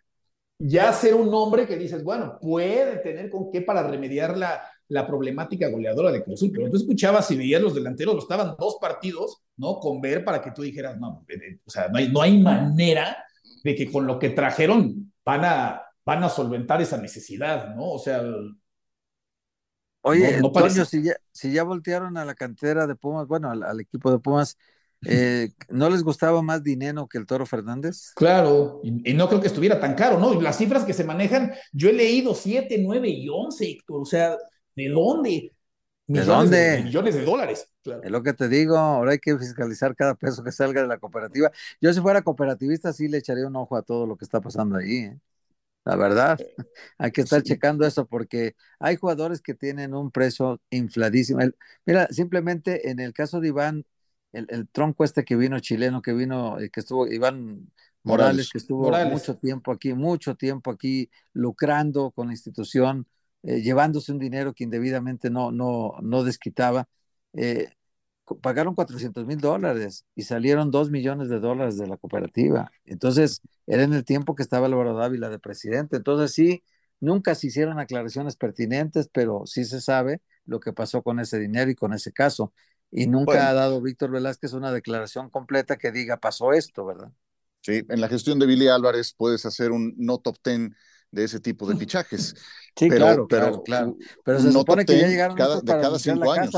ya 0.59 0.93
ser 0.93 1.15
un 1.15 1.33
hombre 1.33 1.67
que 1.67 1.77
dices, 1.77 2.03
bueno, 2.03 2.39
puede 2.41 2.99
tener 2.99 3.31
con 3.31 3.51
qué 3.51 3.63
para 3.63 3.87
remediar 3.87 4.37
la, 4.37 4.61
la 4.89 5.07
problemática 5.07 5.69
goleadora 5.69 6.11
de 6.11 6.25
Cruz 6.25 6.45
pero 6.53 6.71
tú 6.71 6.77
escuchabas 6.77 7.31
y 7.31 7.37
veías 7.37 7.63
los 7.63 7.75
delanteros, 7.75 8.15
lo 8.15 8.21
estaban 8.21 8.55
dos 8.59 8.79
partidos, 8.81 9.43
¿no? 9.57 9.79
Con 9.79 10.01
ver 10.01 10.25
para 10.25 10.43
que 10.43 10.51
tú 10.51 10.63
dijeras, 10.63 10.99
no, 10.99 11.25
eh, 11.29 11.35
eh, 11.35 11.59
o 11.65 11.71
sea, 11.71 11.89
no 11.89 11.99
hay, 11.99 12.11
no 12.11 12.23
hay 12.23 12.39
manera 12.39 13.25
de 13.63 13.75
que 13.75 13.91
con 13.91 14.07
lo 14.07 14.19
que 14.19 14.31
trajeron 14.31 15.13
van 15.25 15.45
a, 15.45 15.83
van 16.05 16.25
a 16.25 16.29
solventar 16.29 16.83
esa 16.83 16.97
necesidad, 16.99 17.75
¿no? 17.75 17.93
O 17.93 17.99
sea... 17.99 18.23
Oye, 20.09 20.41
no, 20.41 20.85
si, 20.85 21.03
ya, 21.03 21.15
si 21.33 21.53
ya 21.53 21.63
voltearon 21.63 22.17
a 22.17 22.25
la 22.25 22.35
cantera 22.35 22.87
de 22.87 22.95
Pumas, 22.95 23.27
bueno, 23.27 23.51
al 23.51 23.81
equipo 23.81 24.11
de 24.11 24.19
Pumas, 24.19 24.57
eh, 25.07 25.51
¿No 25.69 25.89
les 25.91 26.03
gustaba 26.03 26.43
más 26.43 26.63
dinero 26.63 27.07
que 27.07 27.19
el 27.19 27.27
Toro 27.27 27.47
Fernández? 27.47 28.13
Claro, 28.17 28.81
y, 28.83 28.91
no 29.15 29.29
creo 29.29 29.41
que 29.41 29.47
estuviera 29.47 29.79
tan 29.79 29.95
caro, 29.95 30.19
¿no? 30.19 30.41
las 30.41 30.59
cifras 30.59 30.85
que 30.85 30.93
se 30.93 31.05
manejan, 31.05 31.53
yo 31.73 31.89
he 31.89 31.93
leído 31.93 32.35
7, 32.35 32.79
9 32.81 33.09
y 33.09 33.29
11, 33.29 33.71
Héctor, 33.71 34.03
o 34.03 34.05
sea, 34.05 34.37
¿de 34.75 34.89
dónde? 34.89 35.53
¿De 36.07 36.25
dónde? 36.25 36.83
millones 36.83 37.15
de 37.15 37.25
dólares. 37.25 37.71
Es 37.85 38.11
lo 38.11 38.23
que 38.23 38.33
te 38.33 38.49
digo, 38.49 38.77
ahora 38.77 39.13
hay 39.13 39.19
que 39.19 39.39
fiscalizar 39.39 39.95
cada 39.95 40.15
peso 40.15 40.43
que 40.43 40.53
salga 40.53 40.83
de 40.83 40.89
la 40.89 40.99
cooperativa. 40.99 41.51
Yo 41.81 41.93
si 41.93 42.01
fuera 42.01 42.23
cooperativista 42.23 42.93
sí 42.93 43.09
le 43.09 43.19
echaría 43.19 43.47
un 43.47 43.57
ojo 43.57 43.77
a 43.77 43.83
todo 43.83 44.07
lo 44.07 44.17
que 44.17 44.25
está 44.25 44.41
pasando 44.41 44.77
ahí, 44.77 44.97
¿eh? 44.97 45.19
La 45.85 45.97
verdad. 45.97 46.39
hay 46.99 47.11
que 47.13 47.23
estar 47.23 47.43
checando 47.43 47.87
eso 47.87 48.07
porque 48.07 48.55
hay 48.79 48.97
jugadores 48.97 49.41
que 49.41 49.55
tienen 49.55 49.95
un 49.95 50.11
precio 50.11 50.61
infladísimo. 50.71 51.41
mira, 51.85 52.09
simplemente 52.11 52.91
en 52.91 53.01
el 53.01 53.13
caso 53.13 53.41
de 53.41 53.49
Iván, 53.49 53.85
el, 54.33 54.69
tronco 54.69 55.05
este 55.05 55.25
que 55.25 55.37
vino 55.37 55.59
chileno, 55.61 56.03
que 56.03 56.13
vino, 56.13 56.61
eh, 56.61 56.71
que 56.71 56.81
estuvo, 56.81 57.07
Iván 57.07 57.71
Morales, 58.03 58.51
que 58.51 58.59
estuvo 58.59 58.91
mucho 59.07 59.37
tiempo 59.37 59.73
aquí, 59.73 59.95
mucho 59.95 60.35
tiempo 60.35 60.71
aquí, 60.71 61.11
lucrando 61.33 62.11
con 62.11 62.29
la 62.29 62.35
institución, 62.35 63.07
eh, 63.43 63.61
llevándose 63.63 64.13
un 64.13 64.19
dinero 64.19 64.53
que 64.53 64.65
indebidamente 64.65 65.31
no, 65.31 65.51
no, 65.51 65.95
no 66.03 66.25
desquitaba. 66.25 66.89
Eh, 67.33 67.71
pagaron 68.41 68.75
400 68.75 69.27
mil 69.27 69.39
dólares 69.39 70.05
y 70.15 70.23
salieron 70.23 70.71
2 70.71 70.91
millones 70.91 71.29
de 71.29 71.41
dólares 71.41 71.79
de 71.79 71.87
la 71.87 71.97
cooperativa. 71.97 72.71
Entonces, 72.85 73.41
era 73.67 73.83
en 73.83 73.95
el 73.95 74.05
tiempo 74.05 74.35
que 74.35 74.43
estaba 74.43 74.67
Álvaro 74.67 74.95
Dávila 74.95 75.29
de 75.29 75.39
presidente. 75.39 75.97
Entonces, 75.97 76.33
sí, 76.33 76.63
nunca 77.01 77.35
se 77.35 77.49
hicieron 77.49 77.79
aclaraciones 77.79 78.37
pertinentes, 78.37 79.09
pero 79.13 79.43
sí 79.47 79.65
se 79.65 79.81
sabe 79.81 80.21
lo 80.45 80.61
que 80.61 80.73
pasó 80.73 81.03
con 81.03 81.21
ese 81.21 81.39
dinero 81.39 81.71
y 81.71 81.75
con 81.75 81.93
ese 81.93 82.13
caso 82.13 82.53
y 82.91 83.07
nunca 83.07 83.49
ha 83.49 83.55
dado 83.55 83.81
Víctor 83.81 84.11
Velázquez 84.11 84.53
una 84.53 84.73
declaración 84.73 85.31
completa 85.31 85.77
que 85.77 85.93
diga 85.93 86.19
pasó 86.19 86.53
esto, 86.53 86.87
¿verdad? 86.87 87.13
Sí, 87.61 87.83
en 87.89 88.01
la 88.01 88.09
gestión 88.09 88.39
de 88.39 88.47
Billy 88.47 88.69
Álvarez 88.69 89.15
puedes 89.17 89.45
hacer 89.45 89.73
un 89.73 89.95
no 89.99 90.19
top 90.19 90.39
ten 90.41 90.75
de 91.11 91.25
ese 91.25 91.41
tipo 91.41 91.67
de 91.67 91.77
fichajes. 91.77 92.35
Sí, 92.75 92.89
claro, 92.89 93.27
pero, 93.29 93.63
claro, 93.63 93.97
Pero 94.25 94.41
se 94.41 94.53
supone 94.53 94.85
que 94.85 94.99
ya 94.99 95.09
llegaron 95.09 95.37
cada, 95.37 95.61
de 95.61 95.67
cada 95.67 95.99
cinco 95.99 96.33
años. 96.33 96.55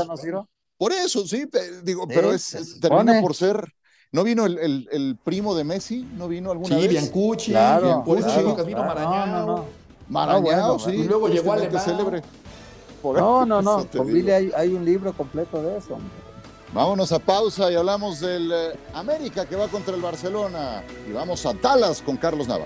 Por 0.81 0.93
eso, 0.93 1.27
sí, 1.27 1.47
digo, 1.83 2.07
pero 2.07 2.33
es, 2.33 2.79
termina 2.81 3.21
por 3.21 3.35
ser. 3.35 3.71
¿No 4.11 4.23
vino 4.23 4.47
el, 4.47 4.87
el, 4.91 5.15
primo 5.23 5.53
de 5.53 5.63
Messi? 5.63 6.09
¿No 6.17 6.27
vino 6.27 6.49
alguna 6.49 6.75
sí, 6.75 6.81
vez? 6.81 6.89
Biancucci, 6.89 7.51
claro, 7.51 7.85
Biancucci, 7.85 8.23
claro, 8.23 8.65
vino 8.65 8.83
Marañao. 8.83 9.27
No, 9.27 9.45
no, 9.45 9.65
Marañao, 10.09 10.79
sí. 10.79 10.89
Y 10.89 11.03
luego 11.03 11.27
llegó 11.27 11.53
Alemán. 11.53 11.85
célebre. 11.85 12.23
No, 13.03 13.45
no, 13.45 13.61
no. 13.61 13.85
Con 13.95 14.07
Billy 14.07 14.31
hay, 14.31 14.51
hay, 14.55 14.73
un 14.73 14.83
libro 14.83 15.13
completo 15.13 15.61
de 15.61 15.77
eso. 15.77 15.99
Vámonos 16.73 17.11
a 17.11 17.19
pausa 17.19 17.71
y 17.71 17.75
hablamos 17.75 18.19
del 18.19 18.51
eh, 18.51 18.79
América 18.95 19.45
que 19.45 19.55
va 19.55 19.67
contra 19.67 19.93
el 19.93 20.01
Barcelona. 20.01 20.83
Y 21.07 21.11
vamos 21.11 21.45
a 21.45 21.53
Dallas 21.53 22.01
con 22.01 22.17
Carlos 22.17 22.47
Nava. 22.47 22.65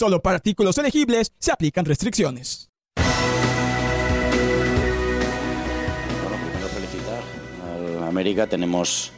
Solo 0.00 0.22
para 0.22 0.36
artículos 0.36 0.78
elegibles 0.78 1.34
se 1.38 1.52
aplican 1.52 1.84
restricciones. 1.84 2.70
Bueno, 2.96 3.10
primero 6.42 6.68
felicitar 6.68 7.22
al 7.68 8.04
América. 8.04 8.46
Tenemos 8.46 9.12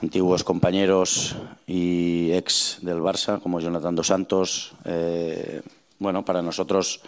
antiguos 0.00 0.44
compañeros 0.44 1.34
y 1.66 2.30
ex 2.30 2.78
del 2.82 3.00
Barça, 3.00 3.42
como 3.42 3.58
Jonathan 3.58 3.96
Dos 3.96 4.06
Santos. 4.06 4.72
Eh, 4.84 5.62
bueno, 5.98 6.24
para 6.24 6.42
nosotros 6.42 7.00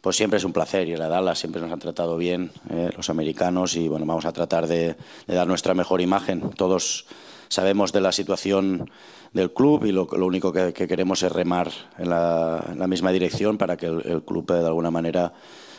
pues 0.00 0.16
siempre 0.16 0.38
es 0.38 0.44
un 0.44 0.54
placer 0.54 0.88
ir 0.88 1.02
a 1.02 1.08
Dallas, 1.08 1.38
siempre 1.38 1.60
nos 1.60 1.70
han 1.70 1.80
tratado 1.80 2.16
bien 2.16 2.50
eh, 2.70 2.92
los 2.96 3.10
americanos 3.10 3.76
y 3.76 3.88
bueno, 3.88 4.06
vamos 4.06 4.24
a 4.24 4.32
tratar 4.32 4.66
de, 4.66 4.96
dar 5.26 5.46
nuestra 5.46 5.74
mejor 5.74 6.00
imagen. 6.00 6.48
Todos 6.56 7.04
sabemos 7.48 7.92
de 7.92 8.00
la 8.00 8.12
situación 8.12 8.90
del 9.36 9.52
club 9.52 9.84
y 9.84 9.92
lo, 9.92 10.06
único 10.06 10.52
que, 10.52 10.72
que, 10.72 10.88
queremos 10.88 11.22
es 11.22 11.30
remar 11.30 11.70
en 11.98 12.08
la, 12.08 12.86
misma 12.88 13.12
dirección 13.12 13.58
para 13.58 13.76
que 13.76 13.86
el, 13.86 14.22
club 14.24 14.46
de 14.50 14.66
alguna 14.66 14.90
manera 14.90 15.32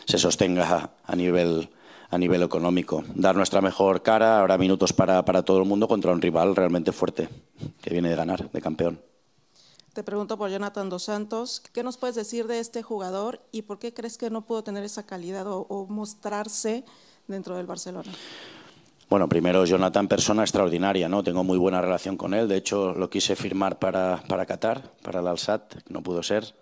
se 0.06 0.18
sostenga 0.18 0.92
a 1.04 1.16
nivel, 1.16 1.70
a 2.10 2.18
nivel 2.18 2.44
económico. 2.44 3.04
Dar 3.16 3.36
nuestra 3.36 3.60
mejor 3.60 4.04
cara, 4.04 4.40
habrá 4.40 4.58
minutos 4.58 4.94
para, 4.94 5.26
para 5.26 5.44
todo 5.44 5.58
el 5.58 5.66
mundo 5.66 5.88
contra 5.88 6.12
un 6.12 6.22
rival 6.22 6.56
realmente 6.56 6.92
fuerte 6.92 7.28
que 7.82 7.90
viene 7.90 8.10
de 8.10 8.16
ganar, 8.16 8.50
de 8.52 8.62
campeón. 8.62 9.02
Te 9.94 10.04
pregunto 10.04 10.38
por 10.38 10.52
Jonathan 10.52 10.90
Dos 10.90 11.04
Santos, 11.04 11.60
¿qué 11.74 11.82
nos 11.82 11.98
puedes 11.98 12.16
decir 12.16 12.46
de 12.46 12.60
este 12.60 12.84
jugador 12.84 13.42
y 13.52 13.64
por 13.64 13.80
qué 13.80 13.92
crees 13.92 14.20
que 14.20 14.30
no 14.30 14.46
pudo 14.46 14.64
tener 14.64 14.84
esa 14.84 15.08
calidad 15.08 15.46
o 15.48 15.88
mostrarse 15.90 16.86
dentro 17.28 17.58
del 17.58 17.66
Barcelona? 17.66 18.12
Bueno, 19.10 19.30
primero 19.30 19.64
Jonathan, 19.64 20.10
persona 20.10 20.44
extraordinaria, 20.44 21.08
¿no? 21.08 21.24
Tengo 21.24 21.42
muy 21.42 21.58
buena 21.58 21.82
relación 21.82 22.18
con 22.18 22.34
él. 22.34 22.50
De 22.50 22.58
hecho, 22.58 22.94
lo 22.94 23.10
quise 23.10 23.38
firmar 23.38 23.80
para, 23.80 24.22
para 24.28 24.46
Qatar, 24.46 24.92
para 25.02 25.22
el 25.22 25.28
Al-Sad, 25.28 25.62
no 25.88 26.04
pudo 26.04 26.22
ser. 26.24 26.54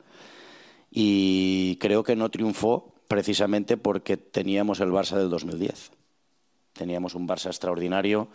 Y 0.92 1.78
creo 1.78 2.04
que 2.04 2.16
no 2.16 2.30
triunfó 2.30 2.94
precisamente 3.08 3.78
porque 3.78 4.16
teníamos 4.18 4.80
el 4.80 4.92
Barça 4.92 5.18
del 5.18 5.32
2010. 5.32 5.92
Teníamos 6.74 7.16
un 7.16 7.28
Barça 7.28 7.48
extraordinario 7.48 8.28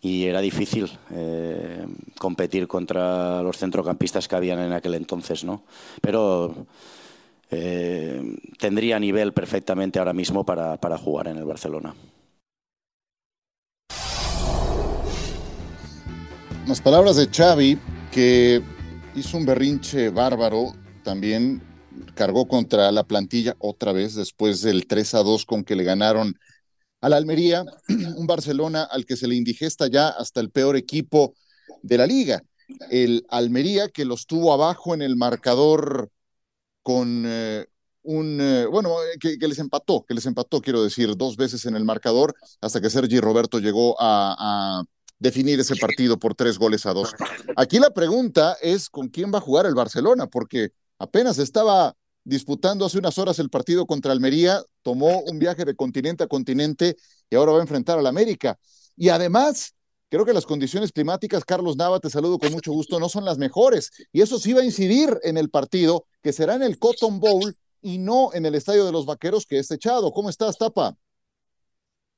y 0.00 0.24
era 0.24 0.40
difícil 0.40 0.90
eh, 1.10 1.84
competir 2.18 2.66
contra 2.66 3.42
los 3.42 3.58
centrocampistas 3.58 4.26
que 4.26 4.36
habían 4.36 4.60
en 4.60 4.72
aquel 4.72 4.94
entonces, 4.94 5.44
¿no? 5.44 5.64
Pero 6.00 6.66
eh, 7.50 8.38
tendría 8.58 8.98
nivel 8.98 9.34
perfectamente 9.34 9.98
ahora 9.98 10.14
mismo 10.14 10.46
para, 10.46 10.78
para 10.78 10.96
jugar 10.96 11.28
en 11.28 11.36
el 11.36 11.44
Barcelona. 11.44 11.94
Las 16.66 16.80
palabras 16.80 17.16
de 17.16 17.28
Xavi, 17.28 17.78
que 18.10 18.62
hizo 19.14 19.36
un 19.36 19.44
berrinche 19.44 20.08
bárbaro, 20.08 20.72
también 21.02 21.62
cargó 22.14 22.48
contra 22.48 22.90
la 22.90 23.04
plantilla 23.04 23.54
otra 23.58 23.92
vez 23.92 24.14
después 24.14 24.62
del 24.62 24.86
3 24.86 25.14
a 25.14 25.18
2 25.18 25.44
con 25.44 25.62
que 25.62 25.76
le 25.76 25.84
ganaron 25.84 26.38
al 27.02 27.12
Almería, 27.12 27.66
un 28.16 28.26
Barcelona 28.26 28.84
al 28.84 29.04
que 29.04 29.16
se 29.16 29.28
le 29.28 29.34
indigesta 29.34 29.88
ya 29.88 30.08
hasta 30.08 30.40
el 30.40 30.50
peor 30.50 30.76
equipo 30.76 31.34
de 31.82 31.98
la 31.98 32.06
liga. 32.06 32.42
El 32.90 33.26
Almería 33.28 33.90
que 33.90 34.06
los 34.06 34.26
tuvo 34.26 34.54
abajo 34.54 34.94
en 34.94 35.02
el 35.02 35.16
marcador 35.16 36.10
con 36.82 37.24
eh, 37.26 37.66
un, 38.04 38.38
eh, 38.40 38.64
bueno, 38.64 38.96
que, 39.20 39.38
que, 39.38 39.48
les 39.48 39.58
empató, 39.58 40.06
que 40.08 40.14
les 40.14 40.24
empató, 40.24 40.62
quiero 40.62 40.82
decir, 40.82 41.14
dos 41.14 41.36
veces 41.36 41.66
en 41.66 41.76
el 41.76 41.84
marcador, 41.84 42.34
hasta 42.62 42.80
que 42.80 42.88
Sergi 42.88 43.20
Roberto 43.20 43.58
llegó 43.58 44.00
a, 44.00 44.80
a 44.80 44.84
definir 45.24 45.58
ese 45.58 45.74
partido 45.76 46.18
por 46.18 46.34
tres 46.34 46.58
goles 46.58 46.84
a 46.84 46.92
dos. 46.92 47.14
Aquí 47.56 47.78
la 47.78 47.90
pregunta 47.90 48.58
es 48.60 48.90
con 48.90 49.08
quién 49.08 49.32
va 49.32 49.38
a 49.38 49.40
jugar 49.40 49.64
el 49.64 49.74
Barcelona, 49.74 50.26
porque 50.26 50.72
apenas 50.98 51.38
estaba 51.38 51.96
disputando 52.24 52.84
hace 52.84 52.98
unas 52.98 53.16
horas 53.16 53.38
el 53.38 53.48
partido 53.48 53.86
contra 53.86 54.12
Almería, 54.12 54.62
tomó 54.82 55.20
un 55.22 55.38
viaje 55.38 55.64
de 55.64 55.74
continente 55.74 56.24
a 56.24 56.26
continente 56.26 56.96
y 57.30 57.36
ahora 57.36 57.52
va 57.52 57.58
a 57.58 57.62
enfrentar 57.62 57.98
al 57.98 58.06
América. 58.06 58.58
Y 58.96 59.08
además, 59.08 59.74
creo 60.10 60.26
que 60.26 60.34
las 60.34 60.44
condiciones 60.44 60.92
climáticas, 60.92 61.42
Carlos 61.44 61.76
Nava, 61.76 62.00
te 62.00 62.10
saludo 62.10 62.38
con 62.38 62.52
mucho 62.52 62.72
gusto, 62.72 63.00
no 63.00 63.08
son 63.08 63.24
las 63.24 63.38
mejores. 63.38 63.92
Y 64.12 64.20
eso 64.20 64.38
sí 64.38 64.52
va 64.52 64.60
a 64.60 64.64
incidir 64.64 65.18
en 65.22 65.38
el 65.38 65.48
partido, 65.48 66.06
que 66.22 66.34
será 66.34 66.54
en 66.54 66.62
el 66.62 66.78
Cotton 66.78 67.18
Bowl 67.18 67.56
y 67.80 67.96
no 67.96 68.30
en 68.34 68.44
el 68.44 68.54
Estadio 68.54 68.84
de 68.84 68.92
los 68.92 69.06
Vaqueros, 69.06 69.46
que 69.46 69.58
es 69.58 69.70
echado. 69.70 70.12
¿Cómo 70.12 70.28
estás, 70.28 70.58
Tapa? 70.58 70.98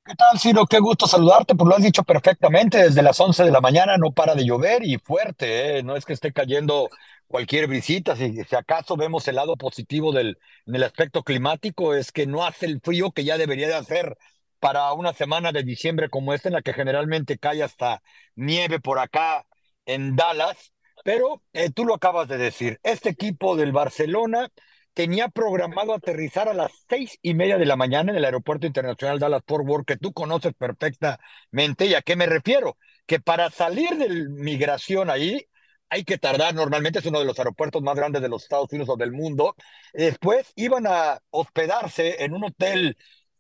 ¿Qué 0.07 0.15
tal, 0.15 0.39
Ciro? 0.39 0.67
Qué 0.67 0.79
gusto 0.79 1.09
saludarte, 1.09 1.57
pues 1.57 1.69
lo 1.69 1.75
has 1.75 1.83
dicho 1.83 2.05
perfectamente, 2.05 2.79
desde 2.79 3.03
las 3.03 3.19
11 3.19 3.43
de 3.43 3.51
la 3.51 3.61
mañana 3.61 3.97
no 3.97 4.13
para 4.13 4.37
de 4.37 4.45
llover 4.45 4.85
y 4.85 4.99
fuerte, 4.99 5.79
¿eh? 5.79 5.83
no 5.83 5.97
es 5.97 6.05
que 6.05 6.13
esté 6.13 6.33
cayendo 6.33 6.89
cualquier 7.27 7.67
visita, 7.67 8.15
si, 8.15 8.45
si 8.45 8.55
acaso 8.55 8.97
vemos 8.97 9.27
el 9.27 9.35
lado 9.35 9.57
positivo 9.57 10.13
del, 10.13 10.39
en 10.67 10.77
el 10.77 10.85
aspecto 10.85 11.25
climático, 11.25 11.93
es 11.93 12.13
que 12.13 12.25
no 12.27 12.45
hace 12.47 12.67
el 12.67 12.81
frío 12.81 13.11
que 13.11 13.25
ya 13.25 13.37
debería 13.37 13.67
de 13.67 13.75
hacer 13.75 14.17
para 14.61 14.93
una 14.93 15.13
semana 15.13 15.51
de 15.51 15.65
diciembre 15.65 16.09
como 16.09 16.33
esta, 16.33 16.49
en 16.51 16.55
la 16.55 16.63
que 16.63 16.73
generalmente 16.73 17.37
cae 17.39 17.65
hasta 17.65 18.01
nieve 18.37 18.79
por 18.79 19.01
acá 19.01 19.45
en 19.87 20.15
Dallas, 20.15 20.73
pero 21.03 21.43
eh, 21.53 21.71
tú 21.71 21.85
lo 21.85 21.95
acabas 21.95 22.29
de 22.29 22.39
decir, 22.39 22.79
este 22.85 23.09
equipo 23.09 23.57
del 23.57 23.73
Barcelona 23.73 24.51
tenía 24.97 25.29
programado 25.29 25.93
aterrizar 25.93 26.49
a 26.49 26.55
las 26.55 26.73
seis 26.89 27.19
y 27.21 27.35
media 27.35 27.59
de 27.59 27.67
la 27.67 27.77
mañana 27.77 28.13
en 28.13 28.17
el 28.17 28.25
Aeropuerto 28.25 28.67
Internacional 28.67 29.19
Dallas 29.19 29.43
Fort 29.47 29.67
Worth, 29.69 29.87
que 29.87 29.99
tú 29.99 30.15
conoces 30.15 30.55
perfectamente. 30.55 31.85
¿Y 31.85 31.93
a 31.93 32.01
qué 32.01 32.17
me 32.17 32.25
refiero? 32.25 32.79
Que 33.05 33.21
para 33.21 33.51
salir 33.51 33.91
de 33.99 34.09
migración 34.31 35.11
ahí 35.11 35.47
hay 35.91 36.05
que 36.05 36.17
tardar, 36.17 36.55
normalmente 36.55 37.01
es 37.01 37.07
uno 37.07 37.19
de 37.19 37.27
los 37.27 37.39
aeropuertos 37.39 37.83
más 37.83 37.95
grandes 37.95 38.23
de 38.23 38.31
los 38.31 38.45
Estados 38.45 38.73
Unidos 38.73 38.89
o 38.89 38.97
del 38.97 39.13
mundo. 39.13 39.55
Después 39.93 40.51
iban 40.57 40.87
a 40.87 41.21
hospedarse 41.29 42.25
en 42.25 42.33
un 42.33 42.45
hotel 42.45 42.97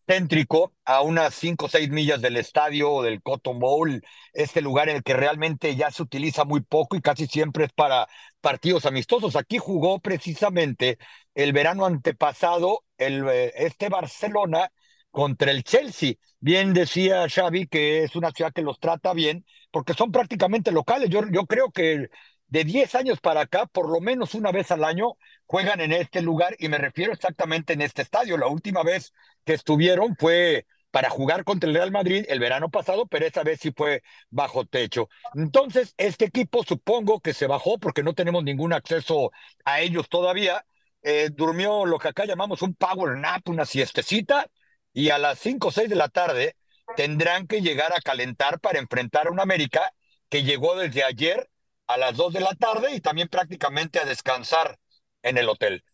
céntrico 0.06 0.72
a 0.84 1.02
unas 1.02 1.34
cinco 1.34 1.66
o 1.66 1.68
seis 1.68 1.88
millas 1.90 2.20
del 2.22 2.36
estadio 2.36 2.90
o 2.92 3.02
del 3.02 3.22
Cotton 3.22 3.58
Bowl, 3.58 4.02
este 4.32 4.60
lugar 4.62 4.88
en 4.88 4.96
el 4.96 5.02
que 5.02 5.14
realmente 5.14 5.74
ya 5.76 5.90
se 5.90 6.02
utiliza 6.02 6.44
muy 6.44 6.60
poco 6.60 6.96
y 6.96 7.00
casi 7.00 7.26
siempre 7.26 7.64
es 7.64 7.72
para 7.72 8.06
partidos 8.40 8.86
amistosos. 8.86 9.36
Aquí 9.36 9.58
jugó 9.58 9.98
precisamente 10.00 10.98
el 11.34 11.52
verano 11.52 11.86
antepasado 11.86 12.84
el, 12.98 13.28
este 13.28 13.88
Barcelona 13.88 14.70
contra 15.10 15.50
el 15.50 15.64
Chelsea. 15.64 16.14
Bien 16.40 16.72
decía 16.74 17.26
Xavi 17.28 17.66
que 17.66 18.04
es 18.04 18.14
una 18.16 18.30
ciudad 18.30 18.52
que 18.52 18.62
los 18.62 18.78
trata 18.78 19.12
bien 19.14 19.44
porque 19.70 19.94
son 19.94 20.12
prácticamente 20.12 20.70
locales. 20.72 21.10
Yo, 21.10 21.22
yo 21.30 21.46
creo 21.46 21.70
que 21.70 22.08
de 22.48 22.64
10 22.64 22.94
años 22.94 23.20
para 23.20 23.42
acá, 23.42 23.66
por 23.66 23.90
lo 23.90 24.00
menos 24.00 24.34
una 24.34 24.52
vez 24.52 24.70
al 24.70 24.84
año, 24.84 25.16
juegan 25.46 25.80
en 25.80 25.92
este 25.92 26.22
lugar 26.22 26.54
y 26.58 26.68
me 26.68 26.78
refiero 26.78 27.12
exactamente 27.12 27.72
en 27.72 27.82
este 27.82 28.02
estadio. 28.02 28.36
La 28.36 28.46
última 28.46 28.82
vez 28.82 29.12
que 29.44 29.54
estuvieron 29.54 30.16
fue 30.16 30.66
para 30.90 31.10
jugar 31.10 31.44
contra 31.44 31.68
el 31.68 31.74
Real 31.74 31.90
Madrid 31.90 32.24
el 32.28 32.40
verano 32.40 32.70
pasado, 32.70 33.06
pero 33.06 33.26
esta 33.26 33.42
vez 33.42 33.60
sí 33.60 33.72
fue 33.76 34.02
bajo 34.30 34.64
techo. 34.64 35.08
Entonces, 35.34 35.94
este 35.98 36.26
equipo 36.26 36.62
supongo 36.64 37.20
que 37.20 37.34
se 37.34 37.46
bajó 37.46 37.78
porque 37.78 38.02
no 38.02 38.14
tenemos 38.14 38.44
ningún 38.44 38.72
acceso 38.72 39.30
a 39.64 39.80
ellos 39.80 40.08
todavía. 40.08 40.64
Eh, 41.02 41.30
durmió 41.32 41.84
lo 41.84 41.98
que 41.98 42.08
acá 42.08 42.24
llamamos 42.24 42.62
un 42.62 42.74
power 42.74 43.18
nap, 43.18 43.48
una 43.48 43.64
siestecita, 43.64 44.46
y 44.92 45.10
a 45.10 45.18
las 45.18 45.38
5 45.38 45.68
o 45.68 45.70
6 45.70 45.90
de 45.90 45.96
la 45.96 46.08
tarde 46.08 46.56
tendrán 46.96 47.46
que 47.46 47.60
llegar 47.60 47.92
a 47.92 48.00
calentar 48.00 48.60
para 48.60 48.78
enfrentar 48.78 49.26
a 49.26 49.30
un 49.30 49.40
América 49.40 49.92
que 50.30 50.44
llegó 50.44 50.76
desde 50.76 51.04
ayer 51.04 51.50
a 51.86 51.96
las 51.96 52.16
2 52.16 52.32
de 52.32 52.40
la 52.40 52.54
tarde 52.54 52.94
y 52.94 53.00
también 53.00 53.28
prácticamente 53.28 53.98
a 53.98 54.04
descansar 54.04 54.78
en 55.22 55.38
el 55.38 55.48
hotel. 55.48 55.84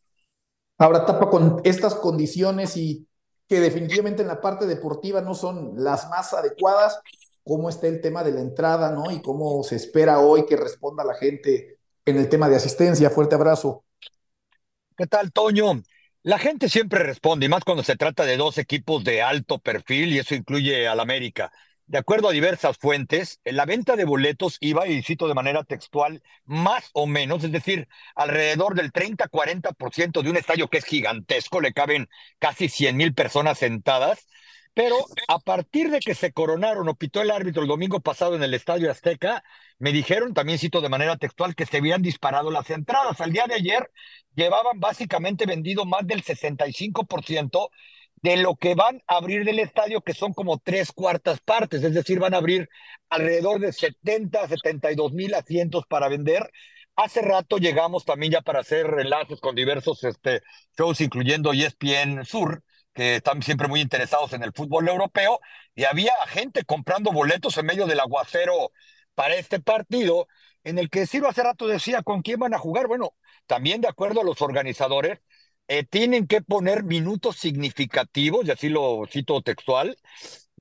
Ahora 0.79 1.05
tapa 1.07 1.31
con 1.31 1.61
estas 1.65 1.95
condiciones 1.95 2.77
y 2.77 3.07
que 3.47 3.61
definitivamente 3.61 4.23
en 4.23 4.29
la 4.29 4.41
parte 4.41 4.67
deportiva 4.67 5.21
no 5.21 5.35
son 5.35 5.75
las 5.77 6.09
más 6.09 6.33
adecuadas, 6.33 6.99
cómo 7.45 7.69
está 7.69 7.87
el 7.87 8.01
tema 8.01 8.25
de 8.25 8.33
la 8.33 8.41
entrada, 8.41 8.91
¿no? 8.91 9.11
Y 9.11 9.21
cómo 9.21 9.63
se 9.63 9.77
espera 9.77 10.21
hoy 10.21 10.47
que 10.47 10.57
responda 10.57 11.05
la 11.05 11.15
gente 11.15 11.79
en 12.05 12.17
el 12.17 12.29
tema 12.29 12.49
de 12.49 12.57
asistencia. 12.57 13.11
Fuerte 13.11 13.35
abrazo. 13.35 13.85
¿Qué 14.97 15.07
tal, 15.07 15.33
Toño? 15.33 15.83
La 16.23 16.39
gente 16.39 16.69
siempre 16.69 17.03
responde, 17.03 17.47
y 17.47 17.49
más 17.49 17.65
cuando 17.65 17.83
se 17.83 17.97
trata 17.97 18.25
de 18.25 18.37
dos 18.37 18.59
equipos 18.59 19.03
de 19.03 19.23
alto 19.23 19.59
perfil, 19.59 20.13
y 20.13 20.19
eso 20.19 20.35
incluye 20.35 20.87
al 20.87 21.01
América. 21.01 21.53
De 21.93 21.99
acuerdo 21.99 22.31
a 22.31 22.33
diversas 22.33 22.79
fuentes, 22.79 23.39
la 23.45 23.67
venta 23.67 23.97
de 23.97 24.07
boletos 24.07 24.57
iba, 24.61 24.87
y 24.89 25.03
cito 25.03 25.29
de 25.29 25.35
manera 25.35 25.63
textual, 25.63 26.23
más 26.47 26.89
o 26.95 27.07
menos, 27.07 27.45
es 27.45 27.53
decir, 27.53 27.87
alrededor 28.15 28.75
del 28.75 28.93
30-40% 28.93 30.23
de 30.23 30.31
un 30.31 30.39
estadio 30.39 30.69
que 30.69 30.79
es 30.79 30.87
gigantesco, 30.87 31.61
le 31.61 31.75
caben 31.75 32.09
casi 32.39 32.71
100 32.71 32.97
mil 32.97 33.13
personas 33.13 33.59
sentadas, 33.59 34.27
pero 34.73 34.97
a 35.29 35.39
partir 35.39 35.91
de 35.91 36.01
que 36.01 36.15
se 36.15 36.33
coronaron 36.33 36.89
o 36.89 36.95
pitó 36.95 37.21
el 37.21 37.31
árbitro 37.31 37.61
el 37.61 37.69
domingo 37.69 38.01
pasado 38.01 38.37
en 38.37 38.43
el 38.43 38.55
Estadio 38.55 38.91
Azteca, 38.91 39.45
me 39.79 39.93
dijeron, 39.93 40.33
también 40.33 40.59
cito 40.59 40.81
de 40.81 40.89
manera 40.89 41.19
textual, 41.19 41.55
que 41.55 41.67
se 41.67 41.77
habían 41.77 42.01
disparado 42.01 42.51
las 42.51 42.71
entradas. 42.71 43.21
Al 43.21 43.33
día 43.33 43.45
de 43.47 43.57
ayer 43.57 43.91
llevaban 44.35 44.81
básicamente 44.81 45.45
vendido 45.45 45.85
más 45.85 46.07
del 46.07 46.23
65% 46.23 47.69
de 48.23 48.37
lo 48.37 48.57
que 48.57 48.75
van 48.75 49.03
a 49.09 49.17
abrir 49.17 49.45
del 49.45 49.59
estadio, 49.59 50.01
que 50.01 50.15
son 50.15 50.33
como 50.33 50.59
tres 50.59 50.93
cuartas 50.93 51.41
partes, 51.41 51.83
es 51.83 51.93
decir, 51.93 52.21
van 52.21 52.35
a 52.35 52.39
abrir 52.39 52.69
alrededor 53.11 53.61
de 53.61 53.73
70, 53.73 54.47
72 54.49 55.13
mil 55.13 55.35
asientos 55.35 55.85
para 55.89 56.09
vender. 56.09 56.51
Hace 56.95 57.21
rato 57.23 57.59
llegamos 57.59 58.05
también 58.05 58.33
ya 58.33 58.41
para 58.43 58.61
hacer 58.61 58.87
enlaces 59.01 59.41
con 59.41 59.55
diversos 59.57 60.05
este, 60.05 60.43
shows, 60.79 61.01
incluyendo 61.01 61.53
ESPN 61.53 62.25
Sur, 62.25 62.63
que 62.95 63.17
están 63.17 63.43
siempre 63.43 63.67
muy 63.67 63.81
interesados 63.81 64.33
en 64.35 64.43
el 64.45 64.53
fútbol 64.53 64.89
europeo, 64.89 65.41
y 65.75 65.85
había 65.85 66.13
gente 66.29 66.65
comprando 66.65 67.11
boletos 67.13 67.57
en 67.59 67.67
medio 67.67 67.87
del 67.87 68.01
aguacero 68.01 68.73
para 69.15 69.35
este 69.35 69.61
partido, 69.61 70.29
en 70.65 70.79
el 70.79 70.91
que 70.91 71.07
Ciro 71.07 71.29
hace 71.29 71.43
rato 71.43 71.67
decía 71.67 72.03
con 72.03 72.23
quién 72.23 72.39
van 72.39 72.55
a 72.55 72.59
jugar. 72.59 72.87
Bueno, 72.87 73.15
también 73.47 73.81
de 73.81 73.89
acuerdo 73.89 74.21
a 74.21 74.25
los 74.25 74.41
organizadores, 74.43 75.21
eh, 75.69 75.85
tienen 75.85 76.27
que 76.27 76.43
poner 76.43 76.85
minutos 76.85 77.37
significativos, 77.37 78.47
y 78.47 78.51
así 78.51 78.69
lo 78.69 79.07
cito 79.11 79.41
textual, 79.43 79.97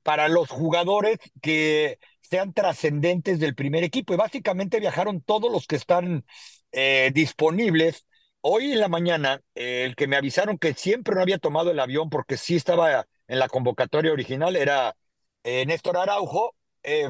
para 0.03 0.29
los 0.29 0.49
jugadores 0.49 1.17
que 1.41 1.99
sean 2.21 2.53
trascendentes 2.53 3.39
del 3.39 3.55
primer 3.55 3.83
equipo. 3.83 4.13
Y 4.13 4.17
básicamente 4.17 4.79
viajaron 4.79 5.21
todos 5.21 5.51
los 5.51 5.67
que 5.67 5.75
están 5.75 6.25
eh, 6.71 7.11
disponibles. 7.13 8.05
Hoy 8.41 8.71
en 8.71 8.79
la 8.79 8.87
mañana, 8.87 9.41
eh, 9.55 9.83
el 9.85 9.95
que 9.95 10.07
me 10.07 10.15
avisaron 10.15 10.57
que 10.57 10.73
siempre 10.73 11.15
no 11.15 11.21
había 11.21 11.37
tomado 11.39 11.71
el 11.71 11.79
avión 11.79 12.09
porque 12.09 12.37
sí 12.37 12.55
estaba 12.55 13.05
en 13.27 13.39
la 13.39 13.49
convocatoria 13.49 14.13
original 14.13 14.55
era 14.55 14.95
Néstor 15.43 15.97
Araujo. 15.97 16.55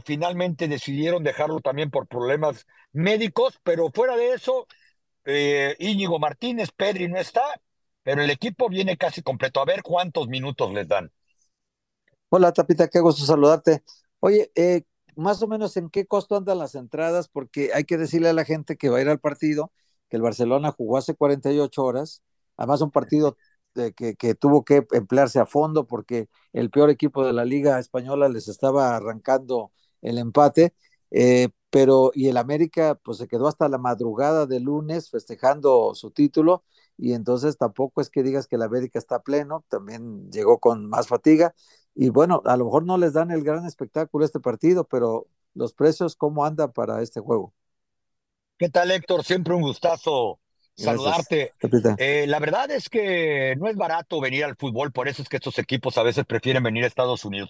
finalmente 0.06 0.68
decidieron 0.68 1.24
dejarlo 1.24 1.60
también 1.60 1.90
por 1.92 2.08
problemas 2.08 2.66
médicos, 2.94 3.60
pero 3.64 3.92
fuera 3.92 4.16
de 4.16 4.34
eso, 4.34 4.68
Íñigo 5.80 6.20
Martínez, 6.20 6.70
Pedri 6.72 7.08
no 7.08 7.18
está, 7.18 7.42
pero 8.04 8.24
el 8.24 8.30
equipo 8.30 8.70
viene 8.70 8.98
casi 8.98 9.22
completo. 9.22 9.62
A 9.62 9.66
ver 9.66 9.84
cuántos 9.84 10.28
minutos 10.28 10.74
les 10.74 10.88
dan. 10.88 11.12
Hola, 12.30 12.52
Tapita, 12.54 12.88
qué 12.88 13.00
gusto 13.00 13.26
saludarte. 13.26 13.84
Oye, 14.20 14.52
eh, 14.56 14.84
más 15.16 15.42
o 15.42 15.48
menos 15.48 15.76
en 15.78 15.90
qué 15.90 16.06
costo 16.06 16.36
andan 16.38 16.60
las 16.60 16.76
entradas, 16.76 17.28
porque 17.28 17.72
hay 17.74 17.84
que 17.84 17.98
decirle 17.98 18.30
a 18.30 18.34
la 18.34 18.46
gente 18.46 18.78
que 18.78 18.90
va 18.90 18.98
a 19.00 19.02
ir 19.02 19.10
al 19.10 19.20
partido, 19.20 19.72
que 20.10 20.18
el 20.18 20.22
Barcelona 20.22 20.72
jugó 20.72 20.98
hace 20.98 21.16
48 21.16 21.84
horas, 21.84 22.24
además 22.58 22.82
un 22.82 22.92
partido 22.92 23.38
que, 23.74 24.16
que, 24.16 24.36
tuvo 24.36 24.66
que 24.66 24.86
emplearse 24.92 25.40
a 25.40 25.46
fondo 25.46 25.88
porque 25.88 26.28
el 26.54 26.70
peor 26.70 26.90
equipo 26.90 27.26
de 27.26 27.34
la 27.34 27.46
Liga 27.46 27.80
Española 27.80 28.28
les 28.30 28.48
estaba 28.48 28.96
arrancando 28.96 29.72
el 30.02 30.18
empate, 30.18 30.74
eh, 31.12 31.50
pero 31.70 32.12
y 32.14 32.28
el 32.28 32.38
América 32.38 33.00
pues 33.04 33.18
se 33.18 33.28
quedó 33.28 33.48
hasta 33.48 33.70
la 33.70 33.78
madrugada 33.78 34.46
de 34.46 34.60
lunes 34.60 35.10
festejando 35.10 35.96
su 35.96 36.12
título 36.12 36.64
y 36.98 37.14
entonces 37.14 37.58
tampoco 37.58 38.02
es 38.02 38.10
que 38.10 38.24
digas 38.24 38.48
que 38.48 38.56
el 38.56 38.62
América 38.62 39.00
está 39.00 39.20
pleno, 39.20 39.64
también 39.70 40.32
llegó 40.32 40.60
con 40.60 40.88
más 40.88 41.08
fatiga 41.08 41.54
y 41.94 42.10
bueno, 42.10 42.42
a 42.46 42.58
lo 42.58 42.66
mejor 42.66 42.86
no 42.86 42.98
les 42.98 43.14
dan 43.14 43.32
el 43.32 43.44
gran 43.44 43.66
espectáculo 43.66 44.24
este 44.24 44.40
partido, 44.40 44.86
pero 44.86 45.28
los 45.54 45.74
precios, 45.74 46.16
¿cómo 46.16 46.46
andan 46.46 46.72
para 46.72 47.02
este 47.02 47.20
juego? 47.20 47.54
¿Qué 48.58 48.70
tal, 48.70 48.92
Héctor? 48.92 49.24
Siempre 49.24 49.54
un 49.54 49.64
gustazo 49.64 50.40
saludarte. 50.76 51.52
Eh, 51.98 52.26
la 52.28 52.40
verdad 52.40 52.72
es 52.72 52.90
que 52.90 53.56
no 53.58 53.68
es 53.68 53.76
barato 53.76 54.20
venir 54.20 54.46
al 54.46 54.56
fútbol, 54.56 54.92
por 54.92 55.08
eso 55.08 55.22
es 55.22 55.30
que 55.30 55.38
estos 55.38 55.60
equipos 55.60 55.98
a 55.98 56.04
veces 56.04 56.26
prefieren 56.26 56.64
venir 56.64 56.84
a 56.84 56.88
Estados 56.88 57.26
Unidos. 57.26 57.50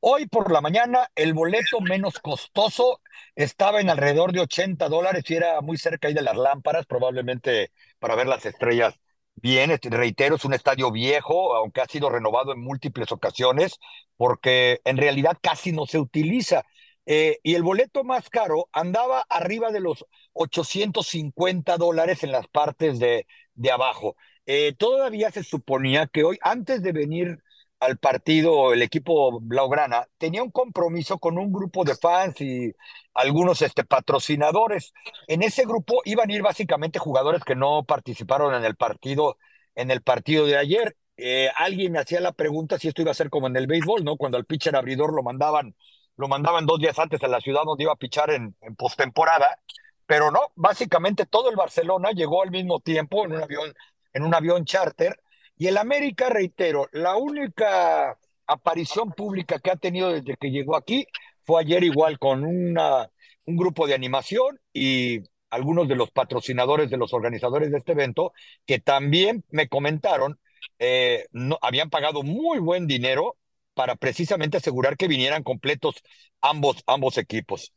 Hoy 0.00 0.26
por 0.26 0.50
la 0.50 0.60
mañana 0.60 1.08
el 1.14 1.32
boleto 1.32 1.80
menos 1.80 2.18
costoso 2.18 3.00
estaba 3.36 3.80
en 3.80 3.88
alrededor 3.88 4.32
de 4.32 4.40
80 4.40 4.88
dólares 4.88 5.22
y 5.28 5.34
era 5.34 5.60
muy 5.60 5.78
cerca 5.78 6.08
ahí 6.08 6.14
de 6.14 6.22
las 6.22 6.36
lámparas, 6.36 6.86
probablemente 6.86 7.70
para 7.98 8.16
ver 8.16 8.26
las 8.26 8.44
estrellas 8.44 8.94
bien. 9.34 9.70
Este, 9.70 9.90
reitero, 9.90 10.36
es 10.36 10.44
un 10.44 10.54
estadio 10.54 10.90
viejo, 10.90 11.54
aunque 11.54 11.80
ha 11.80 11.86
sido 11.86 12.10
renovado 12.10 12.52
en 12.52 12.60
múltiples 12.60 13.12
ocasiones, 13.12 13.78
porque 14.16 14.80
en 14.84 14.96
realidad 14.96 15.38
casi 15.40 15.72
no 15.72 15.86
se 15.86 15.98
utiliza. 15.98 16.64
Eh, 17.06 17.38
y 17.42 17.54
el 17.54 17.62
boleto 17.62 18.04
más 18.04 18.30
caro 18.30 18.68
andaba 18.72 19.20
arriba 19.28 19.70
de 19.72 19.80
los 19.80 20.06
850 20.34 21.76
dólares 21.76 22.22
en 22.22 22.32
las 22.32 22.46
partes 22.48 22.98
de, 22.98 23.26
de 23.54 23.70
abajo. 23.70 24.16
Eh, 24.46 24.74
todavía 24.76 25.30
se 25.30 25.42
suponía 25.44 26.06
que 26.06 26.24
hoy, 26.24 26.38
antes 26.42 26.82
de 26.82 26.92
venir 26.92 27.38
al 27.80 27.98
partido, 27.98 28.72
el 28.72 28.82
equipo 28.82 29.40
Blaugrana 29.40 30.06
tenía 30.18 30.42
un 30.42 30.50
compromiso 30.52 31.18
con 31.18 31.36
un 31.38 31.52
grupo 31.52 31.84
de 31.84 31.96
fans 31.96 32.40
y 32.40 32.72
algunos 33.14 33.60
este, 33.62 33.84
patrocinadores. 33.84 34.92
En 35.26 35.42
ese 35.42 35.64
grupo 35.64 36.00
iban 36.04 36.30
a 36.30 36.32
ir 36.32 36.42
básicamente 36.42 36.98
jugadores 37.00 37.42
que 37.44 37.56
no 37.56 37.84
participaron 37.84 38.54
en 38.54 38.64
el 38.64 38.76
partido, 38.76 39.36
en 39.74 39.90
el 39.90 40.02
partido 40.02 40.46
de 40.46 40.56
ayer. 40.56 40.96
Eh, 41.16 41.50
alguien 41.56 41.92
me 41.92 41.98
hacía 41.98 42.20
la 42.20 42.32
pregunta 42.32 42.78
si 42.78 42.88
esto 42.88 43.02
iba 43.02 43.10
a 43.10 43.14
ser 43.14 43.30
como 43.30 43.46
en 43.48 43.56
el 43.56 43.66
béisbol, 43.66 44.04
¿no? 44.04 44.16
Cuando 44.16 44.38
al 44.38 44.44
pitcher 44.46 44.76
abridor 44.76 45.12
lo 45.14 45.22
mandaban, 45.22 45.74
lo 46.16 46.28
mandaban 46.28 46.66
dos 46.66 46.78
días 46.78 46.98
antes 46.98 47.22
a 47.22 47.28
la 47.28 47.40
ciudad 47.40 47.62
donde 47.64 47.84
iba 47.84 47.92
a 47.92 47.96
pichar 47.96 48.30
en, 48.30 48.54
en 48.60 48.76
postemporada. 48.76 49.58
Pero 50.06 50.30
no, 50.30 50.40
básicamente 50.56 51.26
todo 51.26 51.50
el 51.50 51.56
Barcelona 51.56 52.10
llegó 52.10 52.42
al 52.42 52.50
mismo 52.50 52.80
tiempo 52.80 53.24
en 53.24 53.32
un 53.32 53.42
avión, 53.42 53.72
en 54.12 54.22
un 54.24 54.34
avión 54.34 54.64
charter 54.64 55.18
y 55.56 55.68
el 55.68 55.78
América, 55.78 56.28
reitero, 56.28 56.88
la 56.92 57.16
única 57.16 58.18
aparición 58.46 59.12
pública 59.12 59.58
que 59.58 59.70
ha 59.70 59.76
tenido 59.76 60.12
desde 60.12 60.36
que 60.36 60.50
llegó 60.50 60.76
aquí 60.76 61.06
fue 61.44 61.60
ayer 61.60 61.84
igual 61.84 62.18
con 62.18 62.44
una, 62.44 63.08
un 63.44 63.56
grupo 63.56 63.86
de 63.86 63.94
animación 63.94 64.60
y 64.72 65.20
algunos 65.50 65.86
de 65.88 65.96
los 65.96 66.10
patrocinadores 66.10 66.90
de 66.90 66.96
los 66.96 67.12
organizadores 67.12 67.70
de 67.70 67.78
este 67.78 67.92
evento 67.92 68.32
que 68.66 68.80
también 68.80 69.44
me 69.50 69.68
comentaron 69.68 70.40
eh, 70.78 71.26
no, 71.32 71.58
habían 71.62 71.90
pagado 71.90 72.22
muy 72.22 72.58
buen 72.58 72.86
dinero 72.86 73.36
para 73.74 73.96
precisamente 73.96 74.56
asegurar 74.56 74.96
que 74.96 75.08
vinieran 75.08 75.42
completos 75.42 75.96
ambos, 76.40 76.82
ambos 76.86 77.18
equipos. 77.18 77.72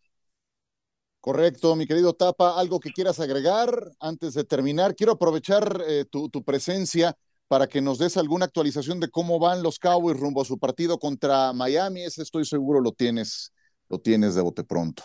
Correcto, 1.20 1.76
mi 1.76 1.88
querido 1.88 2.14
Tapa, 2.14 2.60
algo 2.60 2.80
que 2.80 2.92
quieras 2.92 3.20
agregar 3.20 3.70
antes 4.00 4.36
de 4.36 4.44
terminar. 4.44 4.96
Quiero 4.96 5.14
aprovechar 5.14 5.82
eh, 5.88 6.06
tu, 6.06 6.30
tu, 6.30 6.44
presencia 6.44 7.18
para 7.48 7.66
que 7.66 7.82
nos 7.82 7.98
des 7.98 8.16
alguna 8.18 8.46
actualización 8.46 9.00
de 9.00 9.10
cómo 9.10 9.40
van 9.40 9.64
los 9.64 9.80
Cowboys 9.80 10.20
rumbo 10.20 10.44
a 10.44 10.46
su 10.46 10.60
partido 10.60 11.00
contra 11.00 11.52
Miami. 11.52 12.04
Ese 12.04 12.22
estoy 12.22 12.46
seguro 12.46 12.80
lo 12.80 12.92
tienes, 12.92 13.52
lo 13.90 13.98
tienes 13.98 14.36
de 14.36 14.42
bote 14.44 14.64
pronto. 14.64 15.04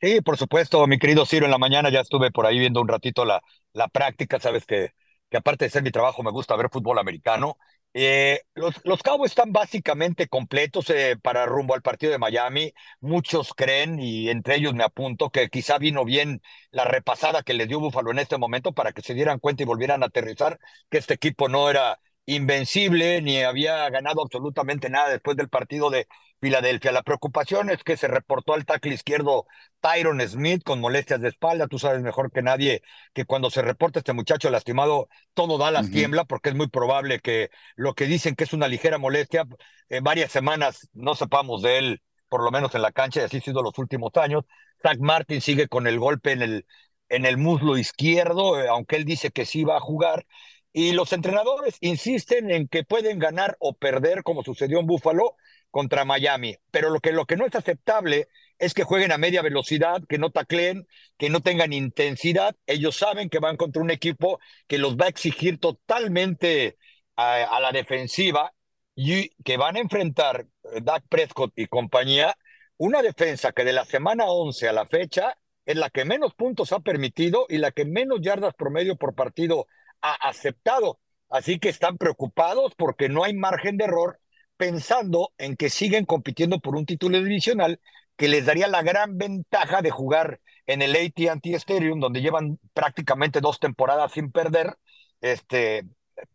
Sí, 0.00 0.20
por 0.20 0.36
supuesto, 0.36 0.84
mi 0.88 0.98
querido 0.98 1.24
Ciro, 1.24 1.44
en 1.44 1.52
la 1.52 1.58
mañana 1.58 1.90
ya 1.90 2.00
estuve 2.00 2.32
por 2.32 2.44
ahí 2.44 2.58
viendo 2.58 2.80
un 2.80 2.88
ratito 2.88 3.24
la, 3.24 3.40
la 3.72 3.86
práctica, 3.86 4.40
sabes 4.40 4.66
que, 4.66 4.90
que 5.30 5.36
aparte 5.36 5.64
de 5.64 5.70
ser 5.70 5.84
mi 5.84 5.92
trabajo 5.92 6.22
me 6.24 6.32
gusta 6.32 6.56
ver 6.56 6.68
fútbol 6.70 6.98
americano 6.98 7.56
eh, 7.94 8.40
los, 8.54 8.74
los 8.84 9.00
están 9.24 9.52
básicamente 9.52 10.28
completos 10.28 10.90
eh, 10.90 11.16
para 11.22 11.46
rumbo 11.46 11.74
al 11.74 11.82
partido 11.82 12.12
de 12.12 12.18
Miami. 12.18 12.74
Muchos 13.00 13.54
creen, 13.54 14.00
y 14.00 14.28
entre 14.30 14.56
ellos 14.56 14.74
me 14.74 14.84
apunto, 14.84 15.30
que 15.30 15.48
quizá 15.48 15.78
vino 15.78 16.04
bien 16.04 16.42
la 16.70 16.84
repasada 16.84 17.42
que 17.42 17.54
le 17.54 17.66
dio 17.66 17.80
Búfalo 17.80 18.10
en 18.10 18.18
este 18.18 18.36
momento 18.38 18.72
para 18.72 18.92
que 18.92 19.02
se 19.02 19.14
dieran 19.14 19.38
cuenta 19.38 19.62
y 19.62 19.66
volvieran 19.66 20.02
a 20.02 20.06
aterrizar 20.06 20.58
que 20.90 20.98
este 20.98 21.14
equipo 21.14 21.48
no 21.48 21.70
era 21.70 22.00
invencible 22.26 23.20
ni 23.22 23.42
había 23.42 23.88
ganado 23.90 24.22
absolutamente 24.22 24.88
nada 24.90 25.10
después 25.10 25.36
del 25.36 25.48
partido 25.48 25.90
de 25.90 26.08
Filadelfia. 26.44 26.92
La 26.92 27.02
preocupación 27.02 27.70
es 27.70 27.82
que 27.82 27.96
se 27.96 28.06
reportó 28.06 28.52
al 28.52 28.66
tackle 28.66 28.92
izquierdo 28.92 29.46
Tyron 29.80 30.20
Smith 30.28 30.62
con 30.62 30.78
molestias 30.78 31.22
de 31.22 31.28
espalda. 31.28 31.68
Tú 31.68 31.78
sabes 31.78 32.02
mejor 32.02 32.30
que 32.30 32.42
nadie 32.42 32.82
que 33.14 33.24
cuando 33.24 33.48
se 33.48 33.62
reporta 33.62 34.00
este 34.00 34.12
muchacho 34.12 34.50
lastimado, 34.50 35.08
todo 35.32 35.56
da 35.56 35.70
las 35.70 35.90
tiembla 35.90 36.26
porque 36.26 36.50
es 36.50 36.54
muy 36.54 36.68
probable 36.68 37.20
que 37.20 37.48
lo 37.76 37.94
que 37.94 38.04
dicen 38.04 38.34
que 38.34 38.44
es 38.44 38.52
una 38.52 38.68
ligera 38.68 38.98
molestia, 38.98 39.46
en 39.88 40.04
varias 40.04 40.32
semanas 40.32 40.86
no 40.92 41.14
sepamos 41.14 41.62
de 41.62 41.78
él, 41.78 42.02
por 42.28 42.44
lo 42.44 42.50
menos 42.50 42.74
en 42.74 42.82
la 42.82 42.92
cancha, 42.92 43.22
y 43.22 43.24
así 43.24 43.38
ha 43.38 43.40
sido 43.40 43.62
los 43.62 43.78
últimos 43.78 44.14
años. 44.16 44.44
Zach 44.82 44.98
Martin 44.98 45.40
sigue 45.40 45.66
con 45.66 45.86
el 45.86 45.98
golpe 45.98 46.32
en 46.32 46.42
el, 46.42 46.66
en 47.08 47.24
el 47.24 47.38
muslo 47.38 47.78
izquierdo, 47.78 48.60
eh, 48.60 48.68
aunque 48.68 48.96
él 48.96 49.06
dice 49.06 49.30
que 49.30 49.46
sí 49.46 49.64
va 49.64 49.78
a 49.78 49.80
jugar. 49.80 50.26
Y 50.74 50.92
los 50.92 51.14
entrenadores 51.14 51.78
insisten 51.80 52.50
en 52.50 52.68
que 52.68 52.84
pueden 52.84 53.18
ganar 53.18 53.56
o 53.60 53.72
perder, 53.72 54.22
como 54.24 54.42
sucedió 54.42 54.78
en 54.80 54.86
Búfalo 54.86 55.36
contra 55.74 56.04
Miami. 56.04 56.56
Pero 56.70 56.88
lo 56.90 57.00
que, 57.00 57.10
lo 57.10 57.26
que 57.26 57.36
no 57.36 57.44
es 57.46 57.54
aceptable 57.56 58.28
es 58.60 58.74
que 58.74 58.84
jueguen 58.84 59.10
a 59.10 59.18
media 59.18 59.42
velocidad, 59.42 60.04
que 60.08 60.18
no 60.18 60.30
tacleen, 60.30 60.86
que 61.18 61.30
no 61.30 61.40
tengan 61.40 61.72
intensidad. 61.72 62.54
Ellos 62.66 62.96
saben 62.96 63.28
que 63.28 63.40
van 63.40 63.56
contra 63.56 63.82
un 63.82 63.90
equipo 63.90 64.38
que 64.68 64.78
los 64.78 64.96
va 64.96 65.06
a 65.06 65.08
exigir 65.08 65.58
totalmente 65.58 66.78
a, 67.16 67.42
a 67.42 67.58
la 67.60 67.72
defensiva 67.72 68.52
y 68.94 69.30
que 69.42 69.56
van 69.56 69.74
a 69.74 69.80
enfrentar 69.80 70.46
eh, 70.72 70.80
Dak 70.80 71.02
Prescott 71.08 71.52
y 71.56 71.66
compañía 71.66 72.36
una 72.76 73.02
defensa 73.02 73.50
que 73.50 73.64
de 73.64 73.72
la 73.72 73.84
semana 73.84 74.26
11 74.26 74.68
a 74.68 74.72
la 74.72 74.86
fecha 74.86 75.36
es 75.66 75.74
la 75.74 75.90
que 75.90 76.04
menos 76.04 76.34
puntos 76.34 76.70
ha 76.72 76.78
permitido 76.78 77.46
y 77.48 77.58
la 77.58 77.72
que 77.72 77.84
menos 77.84 78.20
yardas 78.20 78.54
promedio 78.54 78.94
por 78.94 79.16
partido 79.16 79.66
ha 80.02 80.12
aceptado. 80.28 81.00
Así 81.28 81.58
que 81.58 81.68
están 81.68 81.98
preocupados 81.98 82.74
porque 82.76 83.08
no 83.08 83.24
hay 83.24 83.34
margen 83.34 83.76
de 83.76 83.86
error, 83.86 84.20
pensando 84.56 85.32
en 85.38 85.56
que 85.56 85.70
siguen 85.70 86.04
compitiendo 86.04 86.60
por 86.60 86.76
un 86.76 86.86
título 86.86 87.18
divisional 87.22 87.80
que 88.16 88.28
les 88.28 88.46
daría 88.46 88.68
la 88.68 88.82
gran 88.82 89.18
ventaja 89.18 89.82
de 89.82 89.90
jugar 89.90 90.40
en 90.66 90.82
el 90.82 90.94
AT&T 90.94 91.54
Stadium, 91.54 92.00
donde 92.00 92.20
llevan 92.20 92.58
prácticamente 92.72 93.40
dos 93.40 93.58
temporadas 93.58 94.12
sin 94.12 94.30
perder, 94.30 94.76
este, 95.20 95.84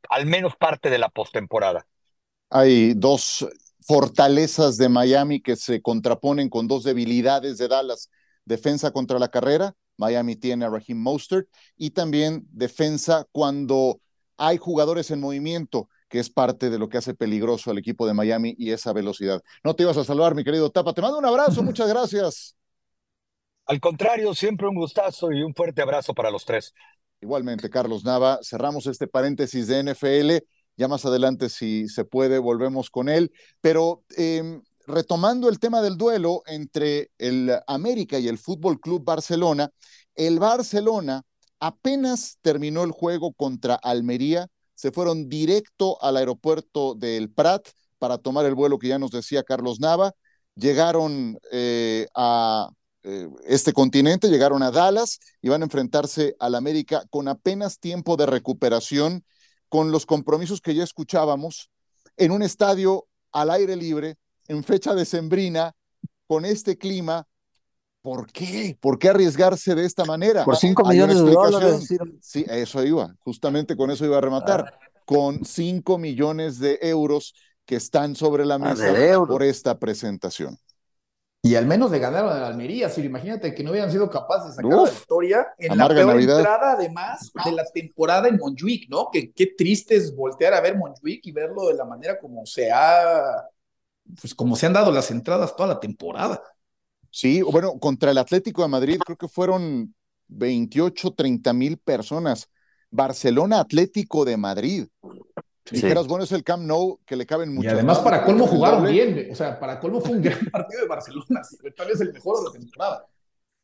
al 0.10 0.26
menos 0.26 0.56
parte 0.56 0.90
de 0.90 0.98
la 0.98 1.10
postemporada. 1.10 1.88
Hay 2.50 2.94
dos 2.96 3.48
fortalezas 3.88 4.78
de 4.78 4.90
Miami 4.90 5.42
que 5.42 5.56
se 5.56 5.82
contraponen 5.82 6.50
con 6.50 6.68
dos 6.68 6.84
debilidades 6.84 7.58
de 7.58 7.68
Dallas, 7.68 8.10
defensa 8.46 8.92
contra 8.92 9.20
la 9.20 9.30
carrera 9.30 9.76
Miami 10.00 10.38
tiene 10.38 10.66
a 10.66 10.70
Raheem 10.70 10.98
Mostert 10.98 11.48
y 11.78 11.92
también 11.92 12.48
defensa 12.52 13.28
cuando 13.32 14.00
hay 14.38 14.58
jugadores 14.58 15.12
en 15.12 15.20
movimiento, 15.20 15.90
que 16.10 16.20
es 16.20 16.30
parte 16.30 16.70
de 16.70 16.80
lo 16.80 16.90
que 16.90 16.98
hace 16.98 17.14
peligroso 17.14 17.72
al 17.72 17.78
equipo 17.78 18.08
de 18.08 18.14
Miami 18.14 18.56
y 18.58 18.72
esa 18.72 18.92
velocidad. 18.94 19.42
No 19.64 19.76
te 19.76 19.84
ibas 19.84 19.98
a 19.98 20.04
salvar, 20.04 20.36
mi 20.36 20.44
querido 20.44 20.70
Tapa. 20.72 20.94
Te 20.94 21.02
mando 21.02 21.20
un 21.20 21.26
abrazo, 21.26 21.64
muchas 21.64 21.88
gracias. 21.90 22.56
Al 23.66 23.80
contrario, 23.80 24.34
siempre 24.34 24.68
un 24.68 24.76
gustazo 24.76 25.32
y 25.32 25.44
un 25.44 25.54
fuerte 25.54 25.82
abrazo 25.82 26.14
para 26.14 26.32
los 26.32 26.44
tres. 26.44 26.74
Igualmente, 27.22 27.70
Carlos 27.70 28.04
Nava, 28.04 28.40
cerramos 28.42 28.88
este 28.88 29.08
paréntesis 29.08 29.68
de 29.68 29.84
NFL. 29.84 30.44
Ya 30.76 30.88
más 30.88 31.06
adelante, 31.06 31.50
si 31.50 31.88
se 31.88 32.06
puede, 32.06 32.40
volvemos 32.40 32.90
con 32.90 33.10
él. 33.10 33.32
Pero 33.62 34.04
eh, 34.18 34.62
retomando 34.88 35.50
el 35.50 35.60
tema 35.60 35.82
del 35.82 35.98
duelo 35.98 36.42
entre 36.48 37.12
el 37.18 37.52
América 37.68 38.18
y 38.18 38.28
el 38.28 38.38
Fútbol 38.40 38.80
Club 38.80 39.04
Barcelona, 39.04 39.70
el 40.16 40.40
Barcelona 40.40 41.24
apenas 41.60 42.40
terminó 42.42 42.84
el 42.84 42.92
juego 42.92 43.34
contra 43.34 43.76
Almería, 43.76 44.48
se 44.80 44.94
fueron 44.94 45.28
directo 45.28 46.02
al 46.02 46.16
aeropuerto 46.16 46.96
del 46.96 47.30
Prat 47.30 47.68
para 47.98 48.18
tomar 48.18 48.46
el 48.46 48.56
vuelo 48.56 48.80
que 48.80 48.88
ya 48.88 48.98
nos 48.98 49.12
decía 49.12 49.44
Carlos 49.44 49.82
Nava, 49.82 50.14
llegaron 50.56 51.38
eh, 51.52 52.08
a 52.16 52.70
eh, 53.04 53.28
este 53.46 53.74
continente, 53.74 54.30
llegaron 54.30 54.64
a 54.64 54.72
Dallas 54.72 55.20
y 55.42 55.50
van 55.50 55.64
a 55.64 55.66
enfrentarse 55.66 56.38
al 56.40 56.56
América 56.56 57.04
con 57.10 57.28
apenas 57.28 57.80
tiempo 57.80 58.16
de 58.16 58.26
recuperación, 58.26 59.26
con 59.68 59.92
los 59.92 60.06
compromisos 60.06 60.62
que 60.62 60.74
ya 60.74 60.86
escuchábamos, 60.86 61.70
en 62.16 62.32
un 62.32 62.42
estadio 62.42 63.06
al 63.34 63.50
aire 63.50 63.76
libre, 63.76 64.16
en 64.48 64.64
fecha 64.64 64.96
decembrina, 64.96 65.76
con 66.26 66.46
este 66.46 66.78
clima. 66.78 67.28
¿Por 68.02 68.32
qué? 68.32 68.78
¿Por 68.80 68.98
qué 68.98 69.10
arriesgarse 69.10 69.76
de 69.76 69.86
esta 69.86 70.06
manera? 70.06 70.46
Por 70.46 70.56
5 70.56 70.88
millones 70.88 71.18
de 71.24 71.32
dólares. 71.32 71.88
Sí, 72.22 72.46
eso 72.48 72.84
iba, 72.84 73.14
justamente 73.20 73.76
con 73.76 73.92
eso 73.92 74.06
iba 74.06 74.18
a 74.18 74.22
rematar, 74.22 74.74
ah. 74.74 74.90
con 75.06 75.44
5 75.44 75.98
millones 75.98 76.60
de 76.60 76.80
euros 76.82 77.34
que 77.66 77.76
están 77.76 78.16
sobre 78.16 78.46
la 78.46 78.56
ah, 78.56 78.60
mesa 78.60 79.26
por 79.28 79.44
esta 79.44 79.78
presentación. 79.78 80.58
Y 81.42 81.56
al 81.56 81.66
menos 81.66 81.90
le 81.90 82.00
ganaron 82.00 82.32
a 82.32 82.40
la 82.40 82.48
Almería, 82.48 82.90
si 82.90 83.02
imagínate 83.02 83.56
que 83.56 83.64
no 83.64 83.72
hubieran 83.72 83.90
sido 83.90 84.10
capaces 84.10 84.58
de 84.58 84.64
sacar 84.64 84.72
la 84.72 84.90
victoria 84.90 85.48
en 85.58 85.78
la 85.78 85.88
peor 85.88 86.20
entrada 86.20 86.74
además 86.74 87.32
de 87.46 87.52
la 87.54 87.64
temporada 87.64 88.28
en 88.28 88.36
Montjuic, 88.36 88.90
¿no? 88.90 89.10
Que 89.10 89.32
qué 89.32 89.54
triste 89.58 89.96
es 89.96 90.14
voltear 90.14 90.54
a 90.54 90.60
ver 90.60 90.78
Montjuic 90.78 91.26
y 91.26 91.32
verlo 91.32 91.68
de 91.68 91.76
la 91.76 91.86
manera 91.86 92.20
como 92.20 92.46
se 92.46 92.70
ha, 92.70 93.48
pues 94.20 94.36
como 94.36 94.58
se 94.58 94.66
han 94.66 94.74
dado 94.74 94.92
las 94.92 95.12
entradas 95.12 95.56
toda 95.56 95.70
la 95.70 95.80
temporada. 95.80 96.42
Sí, 97.12 97.42
bueno, 97.42 97.80
contra 97.80 98.12
el 98.12 98.18
Atlético 98.18 98.62
de 98.62 98.68
Madrid 98.68 99.00
creo 99.04 99.18
que 99.18 99.28
fueron 99.28 99.94
28, 100.28 101.12
30 101.12 101.54
mil 101.54 101.78
personas. 101.78 102.50
Barcelona 102.92 103.60
Atlético 103.60 104.26
de 104.26 104.38
Madrid. 104.38 104.88
Dijeras, 105.72 106.08
bueno, 106.08 106.24
es 106.24 106.32
el 106.32 106.44
Camp 106.44 106.64
Nou 106.64 107.00
que 107.06 107.16
le 107.16 107.26
caben 107.26 107.54
mucho. 107.54 107.68
Y 107.68 107.72
además, 107.72 108.00
para 108.00 108.24
colmo 108.24 108.48
jugaron 108.48 108.90
bien. 108.90 109.30
O 109.32 109.36
sea, 109.36 109.60
para 109.60 109.80
colmo 109.80 110.02
fue 110.02 110.12
un 110.12 110.22
gran 110.22 110.40
partido 110.52 110.82
de 110.82 110.88
Barcelona. 110.88 111.42
Tal 111.76 111.88
vez 111.88 112.02
el 112.02 112.12
mejor 112.12 112.40
de 112.40 112.46
la 112.46 112.52
temporada. 112.52 113.06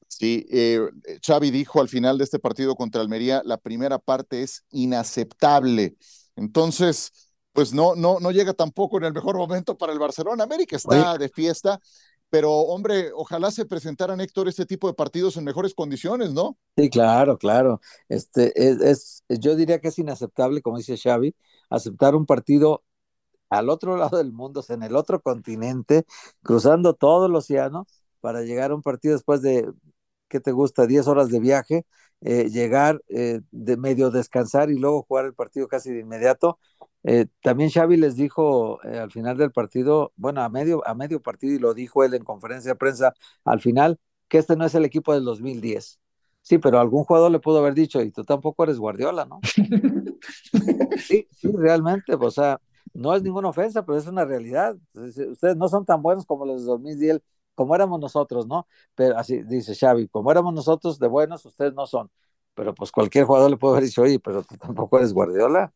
Sí, 0.08 0.46
eh, 0.52 0.80
Xavi 1.26 1.50
dijo 1.50 1.82
al 1.82 1.90
final 1.90 2.18
de 2.18 2.24
este 2.24 2.40
partido 2.40 2.76
contra 2.76 3.02
Almería, 3.02 3.42
la 3.44 3.58
primera 3.58 3.98
parte 3.98 4.44
es 4.44 4.64
inaceptable. 4.70 5.96
Entonces, 6.36 7.12
pues 7.54 7.74
no, 7.74 7.96
no, 7.96 8.20
no 8.20 8.32
llega 8.32 8.54
tampoco 8.54 8.98
en 8.98 9.06
el 9.06 9.14
mejor 9.14 9.38
momento 9.38 9.78
para 9.78 9.94
el 9.94 10.00
Barcelona. 10.00 10.44
América 10.44 10.76
está 10.76 11.18
de 11.18 11.30
fiesta, 11.30 11.80
pero 12.30 12.52
hombre, 12.52 13.12
ojalá 13.14 13.52
se 13.52 13.66
presentaran, 13.66 14.20
Héctor, 14.22 14.48
este 14.48 14.66
tipo 14.66 14.88
de 14.88 14.94
partidos 14.94 15.38
en 15.38 15.44
mejores 15.44 15.74
condiciones, 15.74 16.34
¿no? 16.34 16.58
Sí, 16.78 16.90
claro, 16.90 17.38
claro. 17.38 17.80
Este, 18.10 18.52
es, 18.92 19.24
yo 19.30 19.56
diría 19.56 19.80
que 19.80 19.88
es 19.88 19.98
inaceptable, 20.00 20.62
como 20.62 20.78
dice 20.78 20.98
Xavi, 20.98 21.34
aceptar 21.70 22.16
un 22.16 22.26
partido 22.26 22.84
al 23.50 23.70
otro 23.70 23.98
lado 23.98 24.18
del 24.18 24.34
mundo, 24.34 24.64
en 24.70 24.84
el 24.84 24.96
otro 24.96 25.22
continente, 25.22 26.06
cruzando 26.44 26.94
todo 26.96 27.28
el 27.28 27.36
océano 27.36 27.88
para 28.22 28.44
llegar 28.44 28.72
a 28.72 28.76
un 28.76 28.82
partido 28.84 29.16
después 29.16 29.42
de, 29.42 29.72
¿qué 30.30 30.40
te 30.40 30.52
gusta? 30.52 30.88
10 30.88 31.08
horas 31.08 31.30
de 31.30 31.40
viaje, 31.40 31.86
eh, 32.22 32.50
llegar 32.50 33.02
eh, 33.10 33.42
de 33.52 33.78
medio 33.78 34.10
descansar 34.12 34.72
y 34.72 34.80
luego 34.80 35.04
jugar 35.04 35.26
el 35.26 35.34
partido 35.34 35.68
casi 35.68 35.92
de 35.92 36.00
inmediato. 36.00 36.60
Eh, 37.04 37.28
también 37.42 37.70
Xavi 37.70 37.98
les 37.98 38.16
dijo 38.16 38.82
al 38.82 39.12
final 39.12 39.38
del 39.38 39.52
partido, 39.52 40.12
bueno, 40.16 40.42
a 40.42 40.50
medio, 40.50 40.86
a 40.88 40.96
medio 40.96 41.22
partido 41.22 41.54
y 41.54 41.60
lo 41.60 41.74
dijo 41.74 42.04
él 42.04 42.14
en 42.16 42.24
conferencia 42.24 42.72
de 42.72 42.76
prensa 42.78 43.14
al 43.44 43.60
final, 43.62 44.00
que 44.28 44.40
este 44.40 44.56
no 44.56 44.66
es 44.66 44.74
el 44.76 44.86
equipo 44.86 45.14
del 45.14 45.24
2010. 45.24 46.00
Sí, 46.42 46.60
pero 46.60 46.80
algún 46.80 47.04
jugador 47.04 47.32
le 47.32 47.40
pudo 47.40 47.60
haber 47.60 47.74
dicho, 47.74 48.02
y 48.02 48.12
tú 48.12 48.24
tampoco 48.24 48.64
eres 48.64 48.78
Guardiola, 48.78 49.26
¿no? 49.26 49.40
sí, 50.98 51.28
sí, 51.32 51.52
realmente, 51.52 52.14
o 52.14 52.32
sea, 52.32 52.60
no 52.94 53.16
es 53.16 53.24
ninguna 53.24 53.50
ofensa, 53.50 53.84
pero 53.86 53.98
es 53.98 54.08
una 54.08 54.26
realidad. 54.26 54.78
Ustedes 54.94 55.58
no 55.58 55.68
son 55.68 55.86
tan 55.86 56.02
buenos 56.02 56.26
como 56.26 56.46
los 56.46 56.62
de 56.62 56.68
2010, 56.68 57.22
como 57.56 57.76
éramos 57.76 58.00
nosotros, 58.00 58.48
¿no? 58.48 58.68
Pero 58.96 59.18
así 59.18 59.44
dice 59.44 59.76
Xavi, 59.76 60.08
como 60.10 60.32
éramos 60.32 60.54
nosotros 60.54 61.00
de 61.00 61.08
buenos, 61.08 61.46
ustedes 61.46 61.74
no 61.74 61.88
son. 61.88 62.12
Pero 62.56 62.74
pues 62.76 62.92
cualquier 62.92 63.26
jugador 63.26 63.52
le 63.52 63.58
puede 63.58 63.74
haber 63.76 63.86
dicho, 63.86 64.02
oye, 64.04 64.20
pero 64.20 64.44
tú 64.44 64.58
tampoco 64.58 64.98
eres 64.98 65.14
Guardiola. 65.14 65.74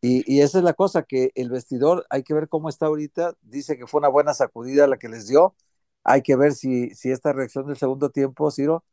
Y, 0.00 0.24
y, 0.32 0.42
esa 0.42 0.58
es 0.58 0.64
la 0.64 0.74
cosa, 0.74 1.02
que 1.04 1.32
el 1.34 1.50
vestidor, 1.50 2.06
hay 2.10 2.22
que 2.22 2.34
ver 2.34 2.48
cómo 2.48 2.68
está 2.68 2.86
ahorita. 2.86 3.34
Dice 3.42 3.78
que 3.78 3.86
fue 3.86 3.98
una 4.00 4.08
buena 4.08 4.34
sacudida 4.34 4.86
la 4.86 4.98
que 4.98 5.08
les 5.08 5.26
dio. 5.28 5.54
Hay 6.04 6.22
que 6.22 6.36
ver 6.36 6.54
si, 6.54 6.90
si 6.94 7.10
esta 7.10 7.32
reacción 7.32 7.66
del 7.66 7.76
segundo 7.76 8.10
tiempo, 8.10 8.50
Ciro, 8.50 8.84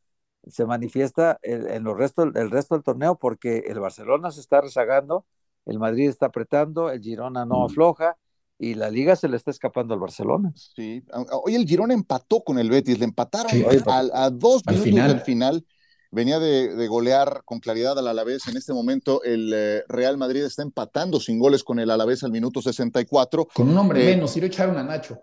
se 0.48 0.66
manifiesta 0.66 1.40
en 1.44 1.84
los 1.84 1.98
resto, 1.98 2.24
el 2.24 2.52
resto 2.52 2.76
del 2.76 2.84
torneo 2.84 3.16
porque 3.16 3.60
el 3.68 3.80
Barcelona 3.80 4.32
se 4.32 4.42
está 4.42 4.62
rezagando, 4.62 5.26
el 5.66 5.80
Madrid 5.80 6.10
está 6.10 6.28
apretando, 6.28 6.90
el 6.90 7.02
Girona 7.02 7.46
no 7.46 7.66
afloja 7.66 8.18
y 8.64 8.76
la 8.76 8.90
liga 8.90 9.16
se 9.18 9.28
le 9.28 9.36
está 9.36 9.52
escapando 9.52 9.94
al 9.94 10.00
Barcelona. 10.00 10.54
Sí, 10.56 11.04
hoy 11.44 11.56
el 11.56 11.68
Girona 11.68 11.94
empató 11.94 12.44
con 12.44 12.58
el 12.58 12.70
Betis, 12.70 12.98
le 12.98 13.04
empataron 13.04 13.52
a, 14.14 14.30
dos 14.30 14.66
minutos 14.66 14.86
final. 14.86 15.10
del 15.10 15.20
final. 15.22 15.66
Venía 16.12 16.40
de, 16.40 16.88
golear 16.88 17.42
con 17.44 17.60
claridad 17.60 18.00
al 18.00 18.08
Alavés. 18.08 18.48
En 18.48 18.56
este 18.56 18.72
momento 18.72 19.22
el 19.24 19.52
eh, 19.54 19.84
Real 19.90 20.18
Madrid 20.18 20.44
está 20.44 20.62
empatando 20.62 21.20
sin 21.20 21.40
goles 21.40 21.64
con 21.64 21.80
el 21.80 21.90
Alavés 21.90 22.24
al 22.24 22.32
minuto 22.32 22.62
64. 22.62 23.48
Con 23.54 23.68
un 23.68 23.78
hombre 23.78 24.04
eh, 24.04 24.16
menos, 24.16 24.38
ir 24.38 24.44
a 24.44 24.48
echar 24.48 24.70
a 24.70 24.84
Nacho. 24.84 25.20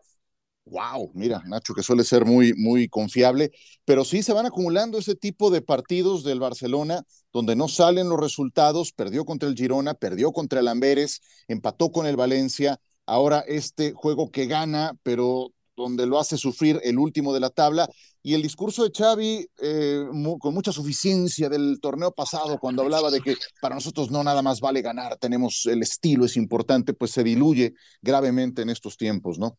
Wow, 0.67 1.11
mira, 1.15 1.43
Nacho, 1.47 1.75
que 1.75 1.83
suele 1.83 2.05
ser 2.05 2.27
muy, 2.27 2.53
muy 2.55 2.89
confiable, 2.89 3.51
pero 3.87 4.05
sí 4.05 4.23
se 4.23 4.35
van 4.35 4.47
acumulando 4.47 4.99
ese 4.99 5.15
tipo 5.15 5.51
de 5.51 5.63
partidos 5.63 6.25
del 6.25 6.41
Barcelona 6.41 7.05
donde 7.33 7.57
no 7.57 7.69
salen 7.69 8.09
los 8.09 8.21
resultados, 8.21 8.93
perdió 8.93 9.25
contra 9.25 9.49
el 9.49 9.57
Girona, 9.57 9.95
perdió 9.95 10.33
contra 10.33 10.61
el 10.61 10.69
Amberes, 10.69 11.23
empató 11.49 11.91
con 11.91 12.07
el 12.07 12.17
Valencia, 12.17 12.79
ahora 13.11 13.41
este 13.41 13.93
juego 13.93 14.31
que 14.31 14.47
gana, 14.47 14.93
pero 15.03 15.53
donde 15.77 16.07
lo 16.07 16.19
hace 16.19 16.37
sufrir 16.37 16.81
el 16.85 16.99
último 16.99 17.33
de 17.33 17.41
la 17.41 17.51
tabla. 17.51 17.89
Y 18.23 18.35
el 18.35 18.43
discurso 18.43 18.85
de 18.85 18.93
Xavi, 18.97 19.47
eh, 19.63 20.05
con 20.39 20.55
mucha 20.55 20.73
suficiencia 20.73 21.49
del 21.49 21.79
torneo 21.81 22.13
pasado, 22.13 22.59
cuando 22.59 22.83
hablaba 22.83 23.11
de 23.11 23.21
que 23.21 23.35
para 23.63 23.75
nosotros 23.75 24.11
no 24.11 24.23
nada 24.23 24.43
más 24.43 24.61
vale 24.61 24.83
ganar, 24.83 25.17
tenemos 25.17 25.65
el 25.67 25.81
estilo, 25.81 26.27
es 26.27 26.37
importante, 26.37 26.93
pues 26.93 27.13
se 27.13 27.25
diluye 27.25 27.73
gravemente 28.03 28.61
en 28.63 28.69
estos 28.69 28.99
tiempos, 28.99 29.39
¿no? 29.39 29.57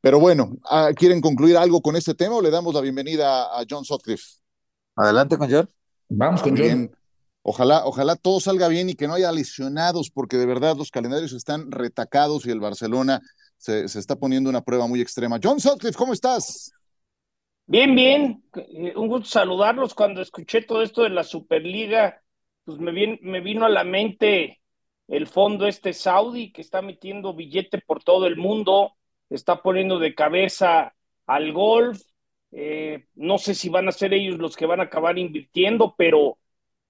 Pero 0.00 0.18
bueno, 0.20 0.56
ah, 0.70 0.90
¿quieren 0.96 1.20
concluir 1.20 1.56
algo 1.58 1.82
con 1.82 1.96
este 1.96 2.14
tema 2.14 2.36
o 2.36 2.42
le 2.42 2.50
damos 2.50 2.74
la 2.74 2.80
bienvenida 2.80 3.44
a 3.44 3.64
John 3.68 3.84
Sutcliffe? 3.84 4.38
Adelante 4.96 5.36
con 5.36 5.50
John. 5.50 5.68
Vamos 6.08 6.42
con 6.42 6.56
John. 6.56 6.90
Ojalá, 7.50 7.86
ojalá 7.86 8.14
todo 8.14 8.40
salga 8.40 8.68
bien 8.68 8.90
y 8.90 8.94
que 8.94 9.08
no 9.08 9.14
haya 9.14 9.32
lesionados, 9.32 10.10
porque 10.10 10.36
de 10.36 10.44
verdad 10.44 10.76
los 10.76 10.90
calendarios 10.90 11.32
están 11.32 11.70
retacados 11.70 12.44
y 12.44 12.50
el 12.50 12.60
Barcelona 12.60 13.22
se, 13.56 13.84
está 13.84 14.16
poniendo 14.16 14.50
una 14.50 14.60
prueba 14.60 14.86
muy 14.86 15.00
extrema. 15.00 15.40
John 15.42 15.58
Sutcliffe, 15.58 15.96
¿cómo 15.96 16.12
estás? 16.12 16.70
Bien, 17.64 17.94
bien. 17.94 18.44
Eh, 18.54 18.92
un 18.94 19.08
gusto 19.08 19.30
saludarlos. 19.30 19.94
Cuando 19.94 20.20
escuché 20.20 20.60
todo 20.60 20.82
esto 20.82 21.04
de 21.04 21.08
la 21.08 21.24
Superliga, 21.24 22.20
pues 22.64 22.78
me, 22.78 23.18
me 23.22 23.40
vino 23.40 23.64
a 23.64 23.70
la 23.70 23.82
mente 23.82 24.60
el 25.06 25.26
fondo 25.26 25.66
este 25.66 25.94
Saudi 25.94 26.52
que 26.52 26.60
está 26.60 26.82
metiendo 26.82 27.32
billete 27.32 27.78
por 27.78 28.04
todo 28.04 28.26
el 28.26 28.36
mundo 28.36 28.92
está 29.30 29.62
poniendo 29.62 29.98
de 29.98 30.14
cabeza 30.14 30.94
al 31.24 31.54
golf. 31.54 32.02
Eh, 32.50 33.06
no 33.14 33.38
sé 33.38 33.54
si 33.54 33.70
van 33.70 33.88
a 33.88 33.92
ser 33.92 34.12
ellos 34.12 34.36
los 34.36 34.54
que 34.54 34.66
van 34.66 34.80
a 34.80 34.84
acabar 34.84 35.18
invirtiendo, 35.18 35.94
pero 35.96 36.36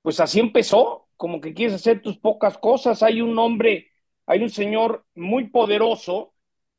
pues 0.02 0.20
así 0.20 0.40
empezó, 0.40 1.08
como 1.16 1.40
que 1.40 1.54
quieres 1.54 1.74
hacer 1.74 2.02
tus 2.02 2.18
pocas 2.18 2.58
cosas. 2.58 3.02
Hay 3.02 3.20
un 3.20 3.38
hombre, 3.38 3.90
hay 4.26 4.42
un 4.42 4.50
señor 4.50 5.04
muy 5.14 5.48
poderoso 5.48 6.34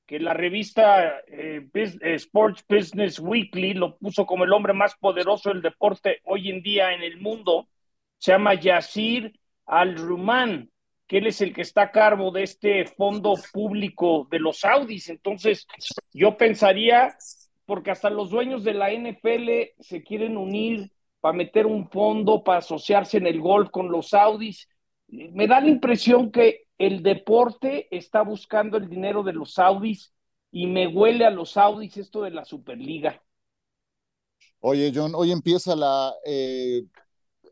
que 0.06 0.20
la 0.20 0.34
revista 0.34 1.20
eh, 1.28 1.68
eh, 1.74 2.14
Sports 2.16 2.66
Business 2.68 3.20
Weekly 3.20 3.76
lo 3.76 3.98
puso 3.98 4.26
como 4.26 4.44
el 4.44 4.54
hombre 4.54 4.74
más 4.74 4.96
poderoso 4.96 5.50
del 5.50 5.62
deporte 5.62 6.22
hoy 6.26 6.50
en 6.50 6.62
día 6.62 6.94
en 6.94 7.04
el 7.04 7.20
mundo. 7.20 7.70
Se 8.18 8.32
llama 8.32 8.56
Yasir 8.56 9.40
Al-Ruman 9.66 10.70
que 11.10 11.18
él 11.18 11.26
es 11.26 11.42
el 11.42 11.54
que 11.54 11.64
está 11.64 11.82
a 11.82 11.92
cargo 11.92 12.30
de 12.30 12.44
este 12.44 12.86
fondo 12.86 13.34
público 13.52 14.28
de 14.30 14.38
los 14.38 14.60
Saudis. 14.60 15.10
Entonces, 15.10 15.66
yo 16.14 16.38
pensaría, 16.38 17.18
porque 17.66 17.90
hasta 17.90 18.12
los 18.12 18.30
dueños 18.30 18.64
de 18.64 18.76
la 18.76 18.92
NFL 18.92 19.74
se 19.80 20.04
quieren 20.04 20.38
unir 20.38 20.92
para 21.20 21.36
meter 21.36 21.66
un 21.66 21.90
fondo, 21.90 22.44
para 22.44 22.60
asociarse 22.60 23.18
en 23.18 23.28
el 23.28 23.42
golf 23.42 23.70
con 23.70 23.92
los 23.92 24.10
Saudis. 24.10 24.68
Me 25.08 25.48
da 25.48 25.60
la 25.60 25.68
impresión 25.68 26.32
que 26.32 26.68
el 26.78 27.04
deporte 27.04 27.88
está 27.96 28.22
buscando 28.22 28.78
el 28.78 28.90
dinero 28.90 29.24
de 29.24 29.34
los 29.34 29.54
Saudis 29.54 30.14
y 30.52 30.68
me 30.68 30.88
huele 30.88 31.26
a 31.26 31.30
los 31.30 31.52
Saudis 31.52 31.98
esto 31.98 32.22
de 32.22 32.32
la 32.32 32.46
Superliga. 32.46 33.22
Oye, 34.62 34.92
John, 34.94 35.14
hoy 35.16 35.32
empieza 35.32 35.76
la 35.76 36.14
eh, 36.26 36.84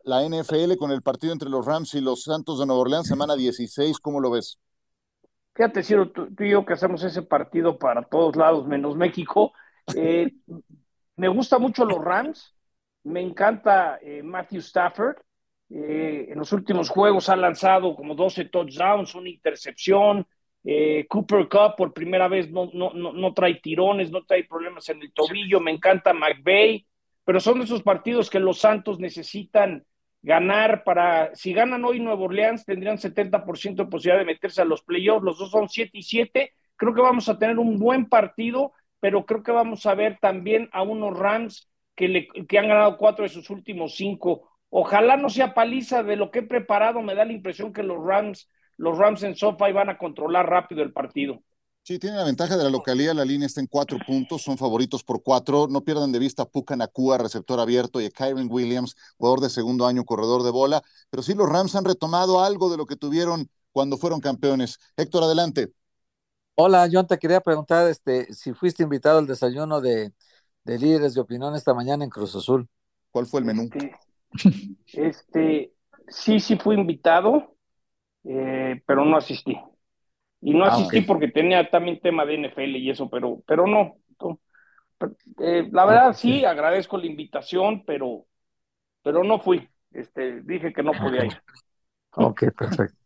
la 0.03 0.24
NFL 0.24 0.78
con 0.78 0.91
el 0.91 1.01
partido 1.01 1.34
entre 1.34 1.49
los 1.49 1.65
Rams 1.65 1.93
y 1.95 2.01
los 2.01 2.24
Santos 2.24 2.59
de 2.59 2.65
Nueva 2.65 2.82
Orleans, 2.82 3.07
semana 3.07 3.36
16, 3.36 3.99
¿cómo 3.99 4.20
lo 4.20 4.32
ves? 4.32 4.59
fíjate, 5.57 5.82
Ciro, 5.82 6.11
tú, 6.11 6.34
tú, 6.36 6.43
y 6.43 6.51
yo 6.51 6.65
que 6.65 6.74
hacemos 6.74 7.03
ese 7.03 7.24
partido 7.24 7.80
para 7.80 8.03
todos 8.03 8.36
lados, 8.36 8.68
menos 8.68 8.95
México, 8.95 9.53
eh, 9.95 10.32
me 11.15 11.28
gusta 11.28 11.57
mucho 11.57 11.84
los 11.84 11.97
Rams, 11.97 12.55
me 13.08 13.22
encanta 13.22 13.99
eh, 14.01 14.22
Matthew 14.24 14.60
Stafford, 14.60 15.18
eh, 15.70 16.28
en 16.30 16.38
los 16.38 16.51
últimos 16.53 16.89
juegos 16.89 17.30
ha 17.30 17.36
lanzado 17.36 17.95
como 17.95 18.16
12 18.16 18.45
touchdowns, 18.45 19.16
una 19.16 19.30
intercepción, 19.30 20.26
Cooper 21.08 21.47
Cup 21.47 21.76
por 21.78 21.93
primera 21.93 22.28
vez 22.28 22.51
no, 22.51 22.70
no, 22.74 22.91
no, 22.91 23.14
no, 23.14 23.34
trae 23.34 23.55
tirones, 23.55 24.12
no 24.12 24.26
trae 24.26 24.43
problemas 24.43 24.89
en 24.89 25.01
el 25.01 25.14
tobillo, 25.14 25.62
me 25.62 25.72
encanta 25.72 26.14
McVay, 26.14 26.86
pero 27.24 27.39
son 27.39 27.62
esos 27.62 27.84
partidos 27.84 28.30
que 28.30 28.41
los 28.41 28.60
Santos 28.60 28.99
necesitan 28.99 29.86
ganar 30.22 30.84
para, 30.84 31.34
si 31.36 31.53
ganan 31.53 31.86
hoy 31.86 31.99
Nuevo 31.99 32.26
Orleans, 32.26 32.66
tendrían 32.66 32.97
70% 32.97 33.76
de 33.76 33.89
posibilidad 33.89 34.20
de 34.20 34.26
meterse 34.26 34.62
a 34.62 34.66
los 34.66 34.82
playoffs, 34.82 35.24
los 35.24 35.38
dos 35.38 35.51
son 35.51 35.70
7 35.70 35.91
y 35.93 36.03
7, 36.03 36.53
creo 36.76 36.93
que 36.93 37.01
vamos 37.01 37.30
a 37.30 37.38
tener 37.38 37.60
un 37.60 37.80
buen 37.80 38.10
partido, 38.10 38.74
pero 38.99 39.26
creo 39.26 39.43
que 39.43 39.51
vamos 39.51 39.86
a 39.86 39.95
ver 39.95 40.18
también 40.20 40.70
a 40.74 40.82
unos 40.82 41.18
Rams 41.18 41.70
que, 41.98 42.08
le, 42.08 42.28
que 42.48 42.60
han 42.60 42.68
ganado 42.68 42.95
cuatro 42.98 43.24
de 43.24 43.30
sus 43.30 43.50
últimos 43.50 43.95
cinco. 43.95 44.48
Ojalá 44.70 45.18
no 45.18 45.30
sea 45.30 45.54
paliza 45.54 46.04
de 46.04 46.16
lo 46.16 46.30
que 46.30 46.39
he 46.39 46.43
preparado, 46.43 47.02
me 47.02 47.16
da 47.16 47.26
la 47.26 47.34
impresión 47.34 47.74
que 47.74 47.84
los 47.84 48.02
Rams, 48.02 48.50
los 48.78 48.98
Rams 48.98 49.24
en 49.24 49.36
SoFi 49.36 49.72
van 49.74 49.89
a 49.89 49.98
controlar 49.98 50.48
rápido 50.48 50.84
el 50.84 50.93
partido. 50.93 51.41
Sí, 51.82 52.00
tiene 52.00 52.18
la 52.18 52.26
ventaja 52.26 52.56
de 52.56 52.64
la 52.66 52.70
localidad, 52.70 53.16
la 53.16 53.26
línea 53.26 53.48
está 53.48 53.62
en 53.62 53.68
cuatro 53.68 53.98
puntos, 54.06 54.43
son 54.43 54.58
favoritos 54.58 55.04
por 55.04 55.24
cuatro. 55.24 55.68
No 55.70 55.82
pierdan 55.82 56.12
de 56.12 56.20
vista 56.20 56.43
a 56.43 56.45
Puka 56.45 56.76
Nakua, 56.76 57.18
receptor 57.18 57.60
abierto, 57.60 58.00
y 58.00 58.06
a 58.06 58.12
Kyron 58.12 58.48
Williams, 58.52 58.95
jugador 59.18 59.39
de 59.39 59.50
segundo 59.50 59.88
año, 59.88 60.04
corredor 60.04 60.43
de 60.43 60.52
bola. 60.52 60.84
Pero 61.10 61.24
sí, 61.24 61.34
los 61.34 61.50
Rams 61.50 61.76
han 61.76 61.86
retomado 61.86 62.43
algo 62.43 62.70
de 62.70 62.78
lo 62.78 62.86
que 62.86 62.98
tuvieron 62.98 63.50
cuando 63.72 63.98
fueron 63.98 64.20
campeones. 64.20 64.80
Héctor, 64.98 65.24
adelante. 65.24 65.72
Hola, 66.56 66.89
John, 66.91 67.08
te 67.08 67.18
quería 67.18 67.39
preguntar 67.39 67.88
este, 67.88 68.34
si 68.34 68.52
fuiste 68.52 68.84
invitado 68.84 69.20
al 69.20 69.28
desayuno 69.28 69.80
de, 69.80 70.12
de 70.68 70.78
líderes 70.78 71.13
de 71.13 71.22
opinión 71.22 71.55
esta 71.55 71.74
mañana 71.74 72.03
en 72.03 72.09
Cruz 72.09 72.36
Azul. 72.36 72.68
¿Cuál 73.09 73.26
fue 73.26 73.39
el 73.39 73.45
menú? 73.45 73.63
Este, 73.63 73.95
este 74.93 75.74
sí, 76.09 76.41
sí 76.41 76.57
fui 76.57 76.76
invitado, 76.76 77.55
eh, 78.26 78.82
pero 78.86 79.05
no 79.05 79.15
asistí. 79.15 79.57
Y 80.41 80.53
no 80.53 80.65
asistí 80.65 80.97
ah, 80.97 80.99
okay. 80.99 81.01
porque 81.01 81.30
tenía 81.30 81.70
también 81.70 82.01
tema 82.01 82.26
de 82.26 82.49
NFL 82.49 82.76
y 82.76 82.89
eso, 82.89 83.09
pero, 83.09 83.41
pero 83.47 83.65
no. 83.65 83.95
Eh, 85.39 85.70
la 85.72 85.86
verdad 85.86 86.13
sí, 86.13 86.43
agradezco 86.43 86.97
la 86.97 87.05
invitación, 87.05 87.86
pero, 87.86 88.26
pero 89.03 89.24
no 89.24 89.39
fui. 89.39 89.68
Este, 89.91 90.41
dije 90.41 90.74
que 90.74 90.84
no 90.84 90.91
podía 90.91 91.26
ir. 91.26 91.41
Ok, 92.11 92.43
perfecto. 92.57 92.97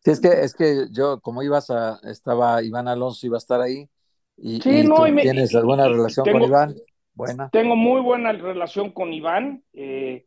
Sí, 0.00 0.10
es 0.10 0.20
que, 0.20 0.28
es 0.28 0.54
que 0.54 0.86
yo, 0.90 1.20
como 1.20 1.42
ibas 1.42 1.70
a, 1.70 1.98
estaba 2.02 2.62
Iván 2.62 2.88
Alonso, 2.88 3.26
iba 3.26 3.36
a 3.36 3.38
estar 3.38 3.60
ahí. 3.60 3.88
Y, 4.36 4.60
sí, 4.60 4.80
y 4.80 4.84
no, 4.84 4.96
tú 4.96 5.06
y 5.06 5.12
me, 5.12 5.22
tienes 5.22 5.54
alguna 5.54 5.88
relación 5.88 6.24
tengo, 6.24 6.40
con 6.40 6.48
Iván. 6.48 6.76
Buena. 7.16 7.48
Tengo 7.48 7.74
muy 7.76 8.02
buena 8.02 8.32
relación 8.32 8.92
con 8.92 9.12
Iván. 9.12 9.64
Eh, 9.72 10.26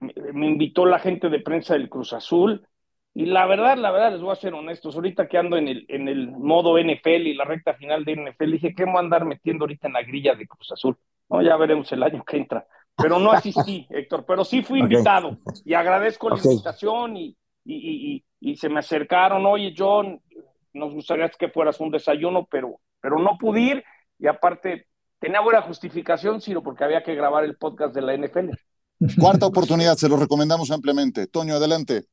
me, 0.00 0.46
invitó 0.46 0.86
la 0.86 0.98
gente 0.98 1.28
de 1.28 1.40
prensa 1.40 1.74
del 1.74 1.90
Cruz 1.90 2.14
Azul. 2.14 2.66
Y 3.12 3.26
la 3.26 3.46
verdad, 3.46 3.76
la 3.76 3.90
verdad, 3.90 4.12
les 4.12 4.20
voy 4.20 4.32
a 4.32 4.36
ser 4.36 4.52
honestos, 4.54 4.94
ahorita 4.94 5.26
que 5.26 5.38
ando 5.38 5.56
en 5.56 5.68
el, 5.68 5.86
en 5.88 6.08
el 6.08 6.32
modo 6.32 6.78
NFL 6.78 7.26
y 7.26 7.34
la 7.34 7.44
recta 7.44 7.74
final 7.74 8.04
de 8.04 8.12
NFL, 8.12 8.52
dije, 8.52 8.74
¿qué 8.74 8.84
me 8.84 8.92
voy 8.92 8.98
a 8.98 9.04
andar 9.04 9.24
metiendo 9.24 9.64
ahorita 9.64 9.86
en 9.86 9.94
la 9.94 10.02
grilla 10.02 10.34
de 10.34 10.46
Cruz 10.46 10.72
Azul? 10.72 10.98
No, 11.28 11.40
ya 11.40 11.56
veremos 11.56 11.90
el 11.92 12.02
año 12.02 12.24
que 12.24 12.36
entra. 12.36 12.66
Pero 12.94 13.18
no 13.18 13.32
asistí, 13.32 13.86
Héctor, 13.90 14.24
pero 14.26 14.44
sí 14.44 14.62
fui 14.62 14.80
okay. 14.80 14.92
invitado 14.92 15.38
y 15.64 15.74
agradezco 15.74 16.28
okay. 16.28 16.38
la 16.42 16.52
invitación 16.52 17.16
y, 17.16 17.36
y, 17.64 17.74
y, 18.14 18.24
y, 18.40 18.56
se 18.56 18.68
me 18.68 18.80
acercaron, 18.80 19.44
oye, 19.46 19.74
John, 19.76 20.20
nos 20.74 20.92
gustaría 20.92 21.28
que 21.30 21.48
fueras 21.48 21.80
un 21.80 21.90
desayuno, 21.90 22.46
pero, 22.50 22.80
pero 23.00 23.18
no 23.18 23.36
pude 23.38 23.60
ir 23.60 23.84
y 24.18 24.26
aparte 24.26 24.86
tenía 25.18 25.40
buena 25.40 25.62
justificación, 25.62 26.40
sino 26.40 26.62
porque 26.62 26.84
había 26.84 27.02
que 27.02 27.14
grabar 27.14 27.44
el 27.44 27.56
podcast 27.56 27.94
de 27.94 28.02
la 28.02 28.16
NFL. 28.16 28.50
Cuarta 29.20 29.46
oportunidad, 29.46 29.96
se 29.96 30.08
lo 30.08 30.16
recomendamos 30.16 30.70
ampliamente. 30.70 31.26
Toño, 31.26 31.54
adelante. 31.54 32.04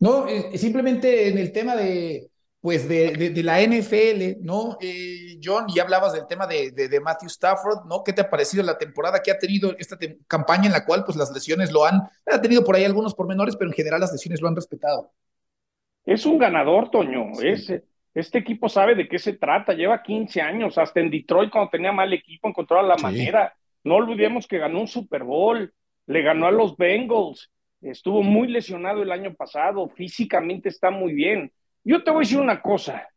No, 0.00 0.26
eh, 0.26 0.58
simplemente 0.58 1.28
en 1.28 1.38
el 1.38 1.52
tema 1.52 1.76
de, 1.76 2.30
pues 2.64 2.88
de, 2.88 3.12
de, 3.12 3.30
de 3.30 3.42
la 3.42 3.60
NFL, 3.60 4.42
¿no? 4.42 4.78
Eh, 4.80 5.38
John, 5.42 5.66
ya 5.74 5.82
hablabas 5.82 6.14
del 6.14 6.26
tema 6.26 6.46
de, 6.46 6.72
de, 6.72 7.00
Matthew 7.00 7.28
Stafford, 7.28 7.84
¿no? 7.86 8.02
¿Qué 8.02 8.12
te 8.12 8.22
ha 8.22 8.30
parecido 8.30 8.62
la 8.62 8.78
temporada 8.78 9.20
que 9.22 9.30
ha 9.30 9.38
tenido 9.38 9.74
esta 9.78 9.98
campaña 10.26 10.66
en 10.66 10.72
la 10.72 10.84
cual 10.84 11.04
pues 11.04 11.16
las 11.16 11.30
lesiones 11.30 11.70
lo 11.70 11.84
han, 11.84 12.00
ha 12.26 12.40
tenido 12.40 12.64
por 12.64 12.74
ahí 12.74 12.84
algunos 12.84 13.14
pormenores, 13.14 13.54
pero 13.56 13.70
en 13.70 13.76
general 13.76 14.00
las 14.00 14.12
lesiones 14.12 14.40
lo 14.40 14.48
han 14.48 14.56
respetado? 14.56 15.12
Es 16.06 16.26
un 16.26 16.38
ganador, 16.38 16.90
Toño, 16.90 17.34
sí. 17.34 17.48
es, 17.48 17.72
este 18.14 18.38
equipo 18.38 18.68
sabe 18.68 18.94
de 18.94 19.08
qué 19.08 19.18
se 19.18 19.34
trata, 19.34 19.72
lleva 19.72 20.02
15 20.02 20.40
años, 20.40 20.78
hasta 20.78 21.00
en 21.00 21.10
Detroit 21.10 21.50
cuando 21.50 21.70
tenía 21.70 21.92
mal 21.92 22.12
equipo 22.12 22.48
encontró 22.48 22.80
la 22.82 22.96
sí. 22.96 23.02
manera, 23.02 23.54
no 23.82 23.96
olvidemos 23.96 24.46
que 24.46 24.58
ganó 24.58 24.80
un 24.80 24.88
Super 24.88 25.24
Bowl, 25.24 25.72
le 26.06 26.22
ganó 26.22 26.46
a 26.46 26.52
los 26.52 26.76
Bengals, 26.76 27.50
estuvo 27.80 28.22
muy 28.22 28.48
lesionado 28.48 29.02
el 29.02 29.12
año 29.12 29.34
pasado, 29.34 29.88
físicamente 29.88 30.68
está 30.68 30.90
muy 30.90 31.12
bien. 31.12 31.52
Yo 31.82 32.02
te 32.02 32.10
voy 32.10 32.20
a 32.20 32.24
decir 32.26 32.38
una 32.40 32.62
cosa, 32.62 33.08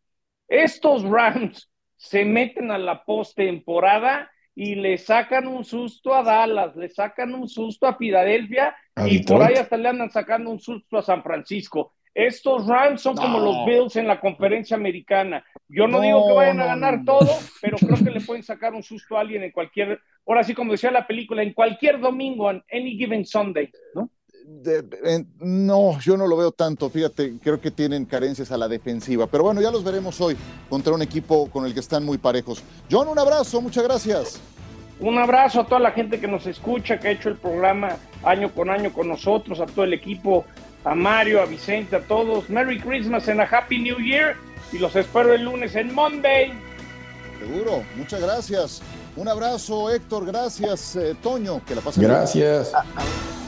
estos 0.47 1.03
Rams 1.03 1.69
se 1.95 2.25
meten 2.25 2.71
a 2.71 2.77
la 2.77 3.03
postemporada 3.03 4.31
y 4.55 4.75
le 4.75 4.97
sacan 4.97 5.47
un 5.47 5.63
susto 5.63 6.15
a 6.15 6.23
Dallas, 6.23 6.75
le 6.75 6.89
sacan 6.89 7.33
un 7.35 7.47
susto 7.47 7.85
a 7.85 7.95
Filadelfia 7.95 8.75
¿A 8.95 9.07
y 9.07 9.19
Detroit? 9.19 9.27
por 9.27 9.43
ahí 9.43 9.53
hasta 9.55 9.77
le 9.77 9.89
andan 9.89 10.09
sacando 10.09 10.49
un 10.49 10.59
susto 10.59 10.97
a 10.97 11.03
San 11.03 11.21
Francisco. 11.23 11.93
Estos 12.17 12.65
Rams 12.65 12.99
son 12.99 13.13
no. 13.13 13.21
como 13.21 13.39
los 13.39 13.63
Bills 13.67 13.95
en 13.95 14.07
la 14.07 14.19
conferencia 14.19 14.75
americana. 14.75 15.45
Yo 15.69 15.85
no, 15.85 15.97
no 15.97 16.03
digo 16.03 16.27
que 16.27 16.33
vayan 16.33 16.59
a 16.59 16.65
ganar 16.65 17.05
todo, 17.05 17.29
pero 17.61 17.77
creo 17.77 17.95
que 17.95 18.09
le 18.09 18.21
pueden 18.21 18.41
sacar 18.41 18.73
un 18.73 18.81
susto 18.81 19.15
a 19.15 19.21
alguien 19.21 19.43
en 19.43 19.51
cualquier, 19.51 19.99
ahora 20.25 20.43
sí 20.43 20.55
como 20.55 20.71
decía 20.71 20.89
la 20.89 21.05
película, 21.05 21.43
en 21.43 21.53
cualquier 21.53 21.99
domingo, 21.99 22.49
en 22.49 22.63
any 22.73 22.97
given 22.97 23.23
Sunday, 23.23 23.69
¿no? 23.93 24.09
De, 24.47 24.81
de, 24.81 25.25
no, 25.41 25.99
yo 25.99 26.17
no 26.17 26.25
lo 26.25 26.37
veo 26.37 26.51
tanto, 26.51 26.89
fíjate, 26.89 27.37
creo 27.39 27.61
que 27.61 27.69
tienen 27.69 28.05
carencias 28.05 28.51
a 28.51 28.57
la 28.57 28.67
defensiva, 28.67 29.27
pero 29.27 29.43
bueno, 29.43 29.61
ya 29.61 29.69
los 29.69 29.83
veremos 29.83 30.19
hoy 30.19 30.35
contra 30.69 30.93
un 30.93 31.03
equipo 31.03 31.51
con 31.51 31.67
el 31.67 31.73
que 31.75 31.81
están 31.81 32.03
muy 32.03 32.17
parejos. 32.17 32.63
John, 32.89 33.07
un 33.09 33.19
abrazo, 33.19 33.61
muchas 33.61 33.83
gracias. 33.83 34.41
Un 34.99 35.19
abrazo 35.19 35.61
a 35.61 35.65
toda 35.67 35.79
la 35.79 35.91
gente 35.91 36.19
que 36.19 36.27
nos 36.27 36.47
escucha, 36.47 36.99
que 36.99 37.09
ha 37.09 37.11
hecho 37.11 37.29
el 37.29 37.35
programa 37.35 37.97
año 38.23 38.51
con 38.51 38.71
año 38.71 38.91
con 38.91 39.07
nosotros, 39.07 39.59
a 39.59 39.67
todo 39.67 39.85
el 39.85 39.93
equipo, 39.93 40.45
a 40.87 40.95
Mario, 40.95 41.41
a 41.41 41.45
Vicente, 41.45 41.95
a 41.95 42.01
todos. 42.01 42.49
Merry 42.49 42.79
Christmas 42.79 43.27
and 43.27 43.41
a 43.41 43.43
Happy 43.43 43.79
New 43.79 43.97
Year 43.97 44.35
y 44.71 44.77
los 44.77 44.95
espero 44.95 45.33
el 45.33 45.43
lunes 45.43 45.75
en 45.75 45.93
Monday. 45.93 46.53
Seguro, 47.39 47.83
muchas 47.95 48.21
gracias. 48.21 48.81
Un 49.15 49.27
abrazo, 49.27 49.89
Héctor, 49.91 50.25
gracias, 50.25 50.95
eh, 50.95 51.15
Toño, 51.21 51.61
que 51.65 51.75
la 51.75 51.81
pasen 51.81 52.03
Gracias. 52.03 52.71
bien. 52.71 53.46